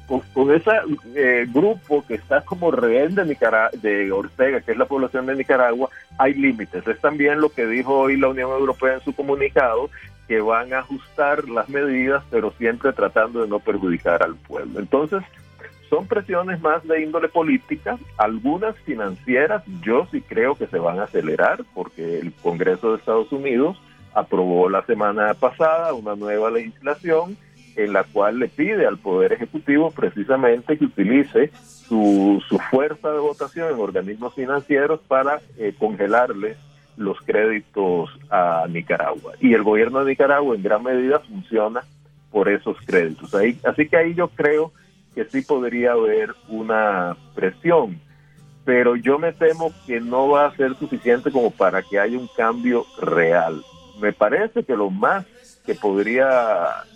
con, 0.06 0.54
ese 0.54 0.70
eh, 1.14 1.46
grupo 1.52 2.04
que 2.06 2.14
está 2.14 2.42
como 2.42 2.70
rehén 2.70 3.14
de, 3.14 3.24
de 3.80 4.12
Ortega, 4.12 4.60
que 4.60 4.72
es 4.72 4.78
la 4.78 4.84
población 4.86 5.26
de 5.26 5.36
Nicaragua, 5.36 5.88
hay 6.18 6.34
límites. 6.34 6.86
Es 6.86 7.00
también 7.00 7.40
lo 7.40 7.48
que 7.48 7.66
dijo 7.66 8.00
hoy 8.00 8.16
la 8.16 8.28
Unión 8.28 8.50
Europea 8.50 8.94
en 8.94 9.00
su 9.00 9.14
comunicado, 9.14 9.90
que 10.28 10.40
van 10.40 10.72
a 10.72 10.80
ajustar 10.80 11.48
las 11.48 11.68
medidas, 11.68 12.22
pero 12.30 12.52
siempre 12.52 12.92
tratando 12.92 13.42
de 13.42 13.48
no 13.48 13.60
perjudicar 13.60 14.22
al 14.22 14.36
pueblo. 14.36 14.80
Entonces, 14.80 15.22
son 15.90 16.06
presiones 16.06 16.60
más 16.60 16.86
de 16.86 17.02
índole 17.02 17.28
política, 17.28 17.98
algunas 18.16 18.76
financieras, 18.80 19.62
yo 19.82 20.06
sí 20.10 20.22
creo 20.22 20.54
que 20.54 20.66
se 20.66 20.78
van 20.78 20.98
a 20.98 21.04
acelerar, 21.04 21.64
porque 21.74 22.18
el 22.18 22.32
Congreso 22.32 22.90
de 22.90 22.98
Estados 22.98 23.30
Unidos 23.32 23.80
aprobó 24.14 24.68
la 24.68 24.84
semana 24.86 25.34
pasada 25.34 25.92
una 25.92 26.14
nueva 26.14 26.50
legislación 26.50 27.36
en 27.76 27.92
la 27.92 28.04
cual 28.04 28.38
le 28.38 28.48
pide 28.48 28.86
al 28.86 28.98
Poder 28.98 29.32
Ejecutivo 29.32 29.90
precisamente 29.90 30.78
que 30.78 30.84
utilice 30.84 31.50
su, 31.54 32.42
su 32.48 32.58
fuerza 32.58 33.10
de 33.10 33.18
votación 33.18 33.72
en 33.72 33.80
organismos 33.80 34.34
financieros 34.34 35.00
para 35.06 35.40
eh, 35.58 35.74
los 36.96 37.20
créditos 37.22 38.10
a 38.30 38.66
Nicaragua. 38.68 39.32
Y 39.40 39.54
el 39.54 39.62
gobierno 39.62 40.00
de 40.00 40.12
Nicaragua 40.12 40.54
en 40.54 40.62
gran 40.62 40.82
medida 40.82 41.18
funciona 41.20 41.82
por 42.30 42.48
esos 42.48 42.76
créditos. 42.84 43.34
Ahí, 43.34 43.58
así 43.64 43.88
que 43.88 43.96
ahí 43.96 44.14
yo 44.14 44.28
creo 44.28 44.72
que 45.14 45.24
sí 45.24 45.42
podría 45.42 45.92
haber 45.92 46.34
una 46.48 47.16
presión, 47.34 48.00
pero 48.64 48.96
yo 48.96 49.18
me 49.18 49.32
temo 49.32 49.72
que 49.86 50.00
no 50.00 50.28
va 50.28 50.46
a 50.46 50.56
ser 50.56 50.74
suficiente 50.76 51.30
como 51.30 51.50
para 51.50 51.82
que 51.82 51.98
haya 51.98 52.18
un 52.18 52.28
cambio 52.36 52.86
real. 53.00 53.62
Me 54.00 54.12
parece 54.12 54.64
que 54.64 54.76
lo 54.76 54.90
más 54.90 55.24
que 55.64 55.74
podría 55.74 56.28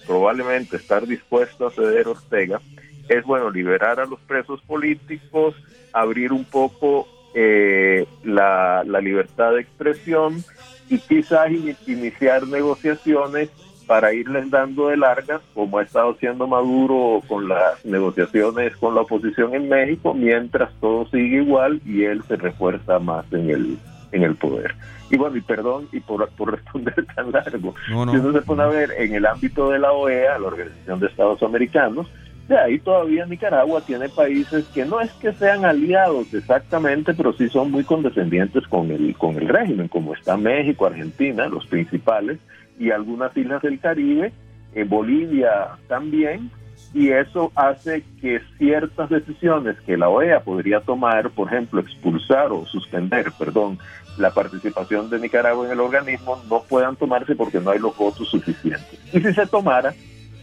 probablemente 0.07 0.76
estar 0.76 1.07
dispuesto 1.07 1.66
a 1.66 1.70
ceder 1.70 2.09
Ortega 2.09 2.61
es, 3.09 3.24
bueno, 3.24 3.50
liberar 3.50 4.00
a 4.00 4.07
los 4.07 4.20
presos 4.20 4.61
políticos, 4.62 5.54
abrir 5.92 6.33
un 6.33 6.44
poco 6.44 7.09
eh, 7.35 8.07
la, 8.24 8.85
libertad 9.00 9.52
de 9.52 9.61
expresión 9.61 10.44
y 10.88 10.98
quizás 10.98 11.50
iniciar 11.87 12.46
negociaciones 12.46 13.50
para 13.87 14.12
irles 14.12 14.50
dando 14.50 14.88
de 14.88 14.98
largas, 14.98 15.40
como 15.54 15.78
ha 15.78 15.83
estado 15.83 16.11
haciendo 16.11 16.46
Maduro 16.46 17.22
con 17.26 17.48
las 17.48 17.83
negociaciones 17.87 18.76
con 18.76 18.94
la 18.94 19.00
oposición 19.00 19.54
en 19.54 19.68
México, 19.68 20.12
mientras 20.12 20.70
todo 20.78 21.07
sigue 21.09 21.38
igual 21.38 21.81
y 21.87 22.04
él 22.04 22.22
se 22.24 22.37
refuerza 22.37 22.98
más 22.98 23.24
en 23.33 23.48
el, 23.48 23.78
en 24.12 24.23
el 24.23 24.37
poder. 24.37 24.75
Y 25.11 25.16
bueno, 25.16 25.37
y 25.37 25.40
perdón, 25.40 25.88
y 25.92 26.01
por, 26.01 26.29
por 26.31 26.53
responder 26.57 27.07
tan 27.14 27.33
largo, 27.33 27.75
si 27.87 27.92
uno 27.92 28.33
se 28.33 28.42
pone 28.42 28.62
a 28.62 28.66
ver 28.66 28.90
en 28.99 29.14
el 29.14 29.27
ámbito 29.27 29.71
de 29.71 29.79
la 29.79 29.92
OEA, 29.92 30.38
la 30.38 30.47
Organización 30.49 31.01
de 31.01 31.07
Estados 31.07 31.42
Americanos, 31.42 32.07
de 32.49 32.59
ahí 32.59 32.79
todavía 32.79 33.27
Nicaragua 33.27 33.83
tiene 33.83 34.09
países 34.09 34.64
que 34.73 34.87
no 34.87 35.01
es 35.01 35.12
que 35.14 35.35
sean 35.35 35.66
aliados 35.66 36.33
exactamente, 36.33 37.12
pero 37.12 37.35
sí 37.35 37.49
son 37.51 37.71
muy 37.71 37.85
condescendientes 37.85 38.66
con 38.68 38.90
el, 38.90 39.14
con 39.16 39.37
el 39.37 39.49
régimen, 39.49 39.88
como 39.88 40.14
está 40.14 40.37
México, 40.38 40.87
Argentina, 40.87 41.47
los 41.47 41.66
principales, 41.66 42.38
y 42.79 42.90
algunas 42.90 43.37
islas 43.37 43.61
del 43.61 43.79
Caribe, 43.79 44.33
en 44.75 44.83
eh, 44.83 44.85
Bolivia 44.85 45.77
también, 45.88 46.51
y 46.94 47.11
eso 47.11 47.53
hace 47.55 48.03
que 48.20 48.40
ciertas 48.57 49.11
decisiones 49.11 49.77
que 49.81 49.96
la 49.96 50.09
OEA 50.09 50.40
podría 50.40 50.81
tomar, 50.81 51.31
por 51.31 51.48
ejemplo, 51.48 51.81
expulsar 51.81 52.51
o 52.51 52.64
suspender, 52.66 53.31
perdón, 53.38 53.79
la 54.16 54.33
participación 54.33 55.11
de 55.11 55.20
Nicaragua 55.20 55.66
en 55.66 55.72
el 55.72 55.81
organismo 55.81 56.42
no 56.48 56.62
puedan 56.62 56.96
tomarse 56.96 57.37
porque 57.37 57.61
no 57.61 57.70
hay 57.70 57.79
los 57.79 57.96
votos 57.96 58.29
suficientes. 58.29 58.98
Y 59.12 59.20
si 59.20 59.33
se 59.33 59.46
tomara, 59.46 59.94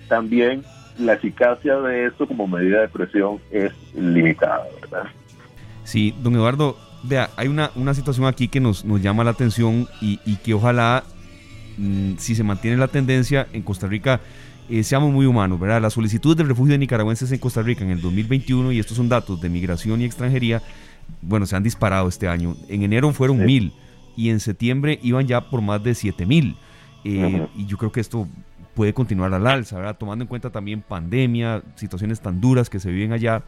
también 0.08 0.64
la 0.98 1.14
eficacia 1.14 1.76
de 1.78 2.06
esto 2.06 2.28
como 2.28 2.48
medida 2.48 2.82
de 2.82 2.88
presión 2.88 3.40
es 3.52 3.74
limitada, 3.94 4.66
¿verdad? 4.82 5.10
Sí, 5.84 6.16
don 6.22 6.36
Eduardo, 6.36 6.78
vea, 7.04 7.30
hay 7.36 7.48
una, 7.48 7.72
una 7.76 7.94
situación 7.94 8.28
aquí 8.28 8.48
que 8.48 8.60
nos, 8.60 8.86
nos 8.86 9.02
llama 9.02 9.24
la 9.24 9.32
atención 9.32 9.88
y, 10.02 10.18
que 10.38 10.54
ojalá, 10.54 11.04
mm, 11.78 12.14
si 12.18 12.36
se 12.36 12.44
mantiene 12.44 12.78
la 12.78 12.88
tendencia 12.88 13.48
en 13.52 13.62
Costa 13.62 13.88
Rica, 13.88 14.22
eh, 14.70 14.84
seamos 14.84 15.12
muy 15.12 15.26
humanos, 15.26 15.60
¿verdad? 15.60 15.82
Las 15.82 15.94
solicitudes 15.94 16.38
de 16.38 16.44
refugio 16.44 16.74
de 16.74 16.80
nicaragüenses 16.80 17.32
en 17.32 17.40
Costa 17.40 17.62
Rica 17.62 17.84
en 17.84 17.92
el 17.92 18.02
2021, 18.02 18.72
y 18.72 18.80
estos 18.80 18.98
son 18.98 19.10
datos 19.10 19.40
de 19.42 19.50
migración 19.50 20.02
y 20.02 20.06
extranjería, 20.06 20.62
bueno, 21.22 21.46
se 21.46 21.56
han 21.56 21.64
disparado 21.64 22.08
este 22.08 22.28
año. 22.28 22.56
En 22.68 22.84
enero 22.84 23.12
fueron 23.14 23.46
mil 23.46 23.74
y 24.16 24.30
en 24.30 24.40
septiembre 24.40 25.00
iban 25.04 25.28
ya 25.28 25.50
por 25.50 25.62
más 25.62 25.84
de 25.84 25.94
siete 25.96 26.26
mil. 26.26 26.58
Eh, 27.04 27.48
y 27.56 27.66
yo 27.68 27.78
creo 27.78 27.92
que 27.92 28.00
esto 28.00 28.28
puede 28.74 28.94
continuar 28.94 29.34
al 29.34 29.46
alza, 29.48 29.78
¿verdad? 29.78 29.98
Tomando 29.98 30.24
en 30.24 30.28
cuenta 30.28 30.50
también 30.50 30.82
pandemia, 30.82 31.64
situaciones 31.76 32.20
tan 32.22 32.42
duras 32.42 32.70
que 32.70 32.80
se 32.80 32.92
viven 32.92 33.14
allá. 33.14 33.44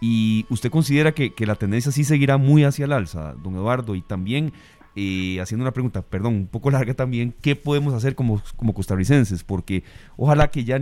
¿Y 0.00 0.44
usted 0.50 0.70
considera 0.70 1.12
que, 1.12 1.32
que 1.34 1.46
la 1.46 1.54
tendencia 1.54 1.92
sí 1.92 2.04
seguirá 2.04 2.36
muy 2.36 2.64
hacia 2.64 2.84
el 2.84 2.92
alza, 2.92 3.34
don 3.42 3.54
Eduardo? 3.54 3.94
Y 3.94 4.02
también 4.02 4.52
eh, 4.96 5.38
haciendo 5.40 5.62
una 5.62 5.72
pregunta, 5.72 6.02
perdón, 6.02 6.34
un 6.34 6.46
poco 6.46 6.70
larga 6.70 6.94
también, 6.94 7.34
¿qué 7.42 7.54
podemos 7.54 7.94
hacer 7.94 8.14
como, 8.14 8.42
como 8.56 8.74
costarricenses? 8.74 9.44
Porque 9.44 9.84
ojalá 10.16 10.48
que 10.48 10.64
ya, 10.64 10.80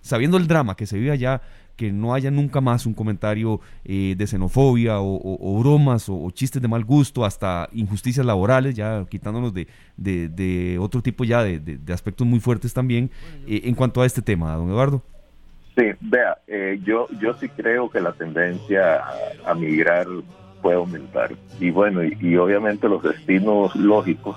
sabiendo 0.00 0.36
el 0.36 0.46
drama 0.46 0.76
que 0.76 0.86
se 0.86 0.98
vive 0.98 1.12
allá, 1.12 1.40
que 1.78 1.92
no 1.92 2.12
haya 2.12 2.30
nunca 2.32 2.60
más 2.60 2.86
un 2.86 2.92
comentario 2.92 3.60
eh, 3.84 4.16
de 4.18 4.26
xenofobia 4.26 4.96
o, 4.98 5.60
bromas 5.60 6.08
o, 6.08 6.28
chistes 6.32 6.60
de 6.60 6.66
mal 6.66 6.84
gusto, 6.84 7.24
hasta 7.24 7.68
injusticias 7.72 8.26
laborales, 8.26 8.74
ya 8.74 9.06
quitándonos 9.08 9.54
de, 9.54 9.68
de, 9.96 10.76
otro 10.80 11.00
tipo 11.00 11.22
ya 11.24 11.44
de, 11.44 11.78
aspectos 11.92 12.26
muy 12.26 12.40
fuertes 12.40 12.74
también 12.74 13.10
eh, 13.46 13.60
en 13.64 13.76
cuanto 13.76 14.02
a 14.02 14.06
este 14.06 14.20
tema, 14.20 14.54
don 14.56 14.68
Eduardo. 14.68 15.02
Sí, 15.76 15.84
vea, 16.00 16.36
eh, 16.48 16.80
yo, 16.82 17.06
yo 17.20 17.34
sí 17.34 17.48
creo 17.48 17.88
que 17.88 18.00
la 18.00 18.12
tendencia 18.12 19.00
a, 19.46 19.54
migrar 19.54 20.08
puede 20.62 20.76
aumentar. 20.76 21.30
Y 21.60 21.70
bueno, 21.70 22.02
y, 22.04 22.36
obviamente 22.36 22.88
los 22.88 23.02
destinos 23.02 23.74
lógicos 23.76 24.36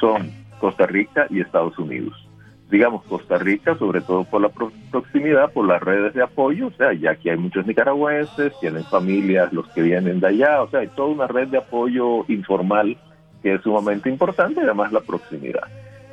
son 0.00 0.30
Costa 0.58 0.86
Rica 0.86 1.26
y 1.30 1.40
Estados 1.40 1.78
Unidos 1.78 2.30
digamos, 2.70 3.02
Costa 3.04 3.36
Rica, 3.36 3.76
sobre 3.76 4.00
todo 4.00 4.24
por 4.24 4.40
la 4.40 4.50
proximidad, 4.90 5.52
por 5.52 5.66
las 5.66 5.82
redes 5.82 6.14
de 6.14 6.22
apoyo, 6.22 6.68
o 6.68 6.72
sea, 6.72 6.92
ya 6.92 7.16
que 7.16 7.32
hay 7.32 7.36
muchos 7.36 7.66
nicaragüenses, 7.66 8.52
tienen 8.60 8.84
familias, 8.84 9.52
los 9.52 9.68
que 9.70 9.82
vienen 9.82 10.20
de 10.20 10.28
allá, 10.28 10.62
o 10.62 10.70
sea, 10.70 10.80
hay 10.80 10.88
toda 10.88 11.08
una 11.08 11.26
red 11.26 11.48
de 11.48 11.58
apoyo 11.58 12.24
informal 12.28 12.96
que 13.42 13.54
es 13.54 13.62
sumamente 13.62 14.08
importante 14.08 14.60
además 14.60 14.92
la 14.92 15.00
proximidad. 15.00 15.64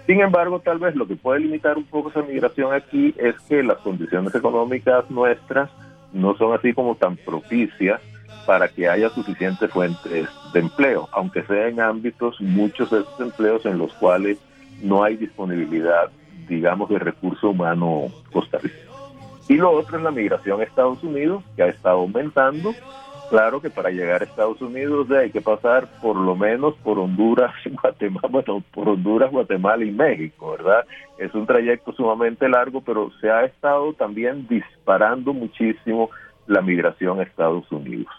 Sin 0.08 0.22
embargo, 0.22 0.60
tal 0.60 0.80
vez 0.80 0.96
lo 0.96 1.06
que 1.06 1.18
puede 1.18 1.42
limitar 1.42 1.78
un 1.78 1.84
poco 1.84 2.10
esa 2.10 2.22
migración 2.22 2.74
aquí 2.74 3.14
es 3.18 3.36
que 3.48 3.62
las 3.62 3.78
condiciones 3.80 4.34
económicas 4.34 5.10
nuestras 5.12 5.70
no 6.14 6.36
son 6.38 6.54
así 6.54 6.74
como 6.74 6.96
tan 6.96 7.18
propicias 7.18 8.00
para 8.46 8.68
que 8.68 8.88
haya 8.88 9.10
suficientes 9.10 9.72
fuentes 9.72 10.28
de 10.54 10.60
empleo, 10.60 11.10
aunque 11.12 11.44
sea 11.44 11.68
en 11.68 11.80
ámbitos, 11.80 12.40
muchos 12.42 12.90
de 12.92 13.00
esos 13.00 13.20
empleos 13.20 13.66
en 13.66 13.78
los 13.78 13.94
cuales 13.94 14.38
no 14.82 15.04
hay 15.04 15.18
disponibilidad 15.18 16.10
digamos, 16.48 16.90
de 16.90 17.00
recurso 17.00 17.50
humano 17.50 18.08
costarricense. 18.32 18.88
Y 19.50 19.56
lo 19.56 19.72
otro 19.72 19.98
es 19.98 20.04
la 20.04 20.12
migración 20.12 20.60
a 20.60 20.64
Estados 20.64 21.04
Unidos, 21.04 21.44
que 21.56 21.64
ha 21.64 21.68
estado 21.68 22.00
aumentando. 22.00 22.74
Claro 23.30 23.62
que 23.62 23.70
para 23.70 23.90
llegar 23.90 24.22
a 24.22 24.26
Estados 24.26 24.62
Unidos 24.62 25.10
hay 25.12 25.32
que 25.32 25.42
pasar 25.42 25.88
por 26.02 26.16
lo 26.16 26.36
menos 26.36 26.76
por 26.76 26.98
Honduras, 26.98 27.54
Guatemala, 27.82 28.28
bueno, 28.30 28.64
por 28.74 28.90
Honduras, 28.90 29.32
Guatemala 29.32 29.84
y 29.84 29.92
México, 29.92 30.52
¿verdad? 30.52 30.86
Es 31.18 31.34
un 31.34 31.46
trayecto 31.46 31.92
sumamente 31.94 32.48
largo, 32.48 32.82
pero 32.82 33.12
se 33.20 33.30
ha 33.30 33.44
estado 33.44 33.94
también 33.94 34.48
disparando 34.48 35.34
muchísimo 35.34 36.10
la 36.48 36.62
migración 36.62 37.20
a 37.20 37.24
Estados 37.24 37.72
Unidos. 37.72 38.12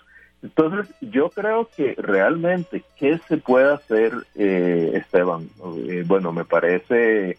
Entonces, 0.42 0.94
yo 1.00 1.30
creo 1.30 1.68
que 1.76 1.94
realmente, 1.98 2.84
¿qué 2.96 3.18
se 3.28 3.38
puede 3.38 3.72
hacer, 3.72 4.12
eh, 4.36 4.92
Esteban? 4.94 5.48
Eh, 5.88 6.04
bueno, 6.06 6.32
me 6.32 6.44
parece 6.44 7.36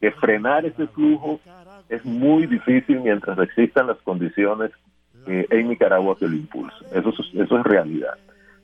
que 0.00 0.10
frenar 0.12 0.64
ese 0.64 0.86
flujo 0.86 1.40
es 1.88 2.04
muy 2.04 2.46
difícil 2.46 3.00
mientras 3.00 3.38
existan 3.38 3.88
las 3.88 3.98
condiciones 3.98 4.70
en 5.26 5.68
Nicaragua 5.68 6.16
que 6.18 6.26
lo 6.26 6.34
impulsen. 6.34 6.88
Eso, 6.92 7.12
eso 7.34 7.58
es 7.58 7.64
realidad. 7.64 8.14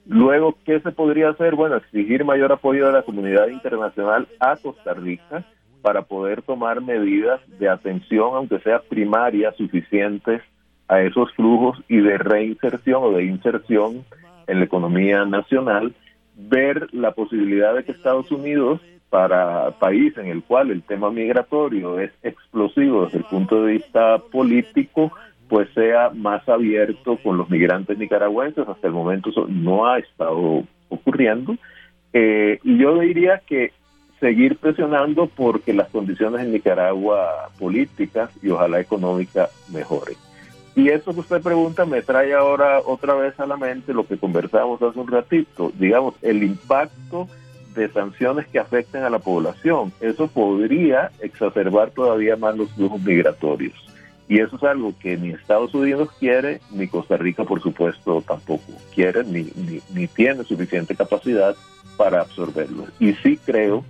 Luego, 0.07 0.57
¿qué 0.65 0.81
se 0.81 0.93
podría 0.93 1.31
hacer? 1.31 1.57
Bueno, 1.57 1.77
exigir 1.77 2.25
mayor 2.25 2.53
apoyo 2.53 2.87
de 2.87 2.93
la 2.93 3.03
comunidad 3.03 3.49
internacional 3.49 4.29
a 4.39 4.57
Costa 4.57 4.95
Rica 4.95 5.45
para 5.83 6.03
poder 6.03 6.43
tomar 6.43 6.81
medidas 6.81 7.41
de 7.59 7.69
atención, 7.69 8.31
aunque 8.35 8.61
sea 8.61 8.81
primaria, 8.81 9.53
suficientes 9.53 10.43
a 10.89 11.03
esos 11.03 11.33
flujos 11.33 11.79
y 11.89 11.99
de 11.99 12.19
reinserción 12.19 13.03
o 13.03 13.11
de 13.13 13.25
inserción 13.25 14.05
en 14.47 14.59
la 14.61 14.65
economía 14.65 15.25
nacional, 15.25 15.95
ver 16.37 16.89
la 16.93 17.13
posibilidad 17.13 17.75
de 17.75 17.85
que 17.85 17.93
Estados 17.93 18.31
Unidos 18.31 18.81
para 19.11 19.71
país 19.79 20.17
en 20.19 20.27
el 20.27 20.43
cual 20.43 20.71
el 20.71 20.83
tema 20.83 21.11
migratorio 21.11 21.99
es 22.01 22.11
explosivo 22.23 23.05
desde 23.05 23.19
el 23.19 23.25
punto 23.25 23.65
de 23.65 23.73
vista 23.73 24.19
político, 24.19 25.13
pues 25.49 25.69
sea 25.75 26.11
más 26.11 26.49
abierto 26.49 27.17
con 27.23 27.39
los 27.39 27.49
migrantes 27.49 27.97
nicaragüenses. 27.99 28.69
Hasta 28.69 28.87
el 28.87 28.93
momento 28.93 29.31
eso 29.31 29.47
no 29.49 29.87
ha 29.87 29.99
estado 29.99 30.65
ocurriendo. 30.89 31.57
Eh, 32.13 32.59
y 32.63 32.79
yo 32.79 32.99
diría 32.99 33.41
que 33.47 33.73
seguir 34.21 34.57
presionando 34.57 35.27
porque 35.27 35.73
las 35.73 35.89
condiciones 35.89 36.41
en 36.43 36.53
Nicaragua 36.53 37.51
políticas 37.59 38.31
y 38.43 38.49
ojalá 38.49 38.81
económicas 38.81 39.51
mejoren. 39.71 40.17
Y 40.77 40.91
eso 40.91 41.15
que 41.15 41.21
usted 41.21 41.41
pregunta 41.41 41.87
me 41.87 42.03
trae 42.03 42.35
ahora 42.35 42.81
otra 42.85 43.15
vez 43.15 43.41
a 43.41 43.47
la 43.47 43.57
mente 43.57 43.95
lo 43.95 44.07
que 44.07 44.19
conversamos 44.19 44.81
hace 44.83 44.99
un 44.99 45.09
ratito, 45.09 45.73
digamos, 45.79 46.15
el 46.21 46.43
impacto 46.43 47.29
de 47.75 47.89
sanciones 47.89 48.47
que 48.49 48.59
afecten 48.59 49.03
a 49.03 49.11
la 49.11 49.19
población. 49.19 49.91
Eso 50.01 50.29
podría 50.29 51.11
exacerbar 51.21 51.93
todavía 51.93 52.37
más 52.37 52.59
los 52.59 52.71
flujos 52.73 53.01
migratorios. 53.01 53.75
Y 54.29 54.41
eso 54.41 54.57
es 54.57 54.63
algo 54.65 54.93
que 54.99 55.17
ni 55.17 55.31
Estados 55.31 55.73
Unidos 55.73 56.11
quiere, 56.19 56.61
ni 56.71 56.89
Costa 56.89 57.17
Rica, 57.17 57.45
por 57.45 57.63
supuesto, 57.63 58.23
tampoco 58.27 58.73
quiere, 58.95 59.25
ni, 59.25 59.45
ni, 59.55 59.81
ni 59.95 60.07
tiene 60.09 60.45
suficiente 60.45 60.95
capacidad 60.95 61.57
para 61.97 62.21
absorberlo. 62.21 62.85
Y 63.01 63.15
sí 63.15 63.39
creo 63.47 63.83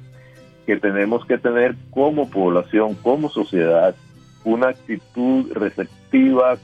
que 0.66 0.77
tenemos 0.77 1.27
que 1.27 1.38
tener 1.38 1.75
como 1.90 2.31
población, 2.31 2.94
como 2.94 3.29
sociedad, 3.29 3.96
una 4.44 4.68
actitud 4.68 5.51
receptiva, 5.53 5.96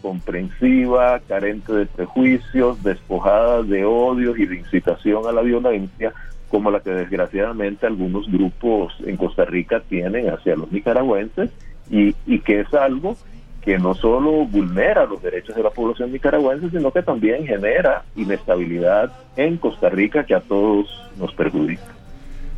comprensiva, 0.01 1.21
carente 1.27 1.73
de 1.73 1.87
prejuicios, 1.87 2.83
despojada 2.83 3.62
de 3.62 3.85
odios 3.85 4.38
y 4.38 4.47
de 4.47 4.57
incitación 4.57 5.27
a 5.27 5.33
la 5.33 5.43
violencia, 5.43 6.12
como 6.49 6.71
la 6.71 6.81
que 6.81 6.91
desgraciadamente 6.91 7.87
algunos 7.87 8.31
grupos 8.31 8.95
en 9.07 9.17
Costa 9.17 9.45
Rica 9.45 9.81
tienen 9.88 10.29
hacia 10.29 10.57
los 10.57 10.71
nicaragüenses, 10.71 11.51
y, 11.91 12.15
y 12.27 12.41
que 12.41 12.61
es 12.61 12.75
algo 12.75 13.17
que 13.62 13.79
no 13.79 13.95
solo 13.95 14.45
vulnera 14.47 15.07
los 15.07 15.23
derechos 15.23 15.55
de 15.55 15.62
la 15.62 15.71
población 15.71 16.12
nicaragüense, 16.12 16.71
sino 16.71 16.91
que 16.91 17.03
también 17.03 17.47
genera 17.47 18.05
inestabilidad 18.17 19.12
en 19.37 19.57
Costa 19.57 19.88
Rica 19.88 20.25
que 20.25 20.35
a 20.35 20.41
todos 20.41 20.87
nos 21.19 21.33
perjudica. 21.35 21.83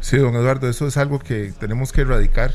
Sí, 0.00 0.18
don 0.18 0.34
Eduardo, 0.34 0.68
eso 0.68 0.86
es 0.86 0.96
algo 0.96 1.18
que 1.18 1.52
tenemos 1.58 1.92
que 1.92 2.02
erradicar, 2.02 2.52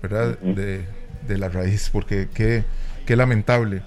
¿verdad? 0.00 0.38
de 0.38 0.84
de 1.26 1.38
la 1.38 1.48
raíz, 1.48 1.90
porque 1.90 2.28
qué, 2.32 2.64
qué 3.06 3.16
lamentable. 3.16 3.82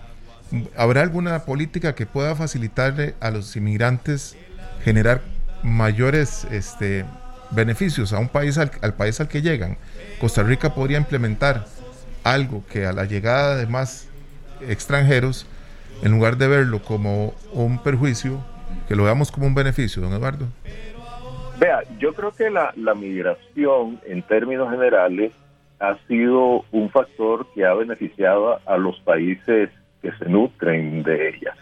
¿Habrá 0.77 1.01
alguna 1.01 1.39
política 1.45 1.95
que 1.95 2.05
pueda 2.05 2.35
facilitarle 2.35 3.15
a 3.19 3.31
los 3.31 3.55
inmigrantes 3.55 4.37
generar 4.83 5.21
mayores 5.63 6.45
este, 6.51 7.05
beneficios 7.51 8.13
a 8.13 8.19
un 8.19 8.29
país 8.29 8.57
al, 8.57 8.93
país 8.93 9.19
al 9.19 9.27
que 9.27 9.41
llegan? 9.41 9.77
Costa 10.19 10.43
Rica 10.43 10.73
podría 10.73 10.97
implementar 10.97 11.65
algo 12.23 12.63
que 12.71 12.85
a 12.85 12.93
la 12.93 13.05
llegada 13.05 13.55
de 13.55 13.67
más 13.67 14.07
extranjeros, 14.61 15.47
en 16.03 16.11
lugar 16.11 16.37
de 16.37 16.47
verlo 16.47 16.81
como 16.81 17.33
un 17.51 17.81
perjuicio, 17.81 18.39
que 18.87 18.95
lo 18.95 19.03
veamos 19.03 19.31
como 19.31 19.47
un 19.47 19.55
beneficio, 19.55 20.01
don 20.01 20.13
Eduardo. 20.13 20.47
Vea, 21.59 21.83
yo 21.99 22.13
creo 22.13 22.31
que 22.31 22.49
la, 22.49 22.73
la 22.75 22.93
migración 22.93 23.99
en 24.05 24.21
términos 24.23 24.69
generales 24.69 25.31
ha 25.89 25.97
sido 26.07 26.65
un 26.71 26.89
factor 26.89 27.47
que 27.53 27.65
ha 27.65 27.73
beneficiado 27.73 28.59
a 28.65 28.77
los 28.77 28.99
países 29.01 29.69
que 30.01 30.11
se 30.13 30.25
nutren 30.29 31.03
de 31.03 31.29
ella. 31.29 31.55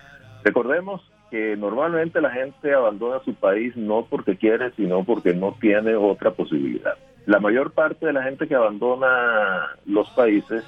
Recordemos 0.44 1.02
que 1.30 1.58
normalmente 1.58 2.22
la 2.22 2.30
gente 2.30 2.74
abandona 2.74 3.20
su 3.26 3.34
país 3.34 3.76
no 3.76 4.06
porque 4.10 4.38
quiere, 4.38 4.72
sino 4.72 5.04
porque 5.04 5.34
no 5.34 5.56
tiene 5.60 5.96
otra 5.96 6.32
posibilidad. 6.32 6.94
La 7.26 7.40
mayor 7.40 7.72
parte 7.72 8.06
de 8.06 8.14
la 8.14 8.24
gente 8.24 8.48
que 8.48 8.56
abandona 8.56 9.78
los 9.86 10.10
países, 10.12 10.64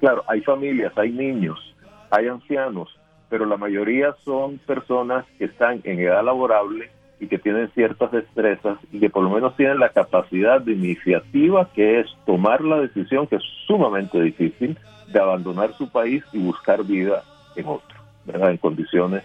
claro, 0.00 0.24
hay 0.26 0.40
familias, 0.42 0.92
hay 0.96 1.12
niños, 1.12 1.74
hay 2.10 2.26
ancianos, 2.26 2.98
pero 3.28 3.46
la 3.46 3.56
mayoría 3.56 4.14
son 4.24 4.58
personas 4.58 5.24
que 5.38 5.46
están 5.46 5.80
en 5.84 6.00
edad 6.00 6.24
laborable 6.24 6.90
y 7.18 7.28
que 7.28 7.38
tienen 7.38 7.70
ciertas 7.70 8.12
destrezas 8.12 8.78
y 8.92 9.00
que 9.00 9.10
por 9.10 9.22
lo 9.22 9.30
menos 9.30 9.56
tienen 9.56 9.78
la 9.78 9.88
capacidad 9.88 10.60
de 10.60 10.72
iniciativa 10.72 11.68
que 11.74 12.00
es 12.00 12.06
tomar 12.26 12.60
la 12.62 12.80
decisión 12.80 13.26
que 13.26 13.36
es 13.36 13.42
sumamente 13.66 14.20
difícil 14.20 14.76
de 15.12 15.20
abandonar 15.20 15.72
su 15.74 15.88
país 15.88 16.22
y 16.32 16.38
buscar 16.38 16.84
vida 16.84 17.22
en 17.54 17.66
otro, 17.66 17.98
¿verdad? 18.24 18.50
En 18.50 18.58
condiciones 18.58 19.24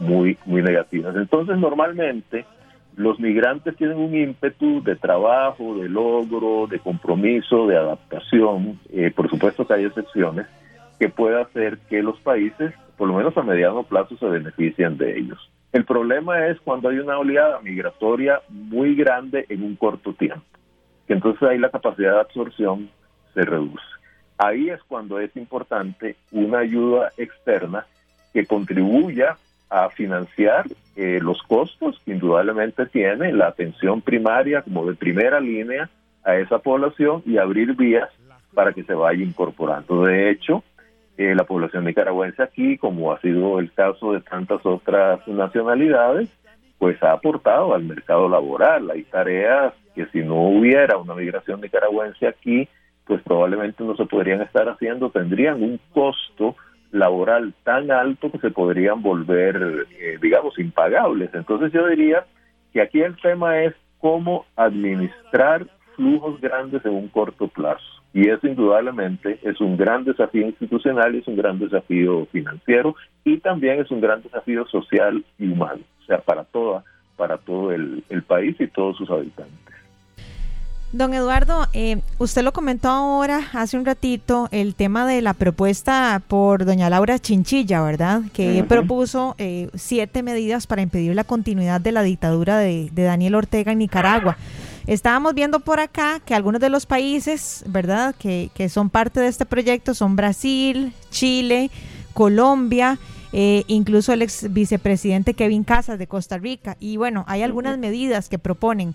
muy 0.00 0.36
muy 0.46 0.62
negativas. 0.62 1.14
Entonces, 1.16 1.58
normalmente 1.58 2.44
los 2.96 3.20
migrantes 3.20 3.76
tienen 3.76 3.98
un 3.98 4.16
ímpetu 4.16 4.82
de 4.82 4.96
trabajo, 4.96 5.76
de 5.76 5.88
logro, 5.88 6.66
de 6.66 6.80
compromiso, 6.80 7.68
de 7.68 7.76
adaptación. 7.76 8.80
Eh, 8.92 9.12
por 9.14 9.30
supuesto 9.30 9.66
que 9.66 9.74
hay 9.74 9.84
excepciones 9.84 10.46
que 10.98 11.08
puede 11.08 11.40
hacer 11.40 11.78
que 11.88 12.02
los 12.02 12.18
países, 12.20 12.74
por 12.96 13.06
lo 13.06 13.14
menos 13.14 13.36
a 13.36 13.42
mediano 13.42 13.84
plazo, 13.84 14.16
se 14.16 14.26
beneficien 14.26 14.98
de 14.98 15.16
ellos. 15.16 15.50
El 15.72 15.84
problema 15.84 16.46
es 16.46 16.58
cuando 16.60 16.88
hay 16.88 16.98
una 16.98 17.18
oleada 17.18 17.60
migratoria 17.60 18.40
muy 18.48 18.94
grande 18.94 19.44
en 19.48 19.62
un 19.62 19.76
corto 19.76 20.14
tiempo, 20.14 20.44
que 21.06 21.12
entonces 21.12 21.42
ahí 21.42 21.58
la 21.58 21.70
capacidad 21.70 22.14
de 22.14 22.20
absorción 22.20 22.90
se 23.34 23.44
reduce. 23.44 23.84
Ahí 24.38 24.70
es 24.70 24.82
cuando 24.84 25.20
es 25.20 25.36
importante 25.36 26.16
una 26.32 26.60
ayuda 26.60 27.12
externa 27.18 27.86
que 28.32 28.46
contribuya 28.46 29.36
a 29.68 29.90
financiar 29.90 30.66
eh, 30.96 31.18
los 31.20 31.42
costos 31.42 32.00
que 32.04 32.12
indudablemente 32.12 32.86
tiene 32.86 33.32
la 33.32 33.48
atención 33.48 34.00
primaria 34.00 34.62
como 34.62 34.86
de 34.86 34.94
primera 34.94 35.40
línea 35.40 35.90
a 36.24 36.36
esa 36.36 36.58
población 36.58 37.22
y 37.26 37.36
abrir 37.36 37.74
vías 37.74 38.08
para 38.54 38.72
que 38.72 38.84
se 38.84 38.94
vaya 38.94 39.22
incorporando. 39.22 40.04
De 40.04 40.30
hecho, 40.30 40.64
eh, 41.18 41.34
la 41.34 41.42
población 41.42 41.84
nicaragüense 41.84 42.40
aquí, 42.42 42.78
como 42.78 43.12
ha 43.12 43.20
sido 43.20 43.58
el 43.58 43.72
caso 43.72 44.12
de 44.12 44.20
tantas 44.20 44.64
otras 44.64 45.26
nacionalidades, 45.26 46.30
pues 46.78 47.02
ha 47.02 47.10
aportado 47.10 47.74
al 47.74 47.82
mercado 47.82 48.28
laboral. 48.28 48.88
Hay 48.90 49.02
tareas 49.02 49.74
que 49.96 50.06
si 50.06 50.20
no 50.20 50.36
hubiera 50.36 50.96
una 50.96 51.14
migración 51.14 51.60
nicaragüense 51.60 52.28
aquí, 52.28 52.68
pues 53.04 53.20
probablemente 53.22 53.82
no 53.82 53.96
se 53.96 54.06
podrían 54.06 54.42
estar 54.42 54.68
haciendo, 54.68 55.10
tendrían 55.10 55.60
un 55.60 55.80
costo 55.92 56.54
laboral 56.92 57.52
tan 57.64 57.90
alto 57.90 58.30
que 58.30 58.38
se 58.38 58.52
podrían 58.52 59.02
volver, 59.02 59.88
eh, 59.98 60.18
digamos, 60.22 60.56
impagables. 60.56 61.34
Entonces 61.34 61.72
yo 61.72 61.84
diría 61.88 62.26
que 62.72 62.80
aquí 62.80 63.00
el 63.00 63.16
tema 63.20 63.60
es 63.64 63.74
cómo 63.98 64.46
administrar 64.54 65.66
flujos 65.96 66.40
grandes 66.40 66.84
en 66.84 66.94
un 66.94 67.08
corto 67.08 67.48
plazo. 67.48 67.97
Y 68.14 68.28
eso 68.28 68.46
indudablemente 68.46 69.38
es 69.42 69.60
un 69.60 69.76
gran 69.76 70.04
desafío 70.04 70.46
institucional 70.46 71.14
es 71.14 71.26
un 71.28 71.36
gran 71.36 71.58
desafío 71.58 72.26
financiero 72.32 72.96
y 73.24 73.38
también 73.38 73.80
es 73.80 73.90
un 73.90 74.00
gran 74.00 74.22
desafío 74.22 74.66
social 74.66 75.24
y 75.38 75.48
humano, 75.48 75.80
o 76.02 76.04
sea, 76.06 76.18
para 76.18 76.44
toda, 76.44 76.84
para 77.16 77.36
todo 77.36 77.72
el, 77.72 78.02
país 78.26 78.56
y 78.58 78.66
todos 78.66 78.96
sus 78.96 79.10
habitantes. 79.10 79.54
Don 80.90 81.12
Eduardo, 81.12 81.66
eh, 81.74 82.00
usted 82.16 82.42
lo 82.42 82.52
comentó 82.52 82.88
ahora, 82.88 83.42
hace 83.52 83.76
un 83.76 83.84
ratito, 83.84 84.48
el 84.52 84.74
tema 84.74 85.06
de 85.06 85.20
la 85.20 85.34
propuesta 85.34 86.22
por 86.26 86.64
doña 86.64 86.88
Laura 86.88 87.18
Chinchilla, 87.18 87.82
¿verdad? 87.82 88.22
Que 88.32 88.64
propuso 88.66 89.34
eh, 89.36 89.68
siete 89.74 90.22
medidas 90.22 90.66
para 90.66 90.80
impedir 90.80 91.14
la 91.14 91.24
continuidad 91.24 91.82
de 91.82 91.92
la 91.92 92.02
dictadura 92.02 92.56
de, 92.56 92.88
de 92.90 93.02
Daniel 93.02 93.34
Ortega 93.34 93.72
en 93.72 93.80
Nicaragua. 93.80 94.38
Estábamos 94.88 95.34
viendo 95.34 95.60
por 95.60 95.80
acá 95.80 96.18
que 96.24 96.34
algunos 96.34 96.62
de 96.62 96.70
los 96.70 96.86
países, 96.86 97.62
¿verdad?, 97.66 98.14
que, 98.18 98.50
que 98.54 98.70
son 98.70 98.88
parte 98.88 99.20
de 99.20 99.26
este 99.28 99.44
proyecto 99.44 99.92
son 99.92 100.16
Brasil, 100.16 100.94
Chile, 101.10 101.70
Colombia, 102.14 102.98
eh, 103.34 103.64
incluso 103.66 104.14
el 104.14 104.22
ex 104.22 104.50
vicepresidente 104.50 105.34
Kevin 105.34 105.62
Casas 105.62 105.98
de 105.98 106.06
Costa 106.06 106.38
Rica. 106.38 106.78
Y 106.80 106.96
bueno, 106.96 107.26
hay 107.28 107.42
algunas 107.42 107.76
medidas 107.76 108.30
que 108.30 108.38
proponen. 108.38 108.94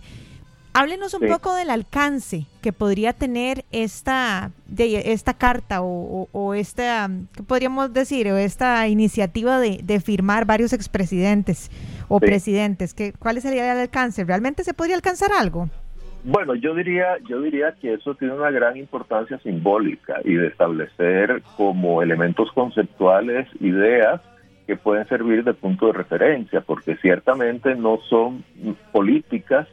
Háblenos 0.74 1.14
un 1.14 1.28
poco 1.28 1.54
del 1.54 1.70
alcance 1.70 2.48
que 2.62 2.74
podría 2.74 3.14
tener 3.14 3.64
esta, 3.72 4.50
de, 4.66 5.14
esta 5.14 5.36
carta 5.36 5.84
o, 5.84 6.28
o, 6.32 6.56
esta, 6.56 7.08
¿qué 7.34 7.44
podríamos 7.44 7.94
decir? 7.94 8.28
O 8.32 8.38
esta 8.38 8.88
iniciativa 8.88 9.60
de, 9.60 9.82
de 9.84 10.02
firmar 10.02 10.46
varios 10.46 10.74
expresidentes 10.74 11.70
o 12.08 12.20
presidentes. 12.20 12.96
Que, 12.96 13.14
¿Cuál 13.14 13.40
sería 13.44 13.72
el 13.72 13.78
alcance? 13.78 14.24
¿Realmente 14.24 14.64
se 14.64 14.74
podría 14.74 14.96
alcanzar 14.96 15.32
algo? 15.32 15.70
Bueno, 16.26 16.56
yo 16.56 16.74
diría, 16.74 17.18
yo 17.28 17.42
diría 17.42 17.74
que 17.74 17.96
eso 17.96 18.16
tiene 18.16 18.34
una 18.34 18.50
gran 18.50 18.78
importancia 18.78 19.38
simbólica 19.40 20.22
y 20.24 20.36
de 20.36 20.48
establecer 20.48 21.42
como 21.58 22.02
elementos 22.02 22.50
conceptuales 22.54 23.48
ideas 23.60 24.22
que 24.66 24.78
pueden 24.78 25.06
servir 25.08 25.44
de 25.44 25.54
punto 25.54 25.88
de 25.88 25.94
referencia, 25.94 26.62
porque 26.62 26.96
ciertamente 26.98 27.76
no 27.76 27.98
son 28.10 28.46
políticas 28.94 29.68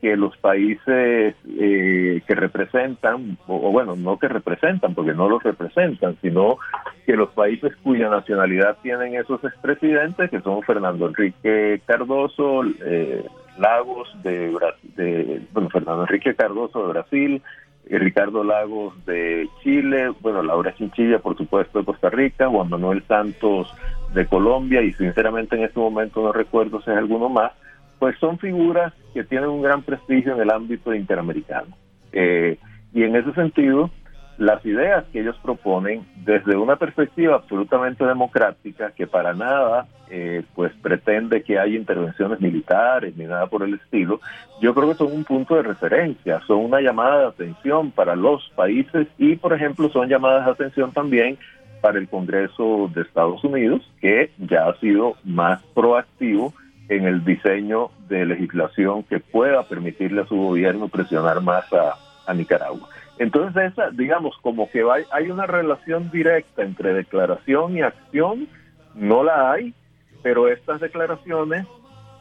que 0.00 0.16
los 0.16 0.36
países 0.38 1.36
eh, 1.58 2.22
que 2.26 2.34
representan, 2.34 3.38
o, 3.46 3.70
bueno, 3.70 3.94
no 3.94 4.18
que 4.18 4.26
representan, 4.26 4.92
porque 4.92 5.14
no 5.14 5.28
los 5.28 5.42
representan, 5.42 6.16
sino 6.20 6.58
que 7.06 7.14
los 7.14 7.30
países 7.30 7.74
cuya 7.76 8.08
nacionalidad 8.08 8.76
tienen 8.82 9.14
esos 9.14 9.42
expresidentes, 9.44 10.30
que 10.30 10.40
son 10.40 10.62
Fernando 10.62 11.06
Enrique 11.06 11.80
Cardoso, 11.86 12.64
eh, 12.84 13.24
Lagos 13.58 14.08
de, 14.22 14.56
de 14.96 15.42
bueno, 15.52 15.70
Fernando 15.70 16.02
Enrique 16.02 16.34
Cardoso 16.34 16.82
de 16.82 16.92
Brasil, 16.92 17.42
y 17.88 17.98
Ricardo 17.98 18.42
Lagos 18.42 18.94
de 19.06 19.48
Chile, 19.62 20.12
bueno, 20.20 20.42
Laura 20.42 20.74
Chinchilla, 20.74 21.20
por 21.20 21.36
supuesto, 21.36 21.78
de 21.78 21.84
Costa 21.84 22.10
Rica, 22.10 22.48
Juan 22.48 22.68
Manuel 22.68 23.04
Santos 23.06 23.72
de 24.12 24.26
Colombia, 24.26 24.82
y 24.82 24.92
sinceramente 24.94 25.56
en 25.56 25.64
este 25.64 25.78
momento 25.78 26.20
no 26.22 26.32
recuerdo 26.32 26.82
si 26.82 26.90
hay 26.90 26.96
alguno 26.96 27.28
más, 27.28 27.52
pues 28.00 28.18
son 28.18 28.38
figuras 28.38 28.92
que 29.14 29.22
tienen 29.24 29.48
un 29.48 29.62
gran 29.62 29.82
prestigio 29.82 30.34
en 30.34 30.40
el 30.40 30.50
ámbito 30.50 30.92
interamericano. 30.92 31.76
Eh, 32.12 32.58
y 32.92 33.04
en 33.04 33.14
ese 33.14 33.32
sentido, 33.34 33.90
las 34.38 34.64
ideas 34.66 35.04
que 35.12 35.20
ellos 35.20 35.36
proponen 35.42 36.04
desde 36.16 36.56
una 36.56 36.76
perspectiva 36.76 37.36
absolutamente 37.36 38.04
democrática 38.04 38.90
que 38.90 39.06
para 39.06 39.32
nada 39.32 39.86
eh, 40.10 40.42
pues 40.54 40.72
pretende 40.82 41.42
que 41.42 41.58
haya 41.58 41.76
intervenciones 41.76 42.40
militares 42.40 43.16
ni 43.16 43.24
nada 43.24 43.46
por 43.46 43.62
el 43.62 43.74
estilo 43.74 44.20
yo 44.60 44.74
creo 44.74 44.88
que 44.88 44.94
son 44.94 45.12
un 45.12 45.24
punto 45.24 45.56
de 45.56 45.62
referencia 45.62 46.40
son 46.46 46.64
una 46.64 46.80
llamada 46.80 47.20
de 47.20 47.26
atención 47.26 47.90
para 47.90 48.14
los 48.14 48.50
países 48.54 49.08
y 49.18 49.36
por 49.36 49.54
ejemplo 49.54 49.88
son 49.88 50.08
llamadas 50.08 50.44
de 50.44 50.52
atención 50.52 50.92
también 50.92 51.38
para 51.80 51.98
el 51.98 52.08
Congreso 52.08 52.90
de 52.94 53.02
Estados 53.02 53.42
Unidos 53.42 53.90
que 54.00 54.30
ya 54.38 54.68
ha 54.68 54.78
sido 54.80 55.14
más 55.24 55.62
proactivo 55.74 56.52
en 56.88 57.06
el 57.06 57.24
diseño 57.24 57.90
de 58.08 58.26
legislación 58.26 59.02
que 59.02 59.18
pueda 59.18 59.62
permitirle 59.62 60.22
a 60.22 60.26
su 60.26 60.36
gobierno 60.36 60.88
presionar 60.88 61.40
más 61.40 61.64
a 61.72 62.34
Nicaragua 62.34 62.88
entonces, 63.18 63.72
esa, 63.72 63.90
digamos, 63.90 64.36
como 64.42 64.70
que 64.70 64.84
hay 65.10 65.30
una 65.30 65.46
relación 65.46 66.10
directa 66.10 66.62
entre 66.62 66.92
declaración 66.92 67.76
y 67.76 67.82
acción, 67.82 68.48
no 68.94 69.24
la 69.24 69.52
hay, 69.52 69.74
pero 70.22 70.48
estas 70.48 70.80
declaraciones, 70.80 71.66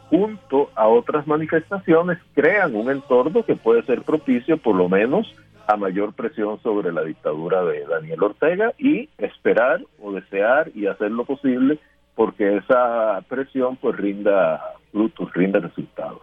junto 0.10 0.70
a 0.76 0.88
otras 0.88 1.28
manifestaciones, 1.28 2.18
crean 2.34 2.76
un 2.76 2.90
entorno 2.90 3.44
que 3.44 3.56
puede 3.56 3.84
ser 3.84 4.04
propicio, 4.04 4.58
por 4.58 4.76
lo 4.76 4.88
menos, 4.88 5.36
a 5.68 5.76
mayor 5.78 6.14
presión 6.14 6.62
sobre 6.62 6.94
la 6.94 7.04
dictadura 7.04 7.64
de 7.64 7.86
Daniel 7.86 8.24
Ortega 8.24 8.74
y 8.78 9.10
esperar 9.18 9.82
o 10.00 10.12
desear 10.12 10.72
y 10.76 10.86
hacer 10.86 11.12
lo 11.12 11.26
posible 11.26 11.80
porque 12.14 12.58
esa 12.58 13.22
presión 13.28 13.76
pues 13.76 13.98
rinda 13.98 14.62
frutos, 14.92 15.34
rinda 15.34 15.60
resultados. 15.60 16.22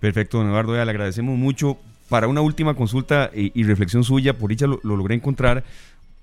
Perfecto, 0.00 0.38
don 0.38 0.48
Eduardo, 0.48 0.74
ya 0.74 0.84
le 0.84 0.90
agradecemos 0.90 1.38
mucho 1.38 1.78
para 2.12 2.28
una 2.28 2.42
última 2.42 2.74
consulta 2.74 3.30
y, 3.32 3.62
reflexión 3.62 4.04
suya, 4.04 4.36
por 4.36 4.50
dicha 4.50 4.66
lo, 4.66 4.78
logré 4.82 5.14
encontrar. 5.14 5.64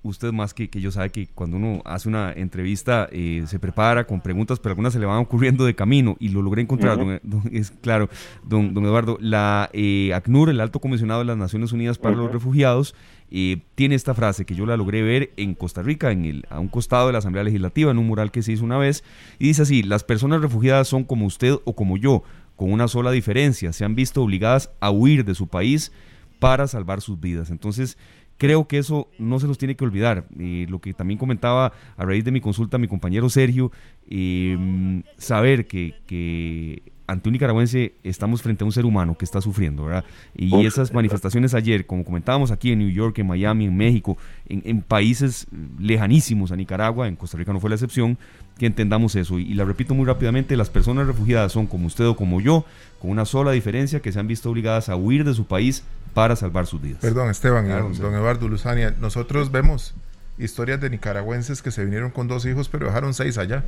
Usted 0.04 0.30
más 0.30 0.54
que, 0.54 0.70
que, 0.70 0.80
yo 0.80 0.92
sabe 0.92 1.10
que 1.10 1.26
cuando 1.26 1.56
uno 1.56 1.82
hace 1.84 2.08
una 2.08 2.32
entrevista 2.32 3.08
eh, 3.10 3.42
se 3.48 3.58
prepara 3.58 4.06
con 4.06 4.20
preguntas, 4.20 4.60
pero 4.60 4.70
algunas 4.70 4.92
se 4.92 5.00
le 5.00 5.06
van 5.06 5.18
ocurriendo 5.18 5.64
de 5.64 5.74
camino 5.74 6.16
y 6.20 6.28
lo 6.28 6.42
logré 6.42 6.62
encontrar. 6.62 7.20
es 7.50 7.72
claro, 7.72 8.08
don, 8.44 8.72
don 8.72 8.84
Eduardo, 8.84 9.18
la 9.20 9.68
eh, 9.72 10.14
ACNUR, 10.14 10.50
el 10.50 10.60
Alto 10.60 10.78
Comisionado 10.78 11.22
de 11.22 11.26
las 11.26 11.36
Naciones 11.36 11.72
Unidas 11.72 11.98
para 11.98 12.14
los 12.14 12.30
Refugiados, 12.30 12.94
eh, 13.32 13.58
tiene 13.74 13.96
esta 13.96 14.14
frase 14.14 14.44
que 14.44 14.54
yo 14.54 14.66
la 14.66 14.76
logré 14.76 15.02
ver 15.02 15.32
en 15.36 15.54
Costa 15.54 15.82
Rica, 15.82 16.12
en 16.12 16.24
el, 16.24 16.46
a 16.50 16.60
un 16.60 16.68
costado 16.68 17.08
de 17.08 17.12
la 17.14 17.18
Asamblea 17.18 17.42
Legislativa, 17.42 17.90
en 17.90 17.98
un 17.98 18.06
mural 18.06 18.30
que 18.30 18.42
se 18.42 18.52
hizo 18.52 18.64
una 18.64 18.78
vez, 18.78 19.02
y 19.40 19.48
dice 19.48 19.62
así, 19.62 19.82
las 19.82 20.04
personas 20.04 20.40
refugiadas 20.40 20.86
son 20.86 21.02
como 21.02 21.26
usted 21.26 21.56
o 21.64 21.74
como 21.74 21.96
yo, 21.96 22.22
con 22.60 22.74
una 22.74 22.88
sola 22.88 23.10
diferencia, 23.10 23.72
se 23.72 23.86
han 23.86 23.94
visto 23.94 24.22
obligadas 24.22 24.70
a 24.80 24.90
huir 24.90 25.24
de 25.24 25.34
su 25.34 25.48
país 25.48 25.92
para 26.38 26.66
salvar 26.66 27.00
sus 27.00 27.18
vidas. 27.18 27.48
Entonces, 27.48 27.96
creo 28.36 28.68
que 28.68 28.76
eso 28.76 29.08
no 29.18 29.40
se 29.40 29.46
los 29.46 29.56
tiene 29.56 29.76
que 29.76 29.84
olvidar. 29.84 30.26
y 30.38 30.66
lo 30.66 30.78
que 30.78 30.92
también 30.92 31.16
comentaba 31.16 31.72
a 31.96 32.04
raíz 32.04 32.22
de 32.22 32.32
mi 32.32 32.42
consulta 32.42 32.76
mi 32.76 32.86
compañero 32.86 33.30
Sergio, 33.30 33.72
em, 34.10 35.04
saber 35.16 35.66
que, 35.66 35.94
que 36.06 36.82
ante 37.10 37.28
un 37.28 37.32
nicaragüense 37.32 37.94
estamos 38.04 38.40
frente 38.40 38.62
a 38.62 38.66
un 38.66 38.72
ser 38.72 38.86
humano 38.86 39.18
que 39.18 39.24
está 39.24 39.40
sufriendo, 39.40 39.86
¿verdad? 39.86 40.04
Y 40.34 40.64
esas 40.64 40.92
manifestaciones 40.92 41.54
ayer, 41.54 41.84
como 41.84 42.04
comentábamos 42.04 42.52
aquí 42.52 42.70
en 42.70 42.78
New 42.78 42.90
York, 42.90 43.18
en 43.18 43.26
Miami, 43.26 43.64
en 43.64 43.76
México, 43.76 44.16
en, 44.48 44.80
países 44.82 45.48
lejanísimos 45.78 46.52
a 46.52 46.56
Nicaragua, 46.56 47.08
en 47.08 47.16
Costa 47.16 47.36
Rica 47.36 47.52
no 47.52 47.58
fue 47.58 47.68
la 47.68 47.76
excepción, 47.76 48.16
que 48.58 48.66
entendamos 48.66 49.16
eso. 49.16 49.40
Y, 49.40 49.54
la 49.54 49.64
repito 49.64 49.92
muy 49.94 50.06
rápidamente, 50.06 50.56
las 50.56 50.70
personas 50.70 51.08
refugiadas 51.08 51.50
son 51.50 51.66
como 51.66 51.88
usted 51.88 52.06
o 52.06 52.14
como 52.14 52.40
yo, 52.40 52.64
con 53.00 53.10
una 53.10 53.24
sola 53.24 53.50
diferencia, 53.50 54.00
que 54.00 54.12
se 54.12 54.20
han 54.20 54.28
visto 54.28 54.48
obligadas 54.48 54.88
a 54.88 54.94
huir 54.94 55.24
de 55.24 55.34
su 55.34 55.46
país 55.46 55.82
para 56.14 56.36
salvar 56.36 56.66
sus 56.66 56.80
vidas. 56.80 57.00
Perdón, 57.00 57.28
Esteban, 57.30 57.68
don 57.98 58.14
Eduardo 58.14 58.46
Luzania, 58.46 58.94
nosotros 59.00 59.50
vemos 59.50 59.94
historias 60.38 60.80
de 60.80 60.90
nicaragüenses 60.90 61.60
que 61.60 61.72
se 61.72 61.84
vinieron 61.84 62.10
con 62.10 62.28
dos 62.28 62.46
hijos, 62.46 62.68
pero 62.68 62.86
dejaron 62.86 63.14
seis 63.14 63.36
allá. 63.36 63.64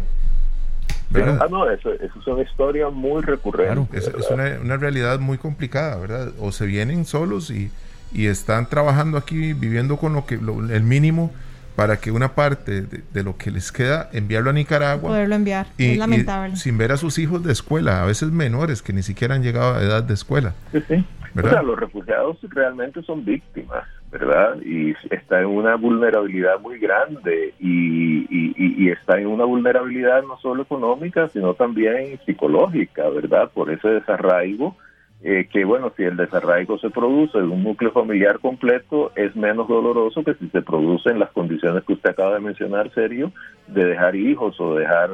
Ah, 1.15 1.47
no, 1.51 1.71
eso, 1.71 1.93
es 1.93 2.11
una 2.27 2.43
historia 2.43 2.89
muy 2.89 3.23
recurrente. 3.23 3.99
es, 3.99 4.09
una, 4.31 4.77
realidad 4.77 5.19
muy 5.19 5.37
complicada, 5.39 5.97
¿verdad? 5.97 6.33
O 6.39 6.53
se 6.53 6.65
vienen 6.65 7.05
solos 7.05 7.51
y, 7.51 7.71
y 8.13 8.27
están 8.27 8.69
trabajando 8.69 9.19
aquí, 9.19 9.53
viviendo 9.53 9.99
con 9.99 10.15
lo 10.15 10.25
que 10.25 10.35
el 10.37 10.83
mínimo 10.83 11.31
para 11.77 11.99
que 11.99 12.11
una 12.11 12.35
parte 12.35 12.83
de, 12.83 13.23
lo 13.23 13.37
que 13.37 13.51
les 13.51 13.73
queda 13.73 14.09
enviarlo 14.13 14.51
a 14.51 14.53
Nicaragua. 14.53 15.11
Poderlo 15.11 15.35
enviar, 15.35 15.67
es 15.79 15.99
lamentable. 15.99 16.57
sin 16.57 16.79
ver 16.79 16.93
a 16.93 16.97
sus 16.97 17.19
hijos 17.19 17.43
de 17.45 17.53
escuela, 17.53 18.03
a 18.03 18.07
veces 18.07 18.31
menores 18.31 18.83
que 18.83 18.93
ni 18.93 19.03
siquiera 19.03 19.35
han 19.35 19.43
llegado 19.43 19.75
a 19.75 19.83
edad 19.83 20.03
de 20.03 20.15
escuela. 20.15 20.55
Sí, 20.73 20.83
sí. 20.89 21.05
O 21.35 21.49
sea, 21.49 21.63
los 21.63 21.79
refugiados 21.79 22.37
realmente 22.43 23.03
son 23.03 23.25
víctimas, 23.25 23.87
¿verdad? 24.11 24.61
Y 24.63 24.95
está 25.11 25.41
en 25.41 25.47
una 25.47 25.77
vulnerabilidad 25.77 26.61
muy 26.61 26.79
grande 26.79 27.55
y, 27.59 28.27
y, 28.29 28.91
está 28.91 29.19
en 29.19 29.29
una 29.29 29.45
vulnerabilidad 29.45 30.23
no 30.25 30.37
solo 30.39 30.63
económica, 30.63 31.29
sino 31.29 31.55
también 31.55 32.21
psicológica, 32.27 33.09
¿verdad? 33.09 33.51
Por 33.53 33.71
ese 33.71 33.89
desarraigo. 33.89 34.77
Eh, 35.25 35.47
que 35.53 35.65
bueno, 35.65 35.93
si 35.97 36.03
el 36.03 36.17
desarraigo 36.17 36.79
se 36.79 36.91
produce 36.91 37.39
en 37.39 37.51
un 37.53 37.63
núcleo 37.63 37.93
familiar 37.93 38.41
completo, 38.41 39.13
es 39.15 39.37
menos 39.37 39.69
doloroso 39.69 40.25
que 40.25 40.35
si 40.35 40.49
se 40.49 40.63
produce 40.63 41.11
en 41.11 41.21
las 41.21 41.31
condiciones 41.31 41.85
que 41.85 41.93
usted 41.93 42.11
acaba 42.11 42.35
de 42.35 42.41
mencionar, 42.41 42.91
serio, 42.93 43.31
de 43.69 43.85
dejar 43.85 44.17
hijos 44.17 44.61
o 44.61 44.75
dejar 44.75 45.11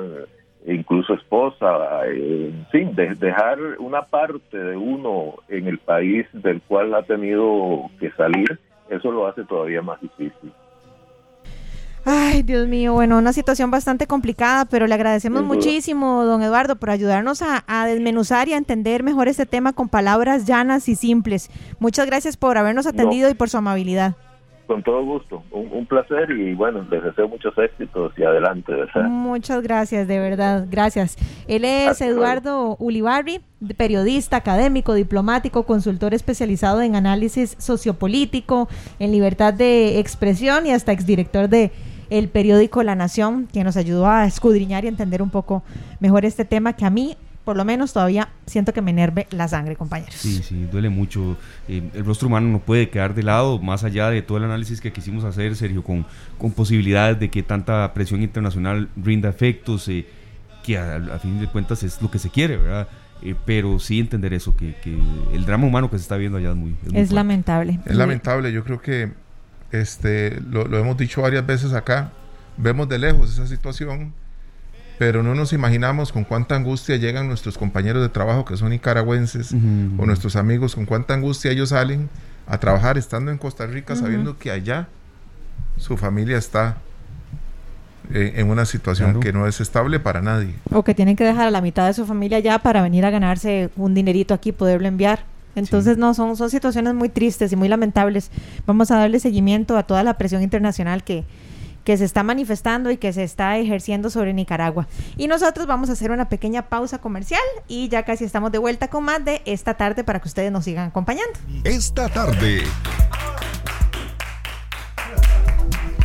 incluso 0.67 1.15
esposa, 1.15 2.07
eh, 2.07 2.51
en 2.53 2.67
fin, 2.71 2.95
de, 2.95 3.15
dejar 3.17 3.59
una 3.79 4.03
parte 4.03 4.57
de 4.57 4.77
uno 4.77 5.35
en 5.49 5.67
el 5.67 5.79
país 5.79 6.27
del 6.33 6.63
cual 6.63 6.95
ha 6.95 7.03
tenido 7.03 7.91
que 8.01 8.11
salir, 8.13 8.59
eso 8.89 9.13
lo 9.13 9.27
hace 9.27 9.45
todavía 9.45 9.83
más 9.83 10.01
difícil. 10.01 10.53
Ay, 12.05 12.43
Dios 12.43 12.67
mío, 12.67 12.93
bueno, 12.93 13.19
una 13.19 13.33
situación 13.33 13.71
bastante 13.71 14.07
complicada, 14.07 14.65
pero 14.65 14.87
le 14.87 14.95
agradecemos 14.95 15.43
muchísimo, 15.43 16.25
don 16.25 16.43
Eduardo, 16.43 16.77
por 16.77 16.91
ayudarnos 16.91 17.43
a, 17.43 17.65
a, 17.67 17.87
desmenuzar 17.87 18.49
y 18.49 18.55
a 18.55 18.57
entender 18.57 19.03
mejor 19.03 19.29
este 19.29 19.47
tema 19.47 19.73
con 19.73 19.89
palabras 19.89 20.47
llanas 20.47 20.89
y 20.89 20.95
simples. 20.95 21.51
Muchas 21.79 22.07
gracias 22.07 22.37
por 22.37 22.57
habernos 22.57 22.87
atendido 22.87 23.29
y 23.31 23.35
por 23.35 23.51
su 23.51 23.59
amabilidad. 23.59 24.17
Con 24.69 24.83
todo 24.83 25.03
gusto, 25.03 25.43
un, 25.51 25.87
placer 25.87 26.31
y 26.31 26.53
bueno, 26.55 26.87
les 26.91 27.03
deseo 27.03 27.27
muchos 27.27 27.57
éxitos 27.57 28.13
y 28.19 28.23
adelante. 28.23 28.75
Muchas 29.09 29.63
gracias, 29.63 30.07
de 30.07 30.19
verdad, 30.19 30.67
gracias. 30.71 31.17
Él 31.47 31.65
es 31.65 32.03
Eduardo 32.03 32.77
Ulibarri, 32.79 33.41
periodista, 33.79 34.37
académico, 34.37 34.93
diplomático, 34.93 35.63
consultor 35.63 36.13
especializado 36.13 36.83
en 36.83 36.97
análisis 36.97 37.57
sociopolítico, 37.59 38.69
en 38.99 39.11
libertad 39.11 39.55
de 39.55 40.01
expresión 40.01 40.67
y 40.67 40.73
hasta 40.73 40.93
exdirector 40.93 41.49
de 41.49 41.73
el 42.11 42.29
periódico 42.29 42.83
La 42.83 42.95
Nación, 42.95 43.49
que 43.53 43.65
nos 43.65 43.77
ayudó 43.77 44.07
a 44.09 44.27
escudriñar 44.27 44.85
y 44.85 44.89
entender 44.89 45.23
un 45.23 45.31
poco 45.31 45.63
mejor 46.01 46.25
este 46.25 46.45
tema 46.45 46.73
que 46.75 46.85
a 46.85 46.91
mí 46.91 47.17
por 47.49 47.57
lo 47.57 47.65
menos 47.65 47.95
todavía 47.95 48.29
siento 48.45 48.75
que 48.75 48.83
me 48.83 48.91
enerve 48.91 49.27
la 49.31 49.49
sangre, 49.49 49.75
compañeros. 49.75 50.15
Sí, 50.17 50.43
sí, 50.43 50.69
duele 50.71 50.91
mucho. 50.91 51.39
Eh, 51.67 51.83
el 51.95 52.05
rostro 52.05 52.29
humano 52.29 52.47
no 52.47 52.59
puede 52.59 52.91
quedar 52.91 53.15
de 53.15 53.23
lado, 53.23 53.59
más 53.59 53.85
allá 53.85 54.11
de 54.11 54.21
todo 54.21 54.37
el 54.37 54.45
análisis 54.45 54.83
que 54.83 54.93
quisimos 54.93 55.25
hacer, 55.25 55.57
Sergio, 55.57 55.83
con, 55.83 56.05
con 56.37 56.53
posibilidades 56.53 57.19
de 57.19 57.31
que 57.31 57.43
tanta 57.43 57.95
presión 57.95 58.23
internacional 58.23 58.91
rinda 59.03 59.31
efectos, 59.31 59.89
eh, 59.89 60.05
que 60.63 60.77
a, 60.77 61.19
fin 61.21 61.41
de 61.41 61.47
cuentas 61.47 61.83
es 61.83 62.03
lo 62.03 62.11
que 62.11 62.19
se 62.19 62.29
quiere, 62.29 62.59
¿verdad? 62.59 62.87
Eh, 63.23 63.35
pero 63.47 63.79
sí 63.79 63.99
entender 63.99 64.35
eso, 64.35 64.55
que, 64.55 64.75
el 65.33 65.47
drama 65.47 65.67
humano 65.67 65.91
que 65.91 65.97
se 65.97 66.03
está 66.03 66.19
viendo 66.19 66.37
allá 66.37 66.51
es 66.51 66.57
muy... 66.57 66.77
Es, 66.93 67.13
lamentable. 67.13 67.81
Es 67.87 67.97
lamentable, 67.97 68.53
yo 68.53 68.63
creo 68.63 68.83
que 68.83 69.11
este, 69.73 70.41
lo, 70.41 70.65
lo 70.67 70.79
hemos 70.79 70.97
dicho 70.97 71.23
varias 71.23 71.47
veces 71.47 71.73
acá, 71.73 72.13
vemos 72.57 72.89
de 72.89 72.99
lejos 72.99 73.33
esa 73.33 73.47
situación 73.47 74.13
pero 74.99 75.23
no 75.23 75.35
nos 75.35 75.53
imaginamos 75.53 76.13
con 76.13 76.25
cuánta 76.25 76.57
angustia 76.57 76.97
llegan 76.97 77.29
nuestros 77.29 77.57
compañeros 77.57 78.03
de 78.03 78.09
trabajo 78.09 78.45
que 78.45 78.57
son 78.57 78.71
nicaragüenses 78.71 79.53
o 79.53 80.07
nuestros 80.07 80.35
amigos, 80.35 80.75
con 80.75 80.87
cuánta 80.87 81.15
angustia 81.15 81.53
ellos 81.53 81.69
salen 81.69 82.11
a 82.49 82.59
trabajar 82.59 82.99
estando 82.99 83.31
en 83.31 83.39
Costa 83.39 83.67
Rica 83.67 83.95
sabiendo 83.95 84.39
que 84.39 84.51
allá 84.51 84.89
su 85.77 85.97
familia 85.97 86.37
está 86.37 86.79
eh, 88.13 88.35
en 88.37 88.51
una 88.51 88.65
situación 88.65 89.21
que 89.21 89.33
no 89.33 89.47
es 89.47 89.61
estable 89.61 90.01
para 90.01 90.21
nadie. 90.21 90.55
O 90.73 90.83
que 90.83 90.95
tienen 90.95 91.15
que 91.15 91.25
dejar 91.25 91.47
a 91.47 91.51
la 91.53 91.61
mitad 91.61 91.87
de 91.87 91.95
su 91.95 92.05
familia 92.05 92.41
ya 92.41 92.59
para 92.59 92.83
venir 92.83 93.07
a 93.07 93.11
ganarse 93.11 93.71
un 93.77 93.95
dinerito 93.95 94.35
aquí 94.35 94.49
y 94.49 94.53
poderlo 94.53 94.89
enviar. 94.89 95.21
Entonces, 95.59 95.99
no, 95.99 96.15
son, 96.15 96.37
son 96.37 96.51
situaciones 96.51 96.95
muy 96.95 97.09
tristes 97.09 97.53
y 97.53 97.57
muy 97.57 97.69
lamentables. 97.69 98.31
Vamos 98.67 98.91
a 98.91 98.97
darle 98.97 99.21
seguimiento 99.21 99.77
a 99.77 99.83
toda 99.83 100.03
la 100.03 100.17
presión 100.17 100.43
internacional 100.43 101.05
que, 101.05 101.25
que 101.89 101.97
se 101.97 102.05
está 102.05 102.23
manifestando 102.23 102.91
y 102.91 102.99
que 102.99 103.15
se 103.15 103.23
está 103.25 103.57
ejerciendo 103.57 104.11
sobre 104.11 104.35
Nicaragua. 104.35 104.87
Y 105.17 105.27
nosotros 105.27 105.67
vamos 105.67 105.89
a 105.89 105.93
hacer 105.93 106.11
una 106.11 106.29
pequeña 106.29 106.69
pausa 106.69 106.99
comercial 106.99 107.41
y 107.67 107.89
ya 107.89 108.03
casi 108.05 108.25
estamos 108.25 108.53
de 108.53 108.59
vuelta 108.59 108.89
con 108.89 109.05
más 109.05 109.25
de 109.25 109.41
esta 109.47 109.73
tarde 109.73 110.05
para 110.05 110.21
que 110.21 110.29
ustedes 110.29 110.53
nos 110.53 110.65
sigan 110.65 110.89
acompañando. 110.89 111.33
Esta 111.65 112.11
tarde. 112.11 112.63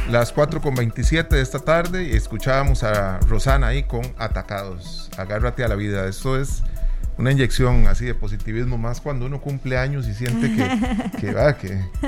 Las 0.09 0.31
4 0.31 0.61
con 0.61 0.73
27 0.73 1.35
de 1.35 1.41
esta 1.41 1.59
tarde 1.59 2.03
y 2.03 2.15
escuchábamos 2.15 2.83
a 2.83 3.19
Rosana 3.19 3.67
ahí 3.67 3.83
con 3.83 4.03
Atacados. 4.17 5.09
Agárrate 5.17 5.65
a 5.65 5.67
la 5.67 5.75
vida. 5.75 6.07
Esto 6.07 6.39
es 6.39 6.63
una 7.23 7.31
inyección 7.31 7.87
así 7.87 8.03
de 8.03 8.13
positivismo, 8.13 8.77
más 8.77 8.99
cuando 8.99 9.25
uno 9.25 9.39
cumple 9.39 9.77
años 9.77 10.09
y 10.09 10.13
siente 10.13 10.51
que, 10.51 11.17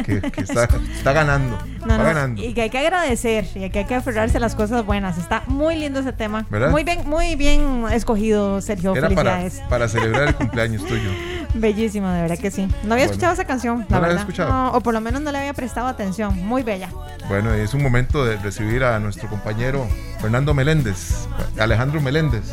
que, 0.03 0.41
está, 0.41 1.13
ganando. 1.13 1.57
ganando. 1.85 2.43
Y 2.43 2.53
que 2.53 2.63
hay 2.63 2.69
que 2.69 2.79
agradecer 2.79 3.47
y 3.55 3.69
que 3.69 3.79
hay 3.79 3.85
que 3.85 3.95
aferrarse 3.95 4.35
a 4.35 4.39
las 4.41 4.55
cosas 4.55 4.85
buenas. 4.85 5.17
Está 5.17 5.43
muy 5.47 5.77
lindo 5.77 6.01
ese 6.01 6.11
tema. 6.11 6.45
Muy 6.69 6.83
bien, 6.83 7.07
muy 7.07 7.35
bien 7.35 7.85
escogido, 7.93 8.59
Sergio. 8.59 8.93
Felicidades. 8.93 9.61
Para, 9.69 9.87
celebrar 9.87 10.27
el 10.27 10.35
cumpleaños 10.35 10.85
tuyo. 10.85 11.09
Bellísimo, 11.53 12.09
de 12.09 12.21
verdad 12.23 12.37
que 12.37 12.51
sí. 12.51 12.67
No 12.83 12.95
había 12.95 13.05
escuchado 13.05 13.31
esa 13.31 13.45
canción, 13.45 13.85
la 13.87 13.95
¿No 13.95 14.01
verdad. 14.01 14.19
escuchado? 14.19 14.73
o 14.73 14.81
por 14.81 14.93
lo 14.93 14.99
menos 14.99 15.21
no 15.21 15.31
le 15.31 15.37
había 15.37 15.53
prestado 15.53 15.87
atención. 15.87 16.45
Muy 16.45 16.63
bella. 16.63 16.89
Bueno, 17.29 17.53
es 17.53 17.73
un 17.73 17.81
momento 17.81 18.25
de 18.25 18.35
recibir 18.35 18.83
a 18.83 18.99
nuestro 18.99 19.29
compañero 19.29 19.87
Fernando 20.19 20.53
Meléndez, 20.53 21.25
Alejandro 21.57 22.01
Meléndez. 22.01 22.43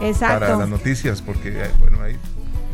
Exacto. 0.00 0.40
Para 0.40 0.56
las 0.56 0.68
noticias, 0.68 1.22
porque 1.22 1.50
eh, 1.50 1.70
bueno, 1.80 2.02
ahí 2.02 2.16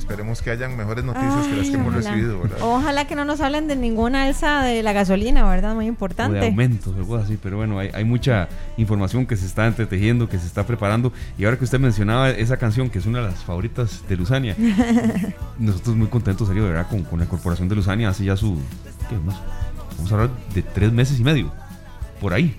esperemos 0.07 0.41
que 0.41 0.51
hayan 0.51 0.77
mejores 0.77 1.05
noticias 1.05 1.47
que 1.49 1.57
las 1.57 1.69
que 1.69 1.75
hemos 1.75 1.93
recibido, 1.93 2.41
¿verdad? 2.41 2.59
Ojalá 2.61 3.07
que 3.07 3.17
no 3.17 3.25
nos 3.25 3.41
hablen 3.41 3.67
de 3.67 3.75
ninguna 3.75 4.25
alza 4.25 4.63
de 4.63 4.83
la 4.85 4.93
gasolina, 4.93 5.49
¿verdad? 5.49 5.75
Muy 5.75 5.87
importante. 5.87 6.39
de 6.39 6.47
aumentos, 6.47 6.95
algo 6.97 7.17
así, 7.17 7.37
pero 7.43 7.57
bueno, 7.57 7.79
hay, 7.81 7.91
hay, 7.93 8.05
mucha 8.05 8.49
información 8.77 9.27
que 9.27 9.37
se 9.37 9.47
está 9.47 9.67
entretejiendo, 9.67 10.29
que 10.29 10.39
se 10.39 10.47
está 10.47 10.65
preparando. 10.65 11.13
Y 11.37 11.45
ahora 11.45 11.59
que 11.59 11.65
usted 11.65 11.81
mencionaba 11.81 12.31
esa 12.31 12.57
canción, 12.57 12.89
que 12.89 13.01
es 13.01 13.07
una 13.07 13.19
de 13.21 13.27
las 13.27 13.43
favoritas 13.43 14.05
de 14.09 14.17
Luzania, 14.17 14.55
nosotros 15.59 15.97
muy 15.97 16.07
contentos, 16.07 16.47
serio, 16.47 16.65
de 16.65 16.71
verdad, 16.71 16.89
con, 16.89 17.03
con, 17.03 17.19
la 17.19 17.27
corporación 17.27 17.69
de 17.69 17.75
Luzania, 17.75 18.11
hace 18.11 18.25
ya 18.25 18.37
su, 18.37 18.57
¿qué? 19.09 19.17
vamos 19.97 20.13
a 20.13 20.15
hablar 20.15 20.31
de 20.55 20.63
tres 20.63 20.93
meses 20.93 21.19
y 21.19 21.25
medio, 21.25 21.51
por 22.21 22.33
ahí. 22.33 22.57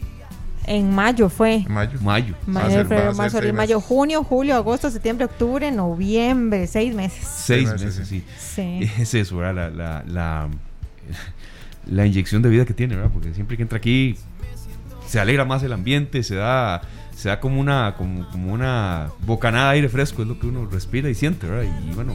En 0.67 0.93
mayo 0.93 1.29
fue. 1.29 1.65
Mayo. 1.69 1.97
Mayo. 2.01 2.35
Mayo, 2.45 2.69
febrero, 2.69 3.13
marzo, 3.15 3.39
mayo, 3.53 3.79
junio, 3.79 4.21
julio, 4.21 4.55
agosto, 4.55 4.91
septiembre, 4.91 5.25
octubre, 5.25 5.71
noviembre, 5.71 6.67
seis 6.67 6.93
meses. 6.93 7.25
Seis, 7.25 7.71
meses, 7.71 8.05
sí. 8.05 8.21
sí. 8.37 8.91
Es 8.99 9.13
eso, 9.13 9.37
¿verdad? 9.37 9.71
La, 9.73 10.03
la, 10.05 10.49
la, 11.87 12.05
inyección 12.05 12.41
de 12.41 12.49
vida 12.49 12.65
que 12.65 12.73
tiene, 12.73 12.95
¿verdad? 12.95 13.11
Porque 13.13 13.33
siempre 13.33 13.55
que 13.55 13.63
entra 13.63 13.77
aquí 13.77 14.17
se 15.07 15.21
alegra 15.21 15.45
más 15.45 15.63
el 15.63 15.71
ambiente, 15.71 16.21
se 16.21 16.35
da, 16.35 16.81
se 17.15 17.29
da 17.29 17.39
como 17.39 17.61
una, 17.61 17.95
como, 17.97 18.29
como 18.29 18.53
una 18.53 19.07
bocanada 19.25 19.69
de 19.69 19.75
aire 19.75 19.89
fresco, 19.89 20.21
es 20.21 20.27
lo 20.27 20.37
que 20.37 20.47
uno 20.47 20.65
respira 20.65 21.09
y 21.09 21.15
siente, 21.15 21.47
¿verdad? 21.47 21.63
Y, 21.63 21.93
bueno, 21.93 22.13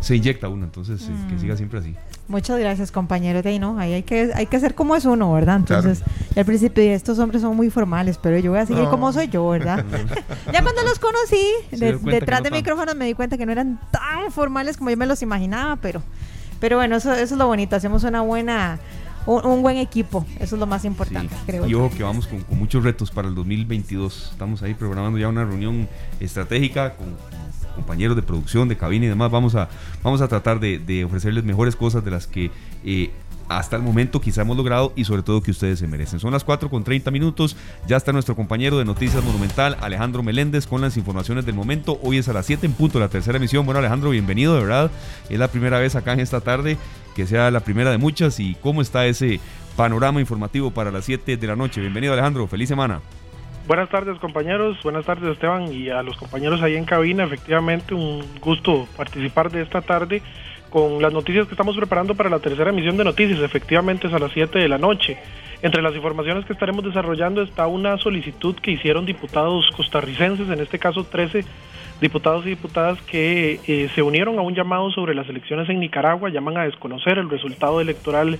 se 0.00 0.16
inyecta 0.16 0.48
uno, 0.48 0.64
entonces 0.64 1.02
eh, 1.02 1.12
que 1.28 1.34
mm. 1.34 1.40
siga 1.40 1.56
siempre 1.56 1.78
así. 1.78 1.94
Muchas 2.28 2.58
gracias, 2.58 2.90
compañero. 2.90 3.40
De 3.40 3.58
no, 3.58 3.78
ahí 3.78 3.92
hay 3.92 4.02
que, 4.02 4.32
hay 4.34 4.46
que 4.46 4.58
ser 4.58 4.74
como 4.74 4.96
es 4.96 5.04
uno, 5.04 5.32
¿verdad? 5.32 5.56
Entonces, 5.56 6.02
al 6.34 6.44
principio 6.44 6.82
estos 6.82 7.18
hombres 7.20 7.42
son 7.42 7.56
muy 7.56 7.70
formales, 7.70 8.18
pero 8.18 8.38
yo 8.38 8.50
voy 8.50 8.60
a 8.60 8.66
seguir 8.66 8.84
como 8.86 9.12
soy 9.12 9.28
yo, 9.28 9.48
¿verdad? 9.48 9.84
ya 10.52 10.62
cuando 10.62 10.82
los 10.82 10.98
conocí, 10.98 11.44
detrás 11.70 12.42
de 12.42 12.50
micrófonos 12.50 12.96
me 12.96 13.06
di 13.06 13.14
cuenta 13.14 13.38
que 13.38 13.46
no 13.46 13.52
eran 13.52 13.80
tan 13.92 14.32
formales 14.32 14.76
como 14.76 14.90
yo 14.90 14.96
me 14.96 15.06
los 15.06 15.22
imaginaba, 15.22 15.76
pero, 15.76 16.02
pero 16.58 16.76
bueno, 16.76 16.96
eso, 16.96 17.12
eso 17.12 17.34
es 17.34 17.38
lo 17.38 17.46
bonito. 17.46 17.76
Hacemos 17.76 18.02
una 18.02 18.22
buena, 18.22 18.80
un, 19.26 19.62
buen 19.62 19.76
equipo. 19.76 20.26
Eso 20.40 20.56
es 20.56 20.60
lo 20.60 20.66
más 20.66 20.84
importante, 20.84 21.32
creo. 21.46 21.64
Y 21.66 21.74
ojo 21.74 21.94
que 21.94 22.02
vamos 22.02 22.26
con, 22.26 22.40
con, 22.40 22.58
muchos 22.58 22.82
retos 22.82 23.12
para 23.12 23.28
el 23.28 23.36
2022. 23.36 24.30
Estamos 24.32 24.64
ahí 24.64 24.74
programando 24.74 25.16
ya 25.16 25.28
una 25.28 25.44
reunión 25.44 25.88
estratégica 26.18 26.94
con 26.94 27.14
compañeros 27.76 28.16
de 28.16 28.22
producción, 28.22 28.68
de 28.68 28.76
cabina 28.76 29.06
y 29.06 29.08
demás, 29.08 29.30
vamos 29.30 29.54
a, 29.54 29.68
vamos 30.02 30.20
a 30.20 30.28
tratar 30.28 30.58
de, 30.58 31.04
ofrecerles 31.04 31.44
mejores 31.44 31.76
cosas 31.76 32.04
de 32.04 32.10
las 32.10 32.26
que 32.26 32.50
eh, 32.84 33.10
hasta 33.48 33.76
el 33.76 33.82
momento 33.82 34.20
quizá 34.20 34.42
hemos 34.42 34.56
logrado 34.56 34.92
y 34.96 35.04
sobre 35.04 35.22
todo 35.22 35.40
que 35.42 35.50
ustedes 35.50 35.78
se 35.78 35.86
merecen. 35.86 36.18
Son 36.18 36.32
las 36.32 36.44
4 36.44 36.68
con 36.68 36.84
30 36.84 37.10
minutos, 37.10 37.56
ya 37.86 37.96
está 37.96 38.12
nuestro 38.12 38.34
compañero 38.34 38.78
de 38.78 38.84
Noticias 38.84 39.22
Monumental, 39.22 39.76
Alejandro 39.80 40.22
Meléndez, 40.22 40.66
con 40.66 40.80
las 40.80 40.96
informaciones 40.96 41.46
del 41.46 41.54
momento. 41.54 41.98
Hoy 42.02 42.18
es 42.18 42.28
a 42.28 42.32
las 42.32 42.46
7 42.46 42.66
en 42.66 42.72
punto 42.72 42.98
la 42.98 43.08
tercera 43.08 43.36
emisión. 43.36 43.64
Bueno 43.64 43.78
Alejandro, 43.78 44.10
bienvenido, 44.10 44.54
de 44.54 44.62
verdad. 44.62 44.90
Es 45.28 45.38
la 45.38 45.48
primera 45.48 45.78
vez 45.78 45.94
acá 45.94 46.12
en 46.12 46.20
esta 46.20 46.40
tarde, 46.40 46.76
que 47.14 47.26
sea 47.26 47.50
la 47.50 47.60
primera 47.60 47.90
de 47.90 47.98
muchas 47.98 48.40
y 48.40 48.56
cómo 48.56 48.82
está 48.82 49.06
ese 49.06 49.40
panorama 49.76 50.20
informativo 50.20 50.70
para 50.70 50.90
las 50.90 51.04
7 51.04 51.36
de 51.36 51.46
la 51.46 51.54
noche. 51.54 51.80
Bienvenido 51.80 52.12
Alejandro, 52.14 52.46
feliz 52.46 52.68
semana. 52.68 53.00
Buenas 53.66 53.88
tardes 53.88 54.16
compañeros, 54.20 54.80
buenas 54.84 55.04
tardes 55.04 55.32
Esteban 55.32 55.72
y 55.72 55.88
a 55.88 56.00
los 56.04 56.16
compañeros 56.16 56.62
ahí 56.62 56.76
en 56.76 56.84
cabina. 56.84 57.24
Efectivamente, 57.24 57.94
un 57.94 58.24
gusto 58.40 58.86
participar 58.96 59.50
de 59.50 59.62
esta 59.62 59.80
tarde 59.80 60.22
con 60.70 61.02
las 61.02 61.12
noticias 61.12 61.48
que 61.48 61.54
estamos 61.54 61.76
preparando 61.76 62.14
para 62.14 62.30
la 62.30 62.38
tercera 62.38 62.70
emisión 62.70 62.96
de 62.96 63.02
noticias. 63.02 63.40
Efectivamente 63.40 64.06
es 64.06 64.12
a 64.12 64.20
las 64.20 64.30
7 64.30 64.60
de 64.60 64.68
la 64.68 64.78
noche. 64.78 65.18
Entre 65.62 65.82
las 65.82 65.96
informaciones 65.96 66.44
que 66.44 66.52
estaremos 66.52 66.84
desarrollando 66.84 67.42
está 67.42 67.66
una 67.66 67.98
solicitud 67.98 68.54
que 68.54 68.70
hicieron 68.70 69.04
diputados 69.04 69.68
costarricenses, 69.76 70.48
en 70.48 70.60
este 70.60 70.78
caso 70.78 71.02
13 71.02 71.44
diputados 72.00 72.44
y 72.46 72.50
diputadas 72.50 73.00
que 73.02 73.60
eh, 73.66 73.88
se 73.94 74.02
unieron 74.02 74.38
a 74.38 74.42
un 74.42 74.54
llamado 74.54 74.90
sobre 74.90 75.14
las 75.14 75.28
elecciones 75.28 75.68
en 75.68 75.80
Nicaragua, 75.80 76.28
llaman 76.28 76.58
a 76.58 76.64
desconocer 76.64 77.18
el 77.18 77.30
resultado 77.30 77.80
electoral 77.80 78.38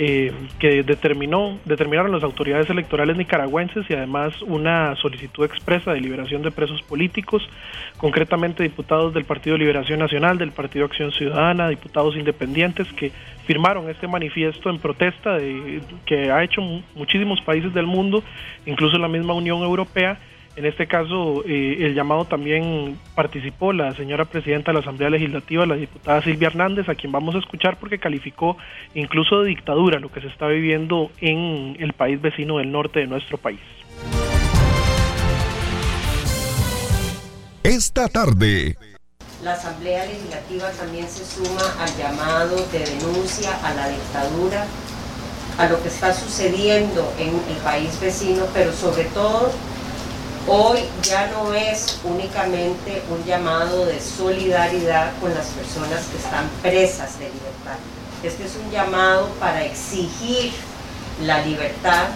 eh, 0.00 0.32
que 0.60 0.84
determinó, 0.84 1.58
determinaron 1.64 2.12
las 2.12 2.22
autoridades 2.22 2.70
electorales 2.70 3.16
nicaragüenses 3.16 3.84
y 3.90 3.94
además 3.94 4.32
una 4.42 4.94
solicitud 4.94 5.44
expresa 5.44 5.92
de 5.92 6.00
liberación 6.00 6.42
de 6.42 6.52
presos 6.52 6.82
políticos, 6.82 7.42
concretamente 7.96 8.62
diputados 8.62 9.12
del 9.12 9.24
Partido 9.24 9.56
Liberación 9.56 9.98
Nacional, 9.98 10.38
del 10.38 10.52
Partido 10.52 10.84
Acción 10.84 11.10
Ciudadana, 11.10 11.68
diputados 11.68 12.16
independientes 12.16 12.86
que 12.92 13.10
firmaron 13.44 13.90
este 13.90 14.06
manifiesto 14.06 14.70
en 14.70 14.78
protesta 14.78 15.36
de, 15.36 15.80
que 16.06 16.30
ha 16.30 16.44
hecho 16.44 16.60
muchísimos 16.94 17.40
países 17.40 17.74
del 17.74 17.86
mundo, 17.86 18.22
incluso 18.66 18.98
la 18.98 19.08
misma 19.08 19.34
Unión 19.34 19.62
Europea, 19.62 20.18
en 20.58 20.66
este 20.66 20.88
caso, 20.88 21.44
eh, 21.46 21.86
el 21.86 21.94
llamado 21.94 22.24
también 22.24 22.98
participó 23.14 23.72
la 23.72 23.94
señora 23.94 24.24
presidenta 24.24 24.72
de 24.72 24.74
la 24.74 24.80
Asamblea 24.80 25.08
Legislativa, 25.08 25.64
la 25.64 25.76
diputada 25.76 26.20
Silvia 26.20 26.48
Hernández, 26.48 26.88
a 26.88 26.96
quien 26.96 27.12
vamos 27.12 27.36
a 27.36 27.38
escuchar 27.38 27.78
porque 27.78 28.00
calificó 28.00 28.56
incluso 28.92 29.42
de 29.42 29.50
dictadura 29.50 30.00
lo 30.00 30.10
que 30.10 30.20
se 30.20 30.26
está 30.26 30.48
viviendo 30.48 31.12
en 31.20 31.76
el 31.78 31.92
país 31.92 32.20
vecino 32.20 32.58
del 32.58 32.72
norte 32.72 32.98
de 32.98 33.06
nuestro 33.06 33.38
país. 33.38 33.60
Esta 37.62 38.08
tarde. 38.08 38.74
La 39.44 39.52
Asamblea 39.52 40.06
Legislativa 40.06 40.72
también 40.72 41.08
se 41.08 41.24
suma 41.24 41.62
al 41.78 41.96
llamado 41.96 42.56
de 42.72 42.80
denuncia 42.80 43.54
a 43.64 43.74
la 43.74 43.88
dictadura, 43.90 44.66
a 45.56 45.68
lo 45.68 45.80
que 45.80 45.86
está 45.86 46.12
sucediendo 46.12 47.14
en 47.16 47.28
el 47.28 47.62
país 47.62 48.00
vecino, 48.00 48.44
pero 48.52 48.72
sobre 48.72 49.04
todo 49.04 49.52
Hoy 50.50 50.78
ya 51.02 51.26
no 51.26 51.52
es 51.52 51.98
únicamente 52.04 53.02
un 53.10 53.22
llamado 53.26 53.84
de 53.84 54.00
solidaridad 54.00 55.10
con 55.20 55.34
las 55.34 55.48
personas 55.48 56.06
que 56.06 56.16
están 56.16 56.48
presas 56.62 57.18
de 57.18 57.26
libertad. 57.26 57.76
Este 58.22 58.46
es 58.46 58.56
un 58.56 58.70
llamado 58.70 59.28
para 59.38 59.62
exigir 59.62 60.52
la 61.22 61.44
libertad 61.44 62.06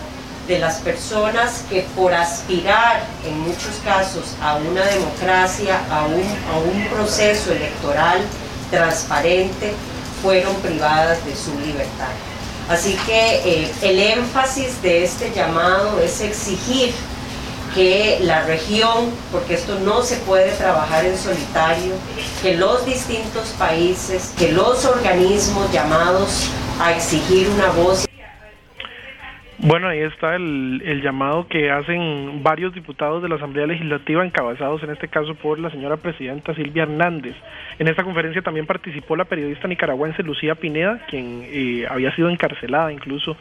de 0.49 0.59
las 0.59 0.77
personas 0.77 1.67
que 1.69 1.83
por 1.95 2.15
aspirar 2.15 3.03
en 3.27 3.39
muchos 3.39 3.75
casos 3.85 4.25
a 4.41 4.55
una 4.57 4.83
democracia, 4.83 5.83
a 5.91 6.07
un, 6.07 6.89
proceso 6.89 7.53
electoral 7.53 8.23
transparente, 8.71 9.75
fueron 10.23 10.55
privadas 10.57 11.23
de 11.27 11.37
su 11.37 11.53
libertad. 11.61 12.09
Así 12.71 12.97
que 13.05 13.43
eh, 13.45 13.73
el 13.83 13.99
énfasis 13.99 14.81
de 14.81 15.05
este 15.05 15.33
llamado 15.35 16.01
es 16.01 16.23
exigir 16.23 16.95
que 17.75 18.19
la 18.23 18.45
región, 18.47 19.11
porque 19.31 19.55
esto 19.55 19.79
no 19.81 20.03
se 20.03 20.17
puede 20.25 20.53
trabajar 20.53 21.05
en 21.05 21.17
solitario, 21.17 21.95
que 22.43 22.57
los 22.57 22.85
distintos 22.87 23.55
países, 23.59 24.35
que 24.39 24.53
los 24.53 24.85
organismos 24.85 25.73
llamados 25.73 26.53
a 26.81 26.93
exigir 26.93 27.49
una 27.49 27.69
voz. 27.71 28.07
Bueno, 29.59 29.87
ahí 29.87 30.01
está 30.01 30.35
el, 30.35 30.83
el, 30.85 31.03
llamado 31.03 31.47
que 31.47 31.71
hacen 31.71 32.43
varios 32.43 32.75
diputados 32.75 33.23
de 33.23 33.29
la 33.29 33.37
Asamblea 33.37 33.67
Legislativa, 33.69 34.25
encabezados 34.25 34.83
en 34.83 34.91
este 34.91 35.07
caso 35.07 35.37
por 35.37 35.61
la 35.61 35.71
señora 35.71 35.97
presidenta 35.97 36.53
Silvia 36.55 36.83
Hernández. 36.83 37.37
En 37.79 37.87
esta 37.87 38.03
conferencia 38.03 38.43
también 38.43 38.67
participó 38.67 39.15
la 39.15 39.25
periodista 39.25 39.69
nicaragüense 39.69 40.25
Lucía 40.25 40.57
Pineda, 40.57 41.07
quien 41.09 41.45
eh, 41.45 41.87
había 41.89 42.13
sido 42.17 42.29
encarcelada 42.29 42.93
incluso 42.93 43.37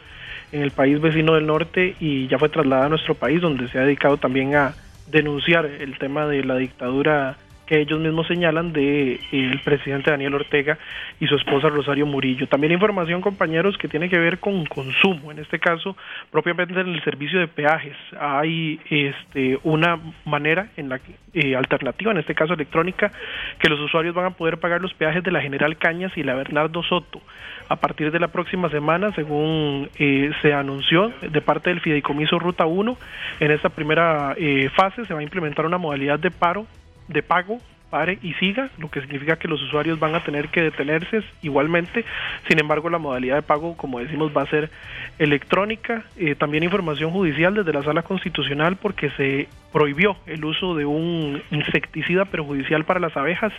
en 0.52 0.62
el 0.62 0.70
país 0.70 1.00
vecino 1.00 1.34
del 1.34 1.46
norte 1.46 1.96
y 1.98 2.28
ya 2.28 2.38
fue 2.38 2.48
trasladada 2.48 2.86
a 2.86 2.90
nuestro 2.90 3.14
país, 3.14 3.40
donde 3.40 3.68
se 3.68 3.78
ha 3.78 3.82
dedicado 3.82 4.18
también 4.18 4.54
a 4.54 4.74
denunciar 5.08 5.66
el 5.66 5.98
tema 5.98 6.26
de 6.26 6.44
la 6.44 6.56
dictadura 6.56 7.36
ellos 7.80 8.00
mismos 8.00 8.26
señalan 8.26 8.72
de 8.72 9.14
eh, 9.14 9.20
el 9.32 9.60
presidente 9.60 10.10
Daniel 10.10 10.34
Ortega 10.34 10.78
y 11.20 11.26
su 11.26 11.36
esposa 11.36 11.68
Rosario 11.68 12.06
Murillo. 12.06 12.46
También 12.46 12.72
información, 12.72 13.20
compañeros, 13.20 13.78
que 13.78 13.88
tiene 13.88 14.08
que 14.08 14.18
ver 14.18 14.38
con 14.38 14.66
consumo, 14.66 15.32
en 15.32 15.38
este 15.38 15.58
caso 15.58 15.96
propiamente 16.30 16.78
en 16.78 16.88
el 16.88 17.02
servicio 17.02 17.40
de 17.40 17.48
peajes. 17.48 17.96
Hay 18.18 18.78
este 18.90 19.58
una 19.62 19.98
manera 20.24 20.68
en 20.76 20.88
la 20.88 21.00
eh, 21.32 21.56
alternativa, 21.56 22.12
en 22.12 22.18
este 22.18 22.34
caso 22.34 22.54
electrónica, 22.54 23.10
que 23.58 23.68
los 23.68 23.80
usuarios 23.80 24.14
van 24.14 24.26
a 24.26 24.30
poder 24.30 24.58
pagar 24.58 24.80
los 24.80 24.92
peajes 24.94 25.22
de 25.22 25.30
la 25.30 25.40
General 25.40 25.76
Cañas 25.78 26.12
y 26.16 26.22
la 26.22 26.34
Bernardo 26.34 26.82
Soto 26.82 27.20
a 27.68 27.76
partir 27.76 28.10
de 28.10 28.20
la 28.20 28.28
próxima 28.28 28.68
semana, 28.68 29.14
según 29.14 29.88
eh, 29.98 30.30
se 30.42 30.52
anunció 30.52 31.10
de 31.22 31.40
parte 31.40 31.70
del 31.70 31.80
Fideicomiso 31.80 32.38
Ruta 32.38 32.66
1. 32.66 32.98
En 33.40 33.50
esta 33.50 33.70
primera 33.70 34.36
fase 34.74 35.06
se 35.06 35.14
va 35.14 35.20
a 35.20 35.22
implementar 35.22 35.64
una 35.64 35.78
modalidad 35.78 36.18
de 36.18 36.30
paro 36.30 36.66
de 37.08 37.22
pago 37.22 37.60
pare 37.92 38.18
y 38.22 38.32
siga, 38.34 38.70
lo 38.78 38.90
que 38.90 39.02
significa 39.02 39.36
que 39.36 39.48
los 39.48 39.60
usuarios 39.62 40.00
van 40.00 40.14
a 40.14 40.24
tener 40.24 40.48
que 40.48 40.62
detenerse 40.62 41.22
igualmente. 41.42 42.06
Sin 42.48 42.58
embargo, 42.58 42.88
la 42.88 42.96
modalidad 42.96 43.36
de 43.36 43.42
pago, 43.42 43.76
como 43.76 43.98
decimos, 43.98 44.32
va 44.34 44.42
a 44.42 44.46
ser 44.46 44.70
electrónica. 45.18 46.02
Eh, 46.16 46.34
también 46.34 46.64
información 46.64 47.10
judicial 47.10 47.54
desde 47.54 47.70
la 47.70 47.82
Sala 47.82 48.02
Constitucional 48.02 48.76
porque 48.76 49.10
se 49.10 49.46
prohibió 49.74 50.16
el 50.24 50.42
uso 50.42 50.74
de 50.74 50.86
un 50.86 51.42
insecticida 51.50 52.24
perjudicial 52.24 52.84
para 52.84 52.98
las 52.98 53.14
abejas. 53.14 53.52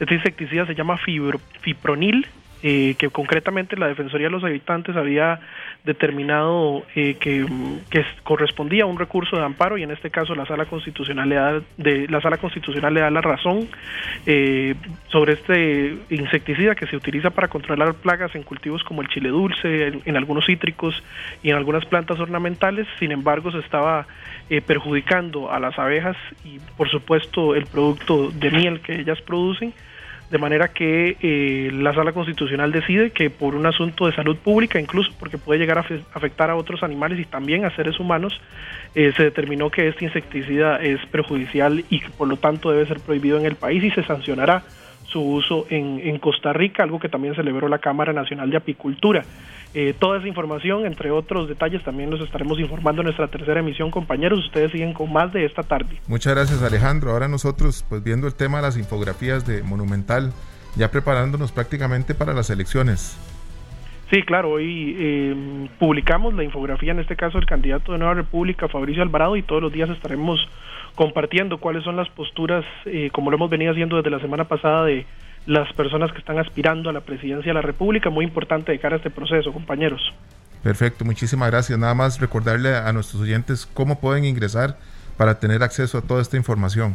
Este 0.00 0.14
insecticida 0.14 0.64
se 0.64 0.74
llama 0.74 0.98
fipronil 1.60 2.26
eh, 2.66 2.94
que 2.96 3.10
concretamente 3.10 3.76
la 3.76 3.88
Defensoría 3.88 4.28
de 4.28 4.30
los 4.30 4.42
Habitantes 4.42 4.96
había 4.96 5.38
determinado 5.84 6.82
eh, 6.94 7.16
que, 7.20 7.44
correspondía 8.22 8.84
a 8.84 8.86
un 8.86 8.98
recurso 8.98 9.36
de 9.36 9.44
amparo 9.44 9.76
y 9.76 9.82
en 9.82 9.90
este 9.90 10.08
caso 10.10 10.34
la 10.34 10.46
Sala 10.46 10.64
Constitucional 10.64 11.28
le 11.28 11.34
da, 11.34 11.60
de, 11.76 12.08
la 12.08 12.22
Sala 12.22 12.38
Constitucional 12.38 12.94
le 12.94 13.00
da 13.00 13.10
la 13.10 13.20
razón 13.20 13.68
eh, 14.24 14.76
sobre 15.08 15.34
este 15.34 15.98
insecticida 16.08 16.74
que 16.74 16.86
se 16.86 16.96
utiliza 16.96 17.28
para 17.28 17.48
controlar 17.48 17.92
plagas 17.96 18.34
en 18.34 18.44
cultivos 18.44 18.82
como 18.82 19.02
el 19.02 19.08
chile 19.08 19.28
dulce, 19.28 20.00
en, 20.02 20.16
algunos 20.16 20.46
cítricos 20.46 21.02
y 21.42 21.50
en 21.50 21.56
algunas 21.56 21.84
plantas 21.84 22.18
ornamentales. 22.18 22.86
Sin 22.98 23.12
embargo, 23.12 23.52
se 23.52 23.58
estaba 23.58 24.06
perjudicando 24.66 25.52
a 25.52 25.60
las 25.60 25.78
abejas 25.78 26.16
y 26.46 26.60
por 26.78 26.88
supuesto 26.88 27.54
el 27.54 27.66
producto 27.66 28.30
de 28.30 28.50
miel 28.50 28.80
que 28.80 29.00
ellas 29.00 29.20
producen 29.20 29.74
de 30.34 30.38
manera 30.38 30.72
que 30.72 31.16
eh, 31.20 31.70
la 31.72 31.94
sala 31.94 32.10
constitucional 32.10 32.72
decide 32.72 33.12
que 33.12 33.30
por 33.30 33.54
un 33.54 33.66
asunto 33.66 34.06
de 34.06 34.16
salud 34.16 34.36
pública, 34.36 34.80
incluso 34.80 35.12
porque 35.16 35.38
puede 35.38 35.60
llegar 35.60 35.78
a 35.78 35.86
afectar 36.12 36.50
a 36.50 36.56
otros 36.56 36.82
animales 36.82 37.20
y 37.20 37.24
también 37.24 37.64
a 37.64 37.70
seres 37.76 38.00
humanos, 38.00 38.40
eh, 38.96 39.12
se 39.16 39.22
determinó 39.22 39.70
que 39.70 39.86
este 39.86 40.06
insecticida 40.06 40.82
es 40.82 40.98
perjudicial 41.06 41.84
y 41.88 42.00
que 42.00 42.08
por 42.10 42.26
lo 42.26 42.36
tanto 42.36 42.72
debe 42.72 42.84
ser 42.84 42.98
prohibido 42.98 43.38
en 43.38 43.46
el 43.46 43.54
país 43.54 43.84
y 43.84 43.92
se 43.92 44.02
sancionará 44.02 44.64
su 45.14 45.22
uso 45.22 45.66
en, 45.70 46.00
en 46.02 46.18
Costa 46.18 46.52
Rica, 46.52 46.82
algo 46.82 46.98
que 46.98 47.08
también 47.08 47.36
celebró 47.36 47.68
la 47.68 47.78
Cámara 47.78 48.12
Nacional 48.12 48.50
de 48.50 48.56
Apicultura. 48.56 49.22
Eh, 49.72 49.94
toda 49.96 50.18
esa 50.18 50.26
información, 50.26 50.86
entre 50.86 51.12
otros 51.12 51.48
detalles, 51.48 51.84
también 51.84 52.10
los 52.10 52.20
estaremos 52.20 52.58
informando 52.58 53.02
en 53.02 53.06
nuestra 53.06 53.28
tercera 53.28 53.60
emisión, 53.60 53.92
compañeros. 53.92 54.40
Ustedes 54.40 54.72
siguen 54.72 54.92
con 54.92 55.12
más 55.12 55.32
de 55.32 55.44
esta 55.44 55.62
tarde. 55.62 56.00
Muchas 56.08 56.34
gracias, 56.34 56.62
Alejandro. 56.62 57.12
Ahora 57.12 57.28
nosotros, 57.28 57.86
pues 57.88 58.02
viendo 58.02 58.26
el 58.26 58.34
tema 58.34 58.58
de 58.58 58.62
las 58.62 58.76
infografías 58.76 59.46
de 59.46 59.62
Monumental, 59.62 60.32
ya 60.74 60.90
preparándonos 60.90 61.52
prácticamente 61.52 62.14
para 62.14 62.34
las 62.34 62.50
elecciones. 62.50 63.16
Sí, 64.10 64.22
claro, 64.22 64.50
hoy 64.50 64.96
eh, 64.98 65.68
publicamos 65.78 66.34
la 66.34 66.42
infografía, 66.42 66.90
en 66.90 66.98
este 66.98 67.14
caso 67.14 67.38
el 67.38 67.46
candidato 67.46 67.92
de 67.92 67.98
Nueva 67.98 68.14
República, 68.14 68.68
Fabricio 68.68 69.02
Alvarado, 69.02 69.36
y 69.36 69.42
todos 69.42 69.62
los 69.62 69.72
días 69.72 69.90
estaremos 69.90 70.40
compartiendo 70.94 71.58
cuáles 71.58 71.84
son 71.84 71.96
las 71.96 72.08
posturas, 72.10 72.64
eh, 72.86 73.10
como 73.12 73.30
lo 73.30 73.36
hemos 73.36 73.50
venido 73.50 73.72
haciendo 73.72 73.96
desde 73.96 74.10
la 74.10 74.20
semana 74.20 74.44
pasada, 74.44 74.84
de 74.84 75.06
las 75.46 75.72
personas 75.74 76.12
que 76.12 76.18
están 76.18 76.38
aspirando 76.38 76.90
a 76.90 76.92
la 76.92 77.00
presidencia 77.00 77.50
de 77.50 77.54
la 77.54 77.62
República. 77.62 78.10
Muy 78.10 78.24
importante 78.24 78.72
de 78.72 78.78
cara 78.78 78.96
a 78.96 78.98
este 78.98 79.10
proceso, 79.10 79.52
compañeros. 79.52 80.00
Perfecto, 80.62 81.04
muchísimas 81.04 81.50
gracias. 81.50 81.78
Nada 81.78 81.94
más 81.94 82.20
recordarle 82.20 82.74
a 82.76 82.90
nuestros 82.92 83.22
oyentes 83.22 83.66
cómo 83.66 84.00
pueden 84.00 84.24
ingresar 84.24 84.76
para 85.18 85.38
tener 85.38 85.62
acceso 85.62 85.98
a 85.98 86.02
toda 86.02 86.22
esta 86.22 86.36
información. 86.36 86.94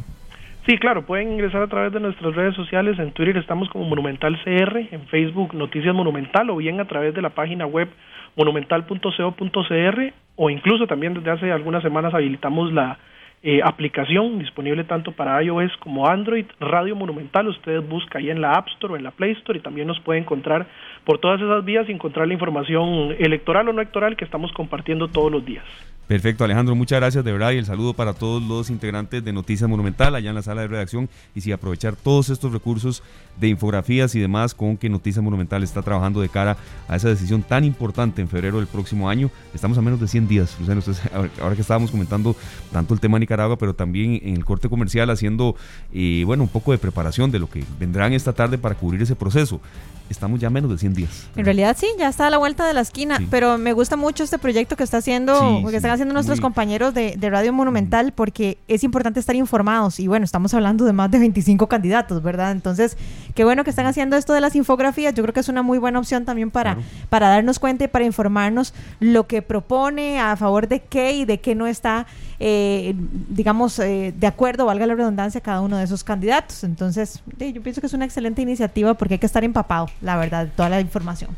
Sí, 0.65 0.77
claro, 0.77 1.05
pueden 1.05 1.31
ingresar 1.31 1.61
a 1.61 1.67
través 1.67 1.93
de 1.93 1.99
nuestras 1.99 2.35
redes 2.35 2.55
sociales. 2.55 2.99
En 2.99 3.11
Twitter 3.11 3.37
estamos 3.37 3.69
como 3.69 3.85
Monumental 3.85 4.39
CR, 4.43 4.77
en 4.91 5.07
Facebook 5.07 5.53
Noticias 5.53 5.95
Monumental 5.95 6.49
o 6.49 6.57
bien 6.57 6.79
a 6.79 6.85
través 6.85 7.13
de 7.13 7.21
la 7.21 7.29
página 7.29 7.65
web 7.65 7.89
monumental.co.cr 8.35 10.13
o 10.35 10.49
incluso 10.49 10.87
también 10.87 11.13
desde 11.13 11.31
hace 11.31 11.51
algunas 11.51 11.81
semanas 11.81 12.13
habilitamos 12.13 12.71
la 12.71 12.97
eh, 13.41 13.61
aplicación 13.63 14.37
disponible 14.37 14.83
tanto 14.83 15.13
para 15.13 15.41
iOS 15.41 15.75
como 15.77 16.07
Android, 16.07 16.45
Radio 16.59 16.95
Monumental, 16.95 17.47
usted 17.47 17.81
busca 17.81 18.19
ahí 18.19 18.29
en 18.29 18.41
la 18.41 18.51
App 18.51 18.67
Store 18.67 18.93
o 18.93 18.97
en 18.97 19.03
la 19.03 19.11
Play 19.11 19.31
Store 19.31 19.57
y 19.57 19.61
también 19.61 19.87
nos 19.87 19.99
puede 20.01 20.19
encontrar 20.19 20.67
por 21.05 21.19
todas 21.19 21.41
esas 21.41 21.63
vías 21.65 21.87
y 21.89 21.91
encontrar 21.91 22.27
la 22.27 22.33
información 22.33 23.15
electoral 23.17 23.69
o 23.69 23.73
no 23.73 23.81
electoral 23.81 24.15
que 24.15 24.25
estamos 24.25 24.51
compartiendo 24.53 25.07
todos 25.07 25.31
los 25.31 25.45
días. 25.45 25.65
Perfecto, 26.09 26.43
Alejandro, 26.43 26.73
muchas 26.73 26.99
gracias 26.99 27.23
de 27.23 27.31
verdad 27.31 27.51
y 27.51 27.57
el 27.57 27.65
saludo 27.65 27.93
para 27.93 28.15
todos 28.15 28.41
los 28.41 28.71
integrantes 28.71 29.23
de 29.23 29.31
Noticias 29.31 29.69
Monumental 29.69 30.15
allá 30.15 30.29
en 30.29 30.35
la 30.35 30.41
sala 30.41 30.61
de 30.61 30.67
redacción 30.67 31.07
y 31.35 31.41
si 31.41 31.51
aprovechar 31.51 31.95
todos 31.95 32.29
estos 32.29 32.51
recursos 32.51 33.03
de 33.39 33.47
infografías 33.47 34.15
y 34.15 34.19
demás 34.19 34.55
con 34.55 34.75
que 34.75 34.89
Noticias 34.89 35.23
Monumental 35.23 35.61
está 35.61 35.83
trabajando 35.83 36.19
de 36.19 36.29
cara 36.29 36.57
a 36.87 36.95
esa 36.95 37.09
decisión 37.09 37.43
tan 37.43 37.63
importante 37.63 38.23
en 38.23 38.27
febrero 38.27 38.57
del 38.57 38.65
próximo 38.65 39.07
año. 39.07 39.29
Estamos 39.53 39.77
a 39.77 39.83
menos 39.83 39.99
de 39.99 40.07
100 40.07 40.27
días, 40.27 40.57
Luciano, 40.59 40.81
ahora 41.43 41.53
que 41.53 41.61
estábamos 41.61 41.91
comentando 41.91 42.35
tanto 42.71 42.95
el 42.95 42.99
tema 42.99 43.19
Nicaragua, 43.19 43.59
pero 43.59 43.75
también 43.75 44.19
en 44.23 44.35
el 44.35 44.43
corte 44.43 44.67
comercial 44.67 45.11
haciendo, 45.11 45.55
eh, 45.93 46.23
bueno, 46.25 46.41
un 46.41 46.49
poco 46.49 46.71
de 46.71 46.79
preparación 46.79 47.29
de 47.29 47.37
lo 47.37 47.47
que 47.47 47.63
vendrán 47.79 48.13
esta 48.13 48.33
tarde 48.33 48.57
para 48.57 48.73
cubrir 48.73 48.99
ese 49.03 49.15
proceso 49.15 49.61
estamos 50.09 50.39
ya 50.39 50.49
menos 50.49 50.71
de 50.71 50.77
100 50.77 50.93
días. 50.93 51.27
En 51.35 51.45
realidad 51.45 51.75
sí, 51.79 51.87
ya 51.97 52.09
está 52.09 52.27
a 52.27 52.29
la 52.29 52.37
vuelta 52.37 52.65
de 52.65 52.73
la 52.73 52.81
esquina, 52.81 53.19
pero 53.29 53.57
me 53.57 53.73
gusta 53.73 53.95
mucho 53.95 54.23
este 54.23 54.37
proyecto 54.37 54.75
que 54.75 54.83
está 54.83 54.97
haciendo, 54.97 55.63
que 55.69 55.75
están 55.75 55.91
haciendo 55.91 56.13
nuestros 56.13 56.41
compañeros 56.41 56.93
de, 56.93 57.17
Radio 57.29 57.53
Monumental, 57.53 58.07
mm. 58.07 58.11
porque 58.15 58.57
es 58.67 58.83
importante 58.83 59.19
estar 59.19 59.35
informados 59.35 59.99
y 59.99 60.07
bueno, 60.07 60.25
estamos 60.25 60.53
hablando 60.53 60.83
de 60.85 60.93
más 60.93 61.11
de 61.11 61.19
25 61.19 61.67
candidatos, 61.67 62.23
¿verdad? 62.23 62.51
Entonces, 62.51 62.97
qué 63.35 63.43
bueno 63.43 63.63
que 63.63 63.69
están 63.69 63.85
haciendo 63.85 64.17
esto 64.17 64.33
de 64.33 64.41
las 64.41 64.55
infografías, 64.55 65.13
yo 65.13 65.21
creo 65.23 65.33
que 65.33 65.41
es 65.41 65.49
una 65.49 65.61
muy 65.61 65.77
buena 65.77 65.99
opción 65.99 66.25
también 66.25 66.49
para, 66.49 66.77
para 67.09 67.29
darnos 67.29 67.59
cuenta 67.59 67.83
y 67.83 67.87
para 67.87 68.05
informarnos 68.05 68.73
lo 68.99 69.27
que 69.27 69.41
propone, 69.41 70.19
a 70.19 70.35
favor 70.35 70.67
de 70.67 70.81
qué 70.81 71.13
y 71.13 71.25
de 71.25 71.39
qué 71.39 71.53
no 71.53 71.67
está 71.67 72.07
eh, 72.39 72.95
digamos, 73.29 73.77
eh, 73.79 74.13
de 74.17 74.27
acuerdo, 74.27 74.65
valga 74.65 74.87
la 74.87 74.95
redundancia, 74.95 75.41
cada 75.41 75.61
uno 75.61 75.77
de 75.77 75.83
esos 75.83 76.03
candidatos. 76.03 76.63
Entonces, 76.63 77.21
yo 77.37 77.61
pienso 77.61 77.81
que 77.81 77.87
es 77.87 77.93
una 77.93 78.05
excelente 78.05 78.41
iniciativa 78.41 78.93
porque 78.93 79.15
hay 79.15 79.19
que 79.19 79.25
estar 79.25 79.43
empapado, 79.43 79.87
la 80.01 80.17
verdad, 80.17 80.45
de 80.45 80.51
toda 80.51 80.69
la 80.69 80.79
información. 80.79 81.29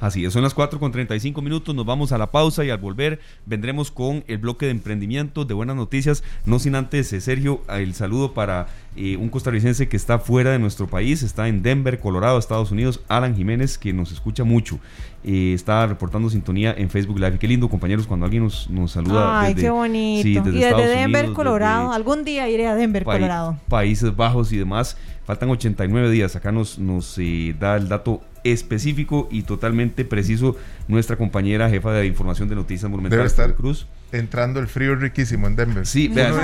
Así 0.00 0.24
es, 0.24 0.32
son 0.32 0.42
las 0.42 0.54
4 0.54 0.80
con 0.80 0.92
35 0.92 1.42
minutos, 1.42 1.74
nos 1.74 1.84
vamos 1.84 2.10
a 2.12 2.16
la 2.16 2.30
pausa 2.30 2.64
y 2.64 2.70
al 2.70 2.78
volver 2.78 3.20
vendremos 3.44 3.90
con 3.90 4.24
el 4.28 4.38
bloque 4.38 4.64
de 4.64 4.72
emprendimiento, 4.72 5.44
de 5.44 5.52
buenas 5.52 5.76
noticias, 5.76 6.24
no 6.46 6.58
sin 6.58 6.74
antes, 6.74 7.12
eh, 7.12 7.20
Sergio, 7.20 7.60
el 7.68 7.92
saludo 7.92 8.32
para 8.32 8.68
eh, 8.96 9.16
un 9.16 9.28
costarricense 9.28 9.88
que 9.88 9.96
está 9.96 10.18
fuera 10.18 10.50
de 10.50 10.58
nuestro 10.58 10.88
país, 10.88 11.22
está 11.22 11.46
en 11.46 11.62
Denver, 11.62 12.00
Colorado, 12.00 12.38
Estados 12.38 12.72
Unidos, 12.72 13.00
Alan 13.06 13.36
Jiménez, 13.36 13.78
que 13.78 13.92
nos 13.92 14.10
escucha 14.10 14.42
mucho, 14.42 14.80
eh, 15.22 15.52
está 15.54 15.86
reportando 15.86 16.28
sintonía 16.28 16.74
en 16.76 16.90
Facebook 16.90 17.18
Live. 17.18 17.38
Qué 17.38 17.46
lindo, 17.46 17.68
compañeros, 17.68 18.06
cuando 18.06 18.26
alguien 18.26 18.42
nos, 18.42 18.68
nos 18.68 18.90
saluda. 18.90 19.42
Ay, 19.42 19.54
qué 19.54 19.70
bonito. 19.70 20.26
y 20.26 20.34
desde 20.40 20.88
Denver, 20.88 21.32
Colorado, 21.32 21.92
algún 21.92 22.24
día 22.24 22.48
iré 22.48 22.66
a 22.66 22.74
Denver, 22.74 23.04
Colorado. 23.04 23.58
Países 23.68 24.14
Bajos 24.14 24.52
y 24.52 24.56
demás. 24.56 24.96
Faltan 25.24 25.48
89 25.50 26.10
días. 26.10 26.34
Acá 26.34 26.50
nos, 26.50 26.78
nos 26.78 27.16
da 27.60 27.76
el 27.76 27.88
dato 27.88 28.20
específico 28.42 29.28
y 29.30 29.42
totalmente 29.42 30.04
preciso 30.04 30.56
nuestra 30.88 31.16
compañera 31.16 31.70
jefa 31.70 31.92
de 31.92 32.06
información 32.06 32.48
de 32.48 32.56
Noticias 32.56 32.90
Monumentales, 32.90 33.36
Debe 33.36 33.54
Cruz. 33.54 33.86
Entrando 34.12 34.60
el 34.60 34.66
frío 34.66 34.96
riquísimo 34.96 35.46
en 35.46 35.56
Denver. 35.56 35.86
Sí, 35.86 36.08
vean, 36.08 36.34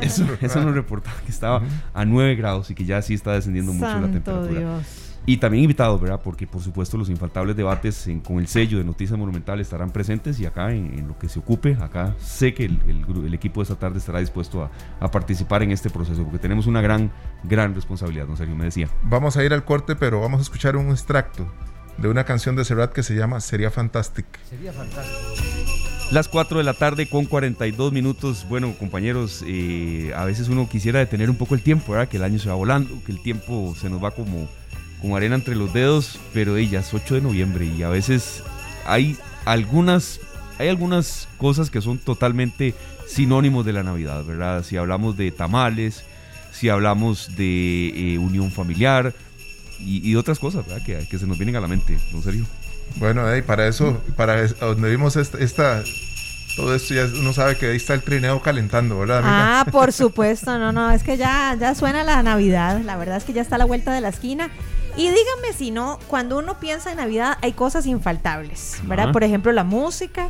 eso, 0.00 0.26
eso, 0.40 0.60
nos 0.62 0.74
reportaba 0.74 1.16
que 1.24 1.30
estaba 1.30 1.62
a 1.94 2.04
9 2.04 2.34
grados 2.36 2.70
y 2.70 2.74
que 2.74 2.84
ya 2.84 3.00
sí 3.02 3.14
está 3.14 3.32
descendiendo 3.32 3.72
mucho 3.72 4.00
la 4.00 4.10
temperatura. 4.10 4.80
Y 5.28 5.36
también 5.36 5.64
invitados, 5.64 6.00
¿verdad? 6.00 6.22
Porque 6.24 6.46
por 6.46 6.62
supuesto 6.62 6.96
los 6.96 7.10
infaltables 7.10 7.54
debates 7.54 8.08
con 8.24 8.38
el 8.38 8.46
sello 8.46 8.78
de 8.78 8.84
Noticias 8.84 9.18
Monumental 9.18 9.60
estarán 9.60 9.90
presentes 9.90 10.40
y 10.40 10.46
acá 10.46 10.72
en, 10.72 11.06
lo 11.06 11.18
que 11.18 11.28
se 11.28 11.38
ocupe, 11.38 11.76
acá 11.82 12.14
sé 12.18 12.54
que 12.54 12.64
el, 12.64 12.80
el, 13.26 13.34
equipo 13.34 13.60
de 13.60 13.64
esta 13.64 13.74
tarde 13.74 13.98
estará 13.98 14.20
dispuesto 14.20 14.62
a, 14.62 14.70
a, 15.00 15.10
participar 15.10 15.62
en 15.62 15.70
este 15.70 15.90
proceso 15.90 16.22
porque 16.22 16.38
tenemos 16.38 16.66
una 16.66 16.80
gran, 16.80 17.12
gran 17.44 17.74
responsabilidad, 17.74 18.26
¿no? 18.26 18.36
Sergio 18.38 18.56
me 18.56 18.64
decía. 18.64 18.88
Vamos 19.02 19.36
a 19.36 19.44
ir 19.44 19.52
al 19.52 19.66
corte, 19.66 19.96
pero 19.96 20.18
vamos 20.22 20.38
a 20.38 20.42
escuchar 20.44 20.76
un 20.76 20.88
extracto 20.88 21.46
de 21.98 22.08
una 22.08 22.24
canción 22.24 22.56
de 22.56 22.64
Serrat 22.64 22.92
que 22.92 23.02
se 23.02 23.14
llama 23.14 23.40
Sería 23.40 23.70
Fantastic. 23.70 24.24
Sería 24.48 24.72
Fantastic. 24.72 25.87
Las 26.10 26.28
4 26.28 26.58
de 26.58 26.64
la 26.64 26.74
tarde 26.74 27.06
con 27.06 27.26
42 27.26 27.92
minutos. 27.92 28.46
Bueno, 28.48 28.72
compañeros, 28.78 29.44
eh, 29.46 30.12
a 30.16 30.24
veces 30.24 30.48
uno 30.48 30.68
quisiera 30.68 31.00
detener 31.00 31.28
un 31.28 31.36
poco 31.36 31.54
el 31.54 31.60
tiempo, 31.60 31.92
¿verdad? 31.92 32.08
Que 32.08 32.16
el 32.16 32.24
año 32.24 32.38
se 32.38 32.48
va 32.48 32.54
volando, 32.54 33.02
que 33.04 33.12
el 33.12 33.22
tiempo 33.22 33.74
se 33.78 33.90
nos 33.90 34.02
va 34.02 34.10
como 34.12 34.48
como 35.00 35.16
arena 35.16 35.36
entre 35.36 35.54
los 35.54 35.72
dedos, 35.72 36.18
pero 36.32 36.56
ella 36.56 36.80
es 36.80 36.92
8 36.92 37.16
de 37.16 37.20
noviembre 37.20 37.66
y 37.66 37.82
a 37.82 37.88
veces 37.88 38.42
hay 38.86 39.16
algunas, 39.44 40.20
hay 40.58 40.68
algunas 40.68 41.28
cosas 41.38 41.70
que 41.70 41.80
son 41.80 41.98
totalmente 41.98 42.74
sinónimos 43.06 43.64
de 43.64 43.72
la 43.72 43.82
Navidad, 43.82 44.24
¿verdad? 44.24 44.64
Si 44.64 44.76
hablamos 44.76 45.16
de 45.16 45.30
tamales, 45.30 46.04
si 46.52 46.68
hablamos 46.68 47.36
de 47.36 48.14
eh, 48.14 48.18
unión 48.18 48.50
familiar 48.50 49.14
y, 49.80 50.16
otras 50.16 50.40
cosas, 50.40 50.66
¿verdad? 50.66 50.84
Que, 50.84 51.06
que, 51.08 51.18
se 51.18 51.26
nos 51.26 51.38
vienen 51.38 51.54
a 51.54 51.60
la 51.60 51.68
mente, 51.68 51.96
¿no 52.12 52.20
serio? 52.20 52.44
Bueno, 52.96 53.24
para 53.46 53.68
eso, 53.68 54.00
para 54.16 54.46
donde 54.48 54.90
vimos 54.90 55.16
esta 55.16 55.82
todo 56.58 56.74
esto 56.74 56.92
ya 56.92 57.04
uno 57.04 57.32
sabe 57.32 57.56
que 57.56 57.66
ahí 57.66 57.76
está 57.76 57.94
el 57.94 58.02
trineo 58.02 58.42
calentando, 58.42 58.98
¿verdad? 58.98 59.22
Ah, 59.24 59.64
por 59.70 59.92
supuesto, 59.92 60.58
no, 60.58 60.72
no, 60.72 60.90
es 60.90 61.04
que 61.04 61.16
ya, 61.16 61.56
ya 61.58 61.72
suena 61.76 62.02
la 62.02 62.20
Navidad, 62.24 62.80
la 62.82 62.96
verdad 62.96 63.18
es 63.18 63.22
que 63.22 63.32
ya 63.32 63.42
está 63.42 63.54
a 63.54 63.58
la 63.58 63.64
vuelta 63.64 63.92
de 63.92 64.00
la 64.00 64.08
esquina. 64.08 64.50
Y 64.96 65.02
dígame 65.02 65.52
si 65.56 65.70
no, 65.70 66.00
cuando 66.08 66.36
uno 66.36 66.58
piensa 66.58 66.90
en 66.90 66.96
Navidad 66.96 67.38
hay 67.42 67.52
cosas 67.52 67.86
infaltables, 67.86 68.80
¿verdad? 68.82 69.12
Por 69.12 69.22
ejemplo, 69.22 69.52
la 69.52 69.62
música, 69.62 70.28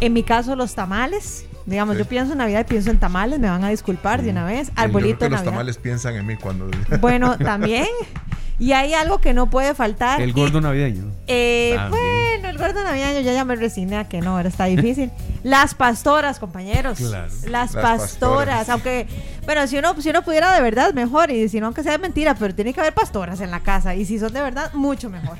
en 0.00 0.12
mi 0.12 0.22
caso 0.22 0.54
los 0.54 0.74
tamales, 0.74 1.46
Digamos, 1.66 1.96
yo 1.96 2.04
pienso 2.04 2.32
en 2.32 2.38
Navidad 2.38 2.62
y 2.62 2.64
pienso 2.64 2.90
en 2.90 2.98
tamales, 2.98 3.38
me 3.38 3.48
van 3.48 3.62
a 3.62 3.68
disculpar 3.68 4.22
de 4.22 4.30
una 4.30 4.44
vez. 4.44 4.72
Arbolito 4.74 5.26
yo 5.26 5.30
los 5.30 5.44
tamales 5.44 5.78
piensan 5.78 6.16
en 6.16 6.26
mí 6.26 6.36
cuando. 6.36 6.68
Bueno, 7.00 7.38
también. 7.38 7.86
Y 8.60 8.72
hay 8.72 8.92
algo 8.92 9.20
que 9.22 9.32
no 9.32 9.48
puede 9.48 9.74
faltar. 9.74 10.20
El 10.20 10.34
gordo 10.34 10.60
navideño. 10.60 11.04
Eh, 11.26 11.76
bueno, 11.88 12.48
el 12.50 12.58
gordo 12.58 12.84
navideño 12.84 13.20
ya 13.20 13.32
ya 13.32 13.44
me 13.46 13.56
resigné 13.56 13.96
a 13.96 14.06
que 14.06 14.20
no, 14.20 14.36
ahora 14.36 14.50
está 14.50 14.66
difícil. 14.66 15.10
Las 15.42 15.74
pastoras, 15.74 16.38
compañeros. 16.38 16.98
Claro. 16.98 17.32
Las, 17.48 17.72
pastoras, 17.72 18.68
Aunque, 18.68 19.06
bueno, 19.46 19.66
si 19.66 19.78
uno, 19.78 19.98
si 20.00 20.10
uno 20.10 20.22
pudiera 20.22 20.52
de 20.52 20.60
verdad, 20.60 20.92
mejor. 20.92 21.30
Y 21.30 21.48
si 21.48 21.58
no, 21.58 21.66
aunque 21.66 21.82
sea 21.82 21.92
de 21.92 21.98
mentira, 21.98 22.34
pero 22.34 22.54
tiene 22.54 22.74
que 22.74 22.80
haber 22.80 22.92
pastoras 22.92 23.40
en 23.40 23.50
la 23.50 23.60
casa. 23.60 23.94
Y 23.94 24.04
si 24.04 24.18
son 24.18 24.32
de 24.34 24.42
verdad, 24.42 24.70
mucho 24.74 25.08
mejor. 25.08 25.38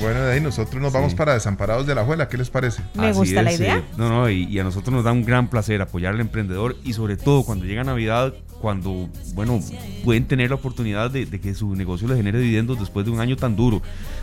Bueno, 0.00 0.20
de 0.22 0.34
ahí 0.34 0.40
nosotros 0.40 0.82
nos 0.82 0.92
vamos 0.92 1.14
para 1.14 1.34
Desamparados 1.34 1.86
de 1.86 1.94
la 1.94 2.04
Juela. 2.04 2.28
¿Qué 2.28 2.36
les 2.36 2.50
parece? 2.50 2.82
Me 2.94 3.12
gusta 3.12 3.42
la 3.42 3.52
idea. 3.52 3.82
no, 3.96 4.08
no, 4.08 4.28
y, 4.28 4.58
a 4.58 4.64
nosotros 4.64 4.92
nos 4.92 5.04
da 5.04 5.12
un 5.12 5.24
gran 5.24 5.48
placer 5.48 5.80
apoyar 5.80 6.14
al 6.14 6.20
emprendedor 6.20 6.76
y 6.84 6.92
sobre 6.92 7.16
todo 7.16 7.44
cuando 7.44 7.64
llega 7.64 7.82
Navidad, 7.84 8.34
cuando, 8.60 9.08
bueno, 9.34 9.60
pueden 10.04 10.26
tener 10.26 10.50
la 10.50 10.56
oportunidad 10.56 11.10
de, 11.10 11.26
que 11.26 11.54
su 11.54 11.74
negocio 11.74 12.08
les 12.08 12.16
genere 12.16 12.38
dividendos 12.38 12.78
después 12.78 13.04
de 13.06 13.12
un 13.12 13.20
año 13.20 13.36
tan 13.36 13.56
duro, 13.56 13.82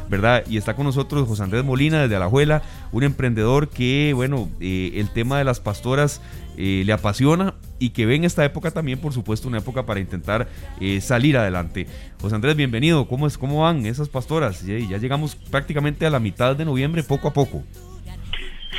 ¿verdad? 0.09 0.43
Y 0.49 0.57
está 0.57 0.75
con 0.75 0.85
nosotros 0.85 1.27
José 1.27 1.43
Andrés 1.43 1.63
Molina 1.63 2.01
desde 2.01 2.15
Alajuela, 2.15 2.61
un 2.91 3.03
emprendedor 3.03 3.69
que, 3.69 4.11
bueno, 4.15 4.49
eh, 4.59 4.93
el 4.95 5.09
tema 5.09 5.37
de 5.37 5.43
las 5.43 5.59
pastoras 5.59 6.21
eh, 6.57 6.83
le 6.85 6.93
apasiona 6.93 7.53
y 7.79 7.91
que 7.91 8.05
ve 8.05 8.15
en 8.15 8.23
esta 8.23 8.43
época 8.45 8.71
también, 8.71 8.99
por 8.99 9.13
supuesto, 9.13 9.47
una 9.47 9.59
época 9.59 9.85
para 9.85 9.99
intentar 9.99 10.47
eh, 10.79 11.01
salir 11.01 11.37
adelante. 11.37 11.87
José 12.21 12.35
Andrés, 12.35 12.55
bienvenido. 12.55 13.07
¿Cómo, 13.07 13.27
es, 13.27 13.37
¿Cómo 13.37 13.61
van 13.61 13.85
esas 13.85 14.09
pastoras? 14.09 14.65
Ya, 14.65 14.77
ya 14.77 14.97
llegamos 14.97 15.35
prácticamente 15.35 16.05
a 16.05 16.09
la 16.09 16.19
mitad 16.19 16.55
de 16.55 16.65
noviembre, 16.65 17.03
poco 17.03 17.27
a 17.27 17.33
poco. 17.33 17.63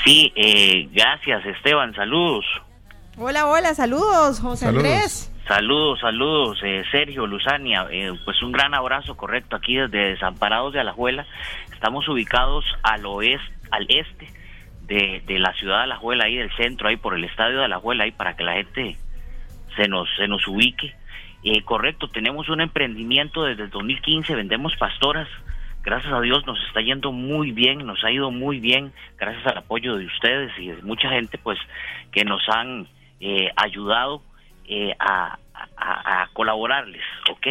Sí, 0.05 0.33
gracias 0.93 1.47
Esteban, 1.47 1.95
saludos. 1.95 2.45
Hola, 3.17 3.47
hola, 3.47 3.75
saludos, 3.75 4.41
José 4.41 4.67
Andrés. 4.67 5.31
Saludos, 5.47 6.01
saludos, 6.01 6.59
eh, 6.63 6.85
Sergio, 6.91 7.27
Luzania. 7.27 7.87
Eh, 7.91 8.13
pues 8.25 8.43
un 8.43 8.51
gran 8.51 8.75
abrazo, 8.75 9.15
correcto, 9.15 9.57
aquí 9.57 9.77
desde 9.77 10.13
Desamparados 10.13 10.73
de 10.73 10.81
Alajuela. 10.81 11.27
Estamos 11.71 12.09
ubicados 12.09 12.65
al 12.83 13.05
oeste, 13.05 13.55
al 13.71 13.87
este 13.91 14.27
de, 14.87 15.39
la 15.39 15.53
ciudad 15.53 15.79
de 15.79 15.83
Alajuela, 15.85 16.25
ahí 16.25 16.37
del 16.37 16.51
centro, 16.57 16.89
ahí 16.89 16.97
por 16.97 17.15
el 17.15 17.25
estadio 17.25 17.59
de 17.59 17.67
Alajuela, 17.67 18.05
ahí 18.05 18.13
para 18.13 18.37
que 18.37 18.43
la 18.43 18.55
gente 18.55 18.97
se 19.77 19.87
nos, 19.87 20.09
se 20.17 20.29
nos 20.29 20.49
ubique. 20.49 20.95
Eh, 21.43 21.63
correcto, 21.63 22.09
tenemos 22.09 22.49
un 22.49 22.63
emprendimiento 22.63 23.45
desde 23.45 23.65
el 23.65 23.71
2015, 23.71 24.35
vendemos 24.35 24.75
pastoras. 24.77 25.29
Gracias 25.83 26.11
a 26.11 26.23
Dios 26.23 26.47
nos 26.47 26.59
está 26.69 26.81
yendo 26.81 27.13
muy 27.13 27.53
bien, 27.53 27.85
nos 27.85 28.03
ha 28.03 28.11
ido 28.11 28.31
muy 28.31 28.61
bien, 28.61 28.95
gracias 29.19 29.47
al 29.47 29.59
apoyo 29.59 29.97
de 29.97 30.07
ustedes 30.07 30.53
y 30.59 30.69
de 30.69 30.81
mucha 30.81 31.11
gente, 31.11 31.37
pues, 31.37 31.59
que 32.13 32.25
nos 32.25 32.41
han 32.49 32.89
ayudado 33.57 34.23
eh, 34.67 34.95
a, 34.99 35.39
colaborarles, 36.33 37.03
¿ok? 37.31 37.47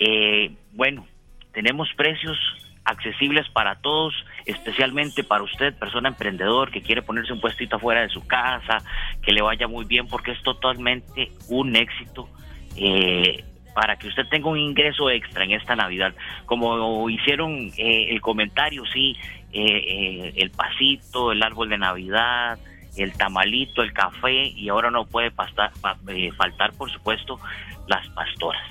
Eh, 0.00 0.50
bueno, 0.72 1.06
tenemos 1.52 1.92
precios 1.94 2.38
accesibles 2.84 3.48
para 3.50 3.76
todos, 3.76 4.14
especialmente 4.46 5.24
para 5.24 5.42
usted, 5.42 5.74
persona 5.78 6.08
emprendedor 6.08 6.70
que 6.70 6.80
quiere 6.80 7.02
ponerse 7.02 7.32
un 7.32 7.40
puestito 7.40 7.76
afuera 7.76 8.00
de 8.00 8.08
su 8.08 8.26
casa, 8.26 8.78
que 9.22 9.32
le 9.32 9.42
vaya 9.42 9.68
muy 9.68 9.84
bien 9.84 10.06
porque 10.08 10.30
es 10.30 10.42
totalmente 10.42 11.32
un 11.48 11.76
éxito. 11.76 12.28
Eh, 12.76 13.44
para 13.74 13.96
que 13.96 14.06
usted 14.06 14.26
tenga 14.28 14.48
un 14.48 14.58
ingreso 14.58 15.10
extra 15.10 15.42
en 15.44 15.50
esta 15.50 15.74
Navidad. 15.74 16.14
Como 16.46 17.10
hicieron 17.10 17.72
el 17.76 18.20
comentario, 18.20 18.84
sí, 18.86 19.16
el 19.52 20.50
pasito, 20.50 21.32
el 21.32 21.42
árbol 21.42 21.70
de 21.70 21.78
Navidad, 21.78 22.56
el 22.96 23.12
tamalito, 23.12 23.82
el 23.82 23.92
café 23.92 24.48
y 24.48 24.68
ahora 24.68 24.90
no 24.90 25.06
puede 25.06 25.28
eh, 25.28 26.32
faltar, 26.32 26.72
por 26.72 26.90
supuesto, 26.90 27.38
las 27.86 28.06
pastoras. 28.10 28.62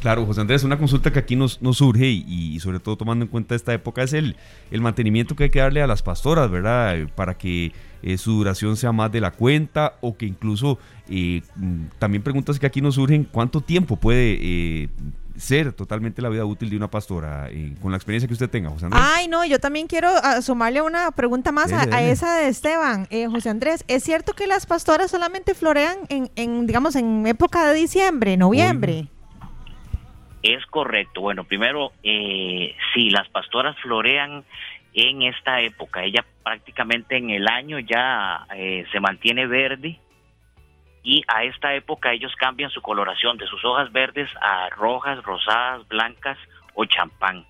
Claro, 0.00 0.26
José 0.26 0.40
Andrés, 0.40 0.64
una 0.64 0.78
consulta 0.78 1.12
que 1.12 1.20
aquí 1.20 1.36
nos, 1.36 1.60
surge 1.72 2.06
y, 2.06 2.58
sobre 2.58 2.80
todo 2.80 2.96
tomando 2.96 3.24
en 3.24 3.30
cuenta 3.30 3.54
esta 3.54 3.72
época 3.72 4.02
es 4.02 4.12
el, 4.12 4.36
el 4.72 4.80
mantenimiento 4.80 5.36
que 5.36 5.44
hay 5.44 5.50
que 5.50 5.60
darle 5.60 5.80
a 5.80 5.86
las 5.86 6.02
pastoras, 6.02 6.50
¿verdad? 6.50 6.96
Para 7.14 7.38
que 7.38 7.72
eh, 8.02 8.18
su 8.18 8.32
duración 8.32 8.76
sea 8.76 8.92
más 8.92 9.12
de 9.12 9.20
la 9.20 9.30
cuenta 9.30 9.94
o 10.00 10.16
que 10.16 10.26
incluso 10.26 10.78
eh, 11.08 11.42
mm, 11.56 11.84
también 11.98 12.22
preguntas 12.22 12.58
que 12.58 12.66
aquí 12.66 12.80
nos 12.80 12.96
surgen, 12.96 13.24
¿cuánto 13.24 13.60
tiempo 13.60 13.96
puede 13.96 14.38
eh, 14.40 14.88
ser 15.36 15.72
totalmente 15.72 16.20
la 16.20 16.28
vida 16.28 16.44
útil 16.44 16.70
de 16.70 16.76
una 16.76 16.90
pastora 16.90 17.48
con 17.80 17.90
la 17.90 17.96
experiencia 17.96 18.28
que 18.28 18.34
usted 18.34 18.50
tenga, 18.50 18.70
José 18.70 18.86
Andrés? 18.86 19.02
Ay, 19.04 19.28
no, 19.28 19.44
yo 19.44 19.58
también 19.58 19.86
quiero 19.86 20.10
sumarle 20.42 20.82
una 20.82 21.10
pregunta 21.12 21.52
más 21.52 21.72
a, 21.72 22.02
esa 22.02 22.36
de 22.36 22.48
Esteban. 22.48 23.08
José 23.30 23.48
Andrés, 23.48 23.84
¿es 23.88 24.04
cierto 24.04 24.34
que 24.34 24.46
las 24.46 24.66
pastoras 24.66 25.10
solamente 25.10 25.54
florean 25.54 25.96
en, 26.08 26.30
en 26.36 26.66
digamos, 26.66 26.96
en 26.96 27.26
época 27.26 27.66
de 27.66 27.74
diciembre, 27.74 28.36
noviembre? 28.36 29.08
Es 30.42 30.66
correcto. 30.66 31.20
Bueno, 31.20 31.44
primero, 31.44 31.92
eh, 32.02 32.74
sí, 32.92 33.10
las 33.10 33.28
pastoras 33.28 33.76
florean 33.80 34.44
en 34.94 35.22
esta 35.22 35.60
época. 35.60 36.02
Ella 36.02 36.24
prácticamente 36.42 37.16
en 37.16 37.30
el 37.30 37.48
año 37.48 37.78
ya 37.78 38.46
eh, 38.54 38.84
se 38.92 39.00
mantiene 39.00 39.46
verde 39.46 39.98
y 41.02 41.22
a 41.28 41.44
esta 41.44 41.74
época 41.74 42.12
ellos 42.12 42.32
cambian 42.36 42.70
su 42.70 42.80
coloración 42.80 43.36
de 43.36 43.46
sus 43.46 43.64
hojas 43.64 43.90
verdes 43.92 44.28
a 44.40 44.68
rojas, 44.70 45.22
rosadas, 45.22 45.86
blancas 45.88 46.38
o 46.74 46.84
champán. 46.84 47.44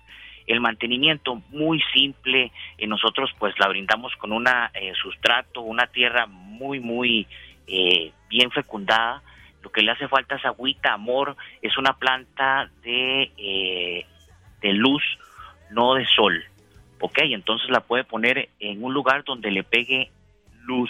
El 0.45 0.59
mantenimiento 0.59 1.35
muy 1.51 1.81
simple, 1.93 2.51
y 2.77 2.85
nosotros 2.85 3.31
pues 3.39 3.57
la 3.59 3.69
brindamos 3.69 4.13
con 4.17 4.33
una 4.33 4.71
eh, 4.73 4.93
sustrato, 5.01 5.61
una 5.61 5.87
tierra 5.87 6.25
muy 6.25 6.79
muy 6.79 7.27
eh, 7.67 8.11
bien 8.29 8.51
fecundada 8.51 9.21
lo 9.63 9.71
que 9.71 9.81
le 9.81 9.91
hace 9.91 10.07
falta 10.09 10.35
es 10.35 10.45
agüita, 10.45 10.93
amor, 10.93 11.37
es 11.61 11.77
una 11.77 11.93
planta 11.93 12.69
de, 12.83 13.31
eh, 13.37 14.05
de 14.61 14.73
luz, 14.73 15.01
no 15.71 15.95
de 15.95 16.05
sol, 16.05 16.43
¿ok? 17.03 17.19
Entonces 17.23 17.69
la 17.69 17.81
puede 17.81 18.05
poner 18.05 18.47
en 18.61 18.81
un 18.81 18.93
lugar 18.93 19.25
donde 19.25 19.51
le 19.51 19.63
pegue 19.63 20.09
luz, 20.63 20.89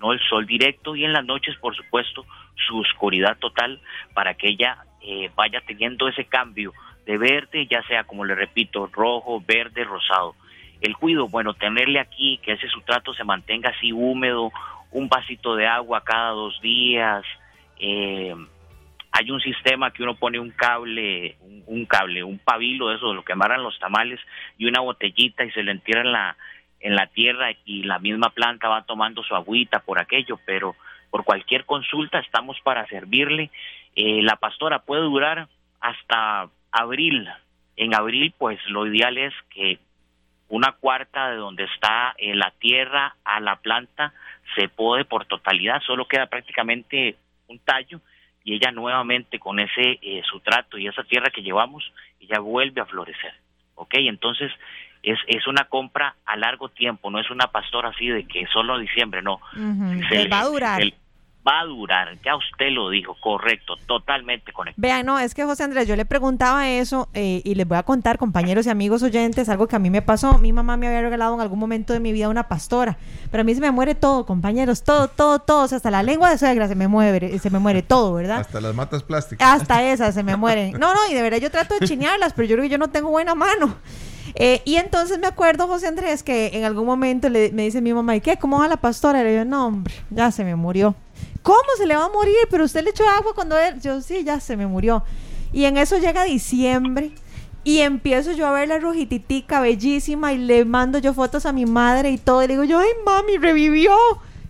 no 0.00 0.14
el 0.14 0.20
sol 0.20 0.46
directo, 0.46 0.96
y 0.96 1.04
en 1.04 1.12
las 1.12 1.26
noches, 1.26 1.54
por 1.60 1.76
supuesto, 1.76 2.24
su 2.66 2.78
oscuridad 2.78 3.36
total 3.38 3.78
para 4.14 4.32
que 4.32 4.48
ella 4.48 4.78
eh, 5.02 5.30
vaya 5.36 5.60
teniendo 5.66 6.08
ese 6.08 6.24
cambio 6.24 6.72
de 7.04 7.18
verde, 7.18 7.66
ya 7.66 7.82
sea, 7.82 8.04
como 8.04 8.24
le 8.24 8.34
repito, 8.34 8.86
rojo, 8.86 9.42
verde, 9.46 9.84
rosado. 9.84 10.34
el 10.80 10.96
cuido, 10.96 11.28
bueno, 11.28 11.52
tenerle 11.52 12.00
aquí, 12.00 12.40
que 12.42 12.52
ese 12.52 12.68
sustrato 12.68 13.12
se 13.12 13.22
mantenga 13.22 13.68
así 13.68 13.92
húmedo, 13.92 14.50
un 14.90 15.10
vasito 15.10 15.54
de 15.54 15.66
agua 15.66 16.02
cada 16.02 16.30
dos 16.30 16.58
días. 16.62 17.24
Eh, 17.78 18.34
hay 19.12 19.30
un 19.30 19.40
sistema 19.40 19.92
que 19.92 20.02
uno 20.02 20.14
pone 20.14 20.40
un 20.40 20.50
cable, 20.50 21.36
un, 21.66 21.84
cable, 21.84 22.24
un 22.24 22.38
pabilo 22.38 22.88
de 22.88 22.96
eso, 22.96 23.12
lo 23.12 23.22
que 23.22 23.34
amarran 23.34 23.62
los 23.62 23.78
tamales, 23.78 24.18
y 24.56 24.64
una 24.64 24.80
botellita 24.80 25.44
y 25.44 25.50
se 25.50 25.62
le 25.62 25.72
entierra 25.72 26.00
en 26.00 26.12
la, 26.12 26.36
en 26.80 26.96
la 26.96 27.06
tierra 27.08 27.50
y 27.66 27.82
la 27.82 27.98
misma 27.98 28.30
planta 28.30 28.68
va 28.68 28.84
tomando 28.84 29.22
su 29.22 29.34
agüita 29.34 29.80
por 29.80 30.00
aquello, 30.00 30.40
pero 30.46 30.74
por 31.10 31.24
cualquier 31.24 31.66
consulta 31.66 32.20
estamos 32.20 32.58
para 32.64 32.86
servirle. 32.86 33.50
Eh, 33.94 34.22
la 34.22 34.36
pastora 34.36 34.78
puede 34.78 35.02
durar 35.02 35.46
hasta 35.80 36.48
abril. 36.70 37.28
En 37.76 37.94
abril, 37.94 38.32
pues 38.38 38.58
lo 38.68 38.86
ideal 38.86 39.18
es 39.18 39.34
que 39.50 39.78
una 40.48 40.72
cuarta 40.72 41.30
de 41.30 41.36
donde 41.36 41.64
está 41.64 42.14
eh, 42.16 42.34
la 42.34 42.50
tierra 42.58 43.14
a 43.24 43.40
la 43.40 43.56
planta 43.56 44.14
se 44.54 44.68
pode 44.68 45.04
por 45.04 45.26
totalidad, 45.26 45.82
solo 45.82 46.08
queda 46.08 46.26
prácticamente 46.26 47.16
un 47.48 47.58
tallo 47.58 48.00
y 48.44 48.54
ella 48.54 48.70
nuevamente 48.70 49.38
con 49.38 49.60
ese 49.60 49.98
eh, 50.02 50.22
sustrato 50.28 50.78
y 50.78 50.86
esa 50.86 51.04
tierra 51.04 51.30
que 51.30 51.42
llevamos, 51.42 51.92
ella 52.20 52.38
vuelve 52.40 52.80
a 52.80 52.86
florecer. 52.86 53.34
¿Ok? 53.74 53.94
Entonces 53.94 54.52
es, 55.02 55.18
es 55.26 55.46
una 55.46 55.64
compra 55.64 56.14
a 56.24 56.36
largo 56.36 56.68
tiempo, 56.68 57.10
no 57.10 57.18
es 57.18 57.30
una 57.30 57.48
pastora 57.48 57.90
así 57.90 58.08
de 58.08 58.26
que 58.26 58.46
solo 58.46 58.78
diciembre, 58.78 59.22
no. 59.22 59.40
se, 60.08 60.28
va 60.28 60.40
a 60.40 60.44
durar 60.44 60.82
va 61.46 61.60
a 61.60 61.64
durar, 61.64 62.18
ya 62.24 62.36
usted 62.36 62.70
lo 62.70 62.90
dijo, 62.90 63.16
correcto, 63.20 63.74
totalmente 63.86 64.52
conectado. 64.52 64.80
Vean, 64.80 65.06
no, 65.06 65.18
es 65.18 65.34
que 65.34 65.44
José 65.44 65.64
Andrés, 65.64 65.88
yo 65.88 65.96
le 65.96 66.04
preguntaba 66.04 66.68
eso 66.68 67.08
eh, 67.14 67.42
y 67.44 67.54
les 67.54 67.66
voy 67.66 67.78
a 67.78 67.82
contar, 67.82 68.18
compañeros 68.18 68.66
y 68.66 68.70
amigos 68.70 69.02
oyentes, 69.02 69.48
algo 69.48 69.66
que 69.66 69.76
a 69.76 69.78
mí 69.78 69.90
me 69.90 70.02
pasó. 70.02 70.38
Mi 70.38 70.52
mamá 70.52 70.76
me 70.76 70.86
había 70.86 71.00
regalado 71.00 71.34
en 71.34 71.40
algún 71.40 71.58
momento 71.58 71.92
de 71.92 72.00
mi 72.00 72.12
vida 72.12 72.28
una 72.28 72.48
pastora, 72.48 72.96
pero 73.30 73.40
a 73.40 73.44
mí 73.44 73.54
se 73.54 73.60
me 73.60 73.70
muere 73.70 73.94
todo, 73.94 74.24
compañeros, 74.24 74.84
todo, 74.84 75.08
todo, 75.08 75.40
todo, 75.40 75.64
hasta 75.64 75.90
la 75.90 76.02
lengua 76.02 76.30
de 76.30 76.38
suegra 76.38 76.68
se 76.68 76.76
me 76.76 76.86
mueve, 76.86 77.38
se 77.38 77.50
me 77.50 77.58
muere 77.58 77.82
todo, 77.82 78.14
¿verdad? 78.14 78.40
Hasta 78.40 78.60
las 78.60 78.74
matas 78.74 79.02
plásticas. 79.02 79.60
Hasta 79.60 79.82
esas 79.90 80.14
se 80.14 80.22
me 80.22 80.36
mueren. 80.36 80.72
No, 80.78 80.94
no, 80.94 81.00
y 81.10 81.14
de 81.14 81.22
verdad 81.22 81.38
yo 81.38 81.50
trato 81.50 81.78
de 81.78 81.86
chinearlas, 81.86 82.34
pero 82.34 82.46
yo 82.46 82.54
creo 82.54 82.64
que 82.64 82.70
yo 82.70 82.78
no 82.78 82.90
tengo 82.90 83.10
buena 83.10 83.34
mano. 83.34 83.76
Eh, 84.34 84.62
y 84.64 84.76
entonces 84.76 85.18
me 85.18 85.26
acuerdo, 85.26 85.66
José 85.66 85.88
Andrés, 85.88 86.22
que 86.22 86.50
en 86.54 86.64
algún 86.64 86.86
momento 86.86 87.28
le, 87.28 87.52
me 87.52 87.62
dice 87.62 87.80
mi 87.80 87.92
mamá, 87.92 88.16
¿y 88.16 88.20
qué? 88.20 88.36
¿Cómo 88.36 88.60
va 88.60 88.68
la 88.68 88.76
pastora? 88.76 89.20
Y 89.20 89.24
le 89.24 89.32
digo, 89.32 89.44
no, 89.44 89.66
hombre, 89.66 89.94
ya 90.10 90.30
se 90.30 90.44
me 90.44 90.56
murió. 90.56 90.94
¿Cómo 91.42 91.58
se 91.76 91.86
le 91.86 91.96
va 91.96 92.04
a 92.04 92.08
morir? 92.08 92.34
Pero 92.50 92.64
usted 92.64 92.84
le 92.84 92.90
echó 92.90 93.08
agua 93.08 93.34
cuando 93.34 93.58
él. 93.58 93.80
Yo, 93.80 94.00
sí, 94.00 94.24
ya 94.24 94.40
se 94.40 94.56
me 94.56 94.66
murió. 94.66 95.02
Y 95.52 95.64
en 95.64 95.76
eso 95.76 95.98
llega 95.98 96.24
diciembre. 96.24 97.10
Y 97.64 97.78
empiezo 97.78 98.32
yo 98.32 98.46
a 98.46 98.52
ver 98.52 98.68
la 98.68 98.78
rojititica 98.78 99.60
bellísima 99.60 100.32
y 100.32 100.38
le 100.38 100.64
mando 100.64 100.98
yo 100.98 101.14
fotos 101.14 101.46
a 101.46 101.52
mi 101.52 101.64
madre 101.64 102.10
y 102.10 102.18
todo. 102.18 102.42
Y 102.42 102.48
le 102.48 102.54
digo 102.54 102.64
yo, 102.64 102.78
ay, 102.78 102.88
mami, 103.04 103.36
revivió. 103.36 103.92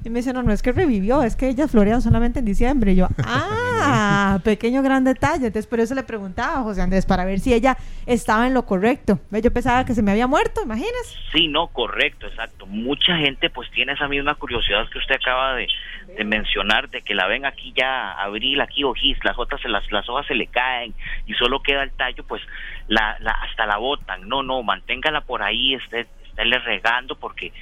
Y 0.05 0.11
me 0.11 0.19
dice, 0.19 0.33
no, 0.33 0.43
no 0.43 0.53
es 0.53 0.63
que 0.63 0.73
revivió, 0.73 1.23
es 1.23 1.37
que 1.37 1.49
ellas 1.49 1.71
florean 1.71 2.03
solamente 2.03 2.41
en 2.41 2.45
diciembre. 2.45 2.93
Y 2.93 2.97
yo, 2.97 3.09
ah, 3.25 4.41
pequeño 4.43 4.83
gran 4.83 5.05
detalle. 5.05 5.47
Entonces, 5.47 5.67
por 5.67 5.79
eso 5.79 5.95
le 5.95 6.03
preguntaba 6.03 6.61
a 6.61 6.63
José 6.63 6.83
Andrés, 6.83 7.07
para 7.07 7.25
ver 7.25 7.39
si 7.39 7.55
ella 7.55 7.77
estaba 8.07 8.47
en 8.47 8.55
lo 8.55 8.65
correcto. 8.65 9.21
Yo 9.31 9.53
pensaba 9.53 9.85
que 9.85 9.95
se 9.95 10.03
me 10.03 10.11
había 10.11 10.27
muerto, 10.27 10.63
imaginas. 10.65 11.17
Sí, 11.33 11.47
no, 11.49 11.69
correcto, 11.69 12.27
exacto. 12.27 12.67
Mucha 12.67 13.17
gente 13.17 13.49
pues 13.51 13.71
tiene 13.71 13.93
esa 13.93 14.09
misma 14.09 14.35
curiosidad 14.35 14.89
que 14.91 14.99
usted 14.99 15.17
acaba 15.17 15.55
de, 15.55 15.69
mencionar, 16.25 16.89
de 16.91 17.03
que 17.03 17.15
la 17.15 17.27
ven 17.27 17.47
aquí 17.47 17.73
ya 17.77 18.13
abril, 18.13 18.61
aquí 18.61 18.85
ojis, 18.85 19.19
las 19.25 19.39
hojas, 19.39 19.61
se 19.61 19.69
las, 19.69 19.91
las 19.91 20.09
hojas 20.09 20.27
se 20.27 20.35
le 20.35 20.47
caen 20.47 20.95
y 21.27 21.35
solo 21.35 21.63
queda 21.63 21.83
el 21.83 21.93
tallo, 21.93 22.25
pues 22.25 22.43
la, 22.89 23.17
la, 23.21 23.33
hasta 23.33 23.67
la 23.67 23.79
botan. 23.79 24.29
No, 24.29 24.43
no, 24.43 24.63
manténgala 24.63 25.23
por 25.23 25.43
ahí, 25.43 25.75
esté, 25.75 26.07
estéle 26.25 26.59
regando 26.59 27.17
porque 27.17 27.53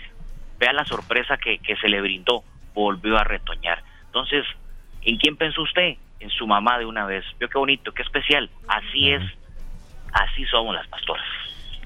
vea 0.58 0.72
la 0.72 0.84
sorpresa 0.84 1.36
que, 1.38 1.60
se 1.80 1.88
le 1.88 2.00
brindó, 2.00 2.44
volvió 2.74 3.18
a 3.18 3.24
retoñar. 3.24 3.82
Entonces, 4.06 4.44
¿en 5.02 5.16
quién 5.16 5.36
pensó 5.36 5.62
usted? 5.62 5.96
En 6.20 6.30
su 6.30 6.46
mamá 6.46 6.78
de 6.78 6.84
una 6.84 7.06
vez. 7.06 7.24
Vio 7.38 7.48
qué 7.48 7.58
bonito, 7.58 7.92
qué 7.92 8.02
especial. 8.02 8.50
Así 8.68 9.10
es, 9.10 9.22
así 10.12 10.44
somos 10.46 10.74
las 10.74 10.86
pastoras. 10.88 11.26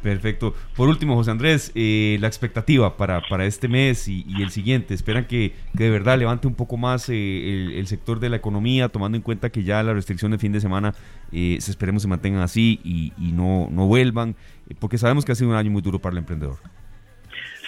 Perfecto. 0.05 0.55
Por 0.77 0.91
último, 0.91 1.15
José 1.15 1.31
Andrés, 1.31 1.73
eh, 1.75 2.19
la 2.21 2.27
expectativa 2.27 2.99
para, 2.99 3.23
para 3.23 3.47
este 3.47 3.69
mes 3.69 4.07
y, 4.07 4.23
el 4.39 4.51
siguiente. 4.51 4.93
¿Esperan 4.93 5.25
que, 5.25 5.55
de 5.73 5.89
verdad 5.89 6.19
levante 6.19 6.47
un 6.47 6.55
poco 6.55 6.77
más 6.77 7.09
eh, 7.09 7.79
el, 7.79 7.87
sector 7.87 8.21
de 8.21 8.29
la 8.29 8.37
economía, 8.37 8.91
tomando 8.91 9.17
en 9.17 9.23
cuenta 9.23 9.49
que 9.49 9.63
ya 9.63 9.83
la 9.83 9.95
restricción 9.95 10.33
de 10.33 10.37
fin 10.37 10.53
de 10.53 10.61
semana 10.61 10.93
eh, 11.33 11.57
esperemos 11.59 12.03
se 12.03 12.09
mantengan 12.09 12.43
así 12.43 12.81
y, 12.85 13.15
y 13.17 13.33
no, 13.33 13.69
no 13.71 13.87
vuelvan? 13.87 14.37
porque 14.79 14.99
sabemos 14.99 15.25
que 15.25 15.33
ha 15.33 15.35
sido 15.35 15.51
un 15.51 15.57
año 15.57 15.71
muy 15.71 15.81
duro 15.81 15.99
para 15.99 16.13
el 16.13 16.19
emprendedor. 16.19 16.59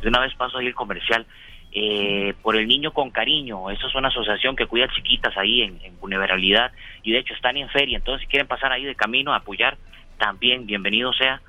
de 0.03 0.09
una 0.09 0.21
vez 0.21 0.35
paso 0.35 0.59
ahí 0.59 0.67
el 0.67 0.75
comercial 0.75 1.27
eh, 1.73 2.33
por 2.43 2.57
el 2.57 2.67
niño 2.67 2.93
con 2.93 3.11
cariño. 3.11 3.71
Eso 3.71 3.89
es 3.89 3.95
una 3.95 4.09
asociación 4.09 4.57
que 4.57 4.67
cuida 4.67 4.89
chiquitas 4.89 5.37
ahí 5.37 5.63
en, 5.63 5.79
vulnerabilidad 6.01 6.73
y 7.03 7.13
de 7.13 7.19
hecho 7.19 7.35
están 7.35 7.57
en 7.57 7.69
feria. 7.69 7.99
Entonces, 7.99 8.23
si 8.23 8.31
quieren 8.31 8.47
pasar 8.47 8.73
ahí 8.73 8.85
de 8.85 8.95
camino 8.95 9.33
a 9.33 9.37
apoyar, 9.37 9.77
también 10.19 10.65
bienvenido 10.67 11.13
sea. 11.13 11.43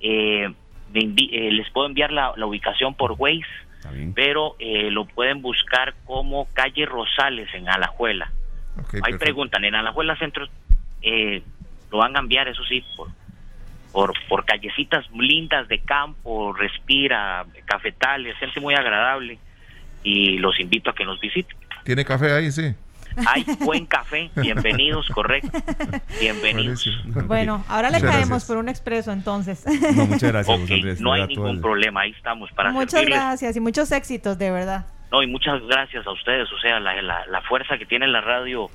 Eh, 0.00 0.52
eh, 0.92 1.50
les 1.52 1.70
puedo 1.70 1.86
enviar 1.86 2.10
la, 2.10 2.32
ubicación 2.44 2.94
por 2.94 3.12
Waze, 3.12 3.46
pero 4.14 4.56
lo 4.58 5.04
pueden 5.04 5.40
buscar 5.40 5.94
como 6.04 6.48
calle 6.52 6.84
Rosales 6.86 7.52
en 7.54 7.68
Alajuela. 7.68 8.32
ahí 9.04 9.16
preguntan, 9.18 9.64
en 9.64 9.76
Alajuela 9.76 10.16
Centro 10.16 10.48
lo 11.90 11.98
van 11.98 12.16
a 12.16 12.20
enviar, 12.20 12.48
eso 12.48 12.62
sí, 12.64 12.84
por, 12.96 13.08
por, 13.92 14.12
por 14.28 14.44
callecitas 14.44 15.04
lindas 15.12 15.68
de 15.68 15.80
campo, 15.80 16.52
respira, 16.52 17.44
cafetales, 17.64 18.36
gente 18.38 18.60
muy 18.60 18.74
agradable 18.74 19.38
y 20.02 20.38
los 20.38 20.58
invito 20.60 20.90
a 20.90 20.94
que 20.94 21.04
nos 21.04 21.20
visiten. 21.20 21.56
¿Tiene 21.84 22.04
café 22.04 22.32
ahí, 22.32 22.50
sí? 22.50 22.74
Hay 23.26 23.44
buen 23.60 23.86
café, 23.86 24.30
bienvenidos, 24.36 25.08
correcto. 25.08 25.50
Bienvenidos. 26.20 26.88
Bueno, 27.26 27.64
ahora 27.68 27.90
le 27.90 28.00
caemos 28.00 28.44
por 28.44 28.56
un 28.56 28.68
expreso 28.68 29.12
entonces. 29.12 29.64
No, 29.66 30.06
muchas 30.06 30.30
gracias. 30.32 31.00
no 31.00 31.12
hay 31.12 31.26
ningún 31.26 31.60
problema, 31.60 32.02
ahí 32.02 32.12
estamos 32.16 32.50
para 32.52 32.70
Muchas 32.70 33.04
gracias 33.04 33.56
y 33.56 33.60
muchos 33.60 33.90
éxitos, 33.92 34.38
de 34.38 34.50
verdad. 34.50 34.86
No, 35.10 35.22
y 35.22 35.26
muchas 35.26 35.60
gracias 35.66 36.06
a 36.06 36.12
ustedes, 36.12 36.48
o 36.52 36.58
sea, 36.60 36.78
la, 36.78 37.02
la, 37.02 37.42
fuerza 37.42 37.76
que 37.78 37.84
tiene 37.84 38.06
la 38.06 38.20
radio 38.20 38.70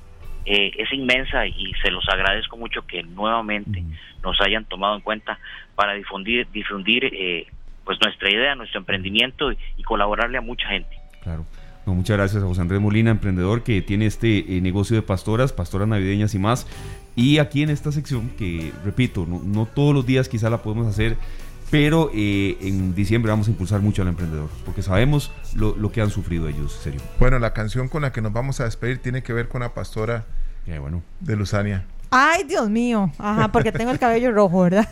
eh, 0.46 0.70
es 0.78 0.92
inmensa 0.92 1.46
y 1.46 1.72
se 1.82 1.90
los 1.90 2.08
agradezco 2.08 2.56
mucho 2.56 2.86
que 2.86 3.02
nuevamente 3.02 3.82
nos 4.22 4.40
hayan 4.40 4.64
tomado 4.64 4.94
en 4.94 5.00
cuenta 5.02 5.38
para 5.74 5.94
difundir, 5.94 6.46
difundir 6.52 7.04
eh, 7.04 7.46
pues 7.84 7.98
nuestra 8.00 8.30
idea, 8.30 8.54
nuestro 8.54 8.80
emprendimiento 8.80 9.52
y, 9.52 9.82
colaborarle 9.84 10.38
a 10.38 10.40
mucha 10.40 10.68
gente. 10.68 10.96
Claro. 11.22 11.44
muchas 11.84 12.16
gracias 12.16 12.42
a 12.42 12.46
José 12.46 12.60
Andrés 12.60 12.80
Molina, 12.80 13.10
emprendedor 13.10 13.62
que 13.62 13.82
tiene 13.82 14.06
este 14.06 14.56
eh, 14.56 14.60
negocio 14.60 14.96
de 14.96 15.02
pastoras, 15.02 15.52
pastoras 15.52 15.86
navideñas 15.86 16.34
y 16.34 16.38
más. 16.38 16.66
Y 17.14 17.38
aquí 17.38 17.62
en 17.62 17.70
esta 17.70 17.92
sección, 17.92 18.30
que 18.36 18.72
repito, 18.84 19.26
no, 19.26 19.40
no 19.44 19.66
todos 19.66 19.94
los 19.94 20.06
días 20.06 20.28
quizá 20.28 20.50
la 20.50 20.62
podemos 20.62 20.86
hacer, 20.86 21.16
pero 21.70 22.10
eh, 22.14 22.56
en 22.60 22.94
diciembre 22.94 23.30
vamos 23.30 23.48
a 23.48 23.50
impulsar 23.50 23.80
mucho 23.80 24.02
al 24.02 24.08
emprendedor, 24.08 24.48
porque 24.64 24.82
sabemos 24.82 25.32
lo, 25.54 25.76
lo, 25.76 25.90
que 25.90 26.00
han 26.00 26.10
sufrido 26.10 26.48
ellos, 26.48 26.72
serio. 26.72 27.00
Bueno, 27.18 27.38
la 27.38 27.52
canción 27.52 27.88
con 27.88 28.02
la 28.02 28.12
que 28.12 28.20
nos 28.20 28.32
vamos 28.32 28.60
a 28.60 28.64
despedir 28.64 28.98
tiene 28.98 29.22
que 29.22 29.32
ver 29.32 29.48
con 29.48 29.62
la 29.62 29.74
pastora 29.74 30.26
bueno. 30.78 31.02
de 31.20 31.36
Luzania. 31.36 31.84
Ay, 32.10 32.44
Dios 32.44 32.70
mío. 32.70 33.10
Ajá, 33.18 33.48
porque 33.48 33.72
tengo 33.72 33.90
el 33.90 33.98
cabello 33.98 34.32
rojo, 34.32 34.62
¿verdad? 34.62 34.88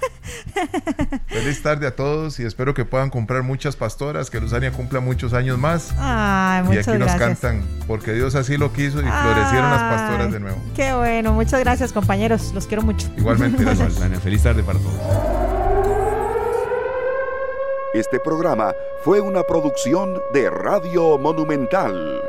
Feliz 1.27 1.63
tarde 1.63 1.87
a 1.87 1.95
todos 1.95 2.41
y 2.41 2.45
espero 2.45 2.75
que 2.75 2.85
puedan 2.85 3.11
comprar 3.11 3.43
muchas 3.43 3.77
pastoras, 3.77 4.31
que 4.31 4.41
Luzania 4.41 4.73
cumpla 4.73 5.01
muchos 5.01 5.33
años 5.33 5.59
más. 5.59 5.95
Ay, 5.97 6.65
muchas 6.65 6.87
Y 6.87 6.91
aquí 6.91 6.99
nos 6.99 7.15
cantan, 7.15 7.63
porque 7.87 8.13
Dios 8.13 8.35
así 8.35 8.57
lo 8.57 8.73
quiso 8.73 8.99
y 8.99 9.05
florecieron 9.05 9.71
las 9.71 9.83
pastoras 9.83 10.33
de 10.33 10.41
nuevo. 10.41 10.59
Qué 10.75 10.93
bueno, 10.93 11.33
muchas 11.33 11.61
gracias 11.61 11.93
compañeros, 11.93 12.53
los 12.53 12.67
quiero 12.67 12.83
mucho. 12.83 13.09
Igualmente, 13.17 13.63
gracias. 13.65 13.95
Feliz 14.23 14.43
tarde 14.43 14.63
para 14.63 14.79
todos. 14.79 15.01
Este 17.95 18.19
programa 18.19 18.73
fue 19.05 19.21
una 19.21 19.45
producción 19.45 20.21
de 20.33 20.51
Radio 20.51 21.17
Monumental. 21.17 22.21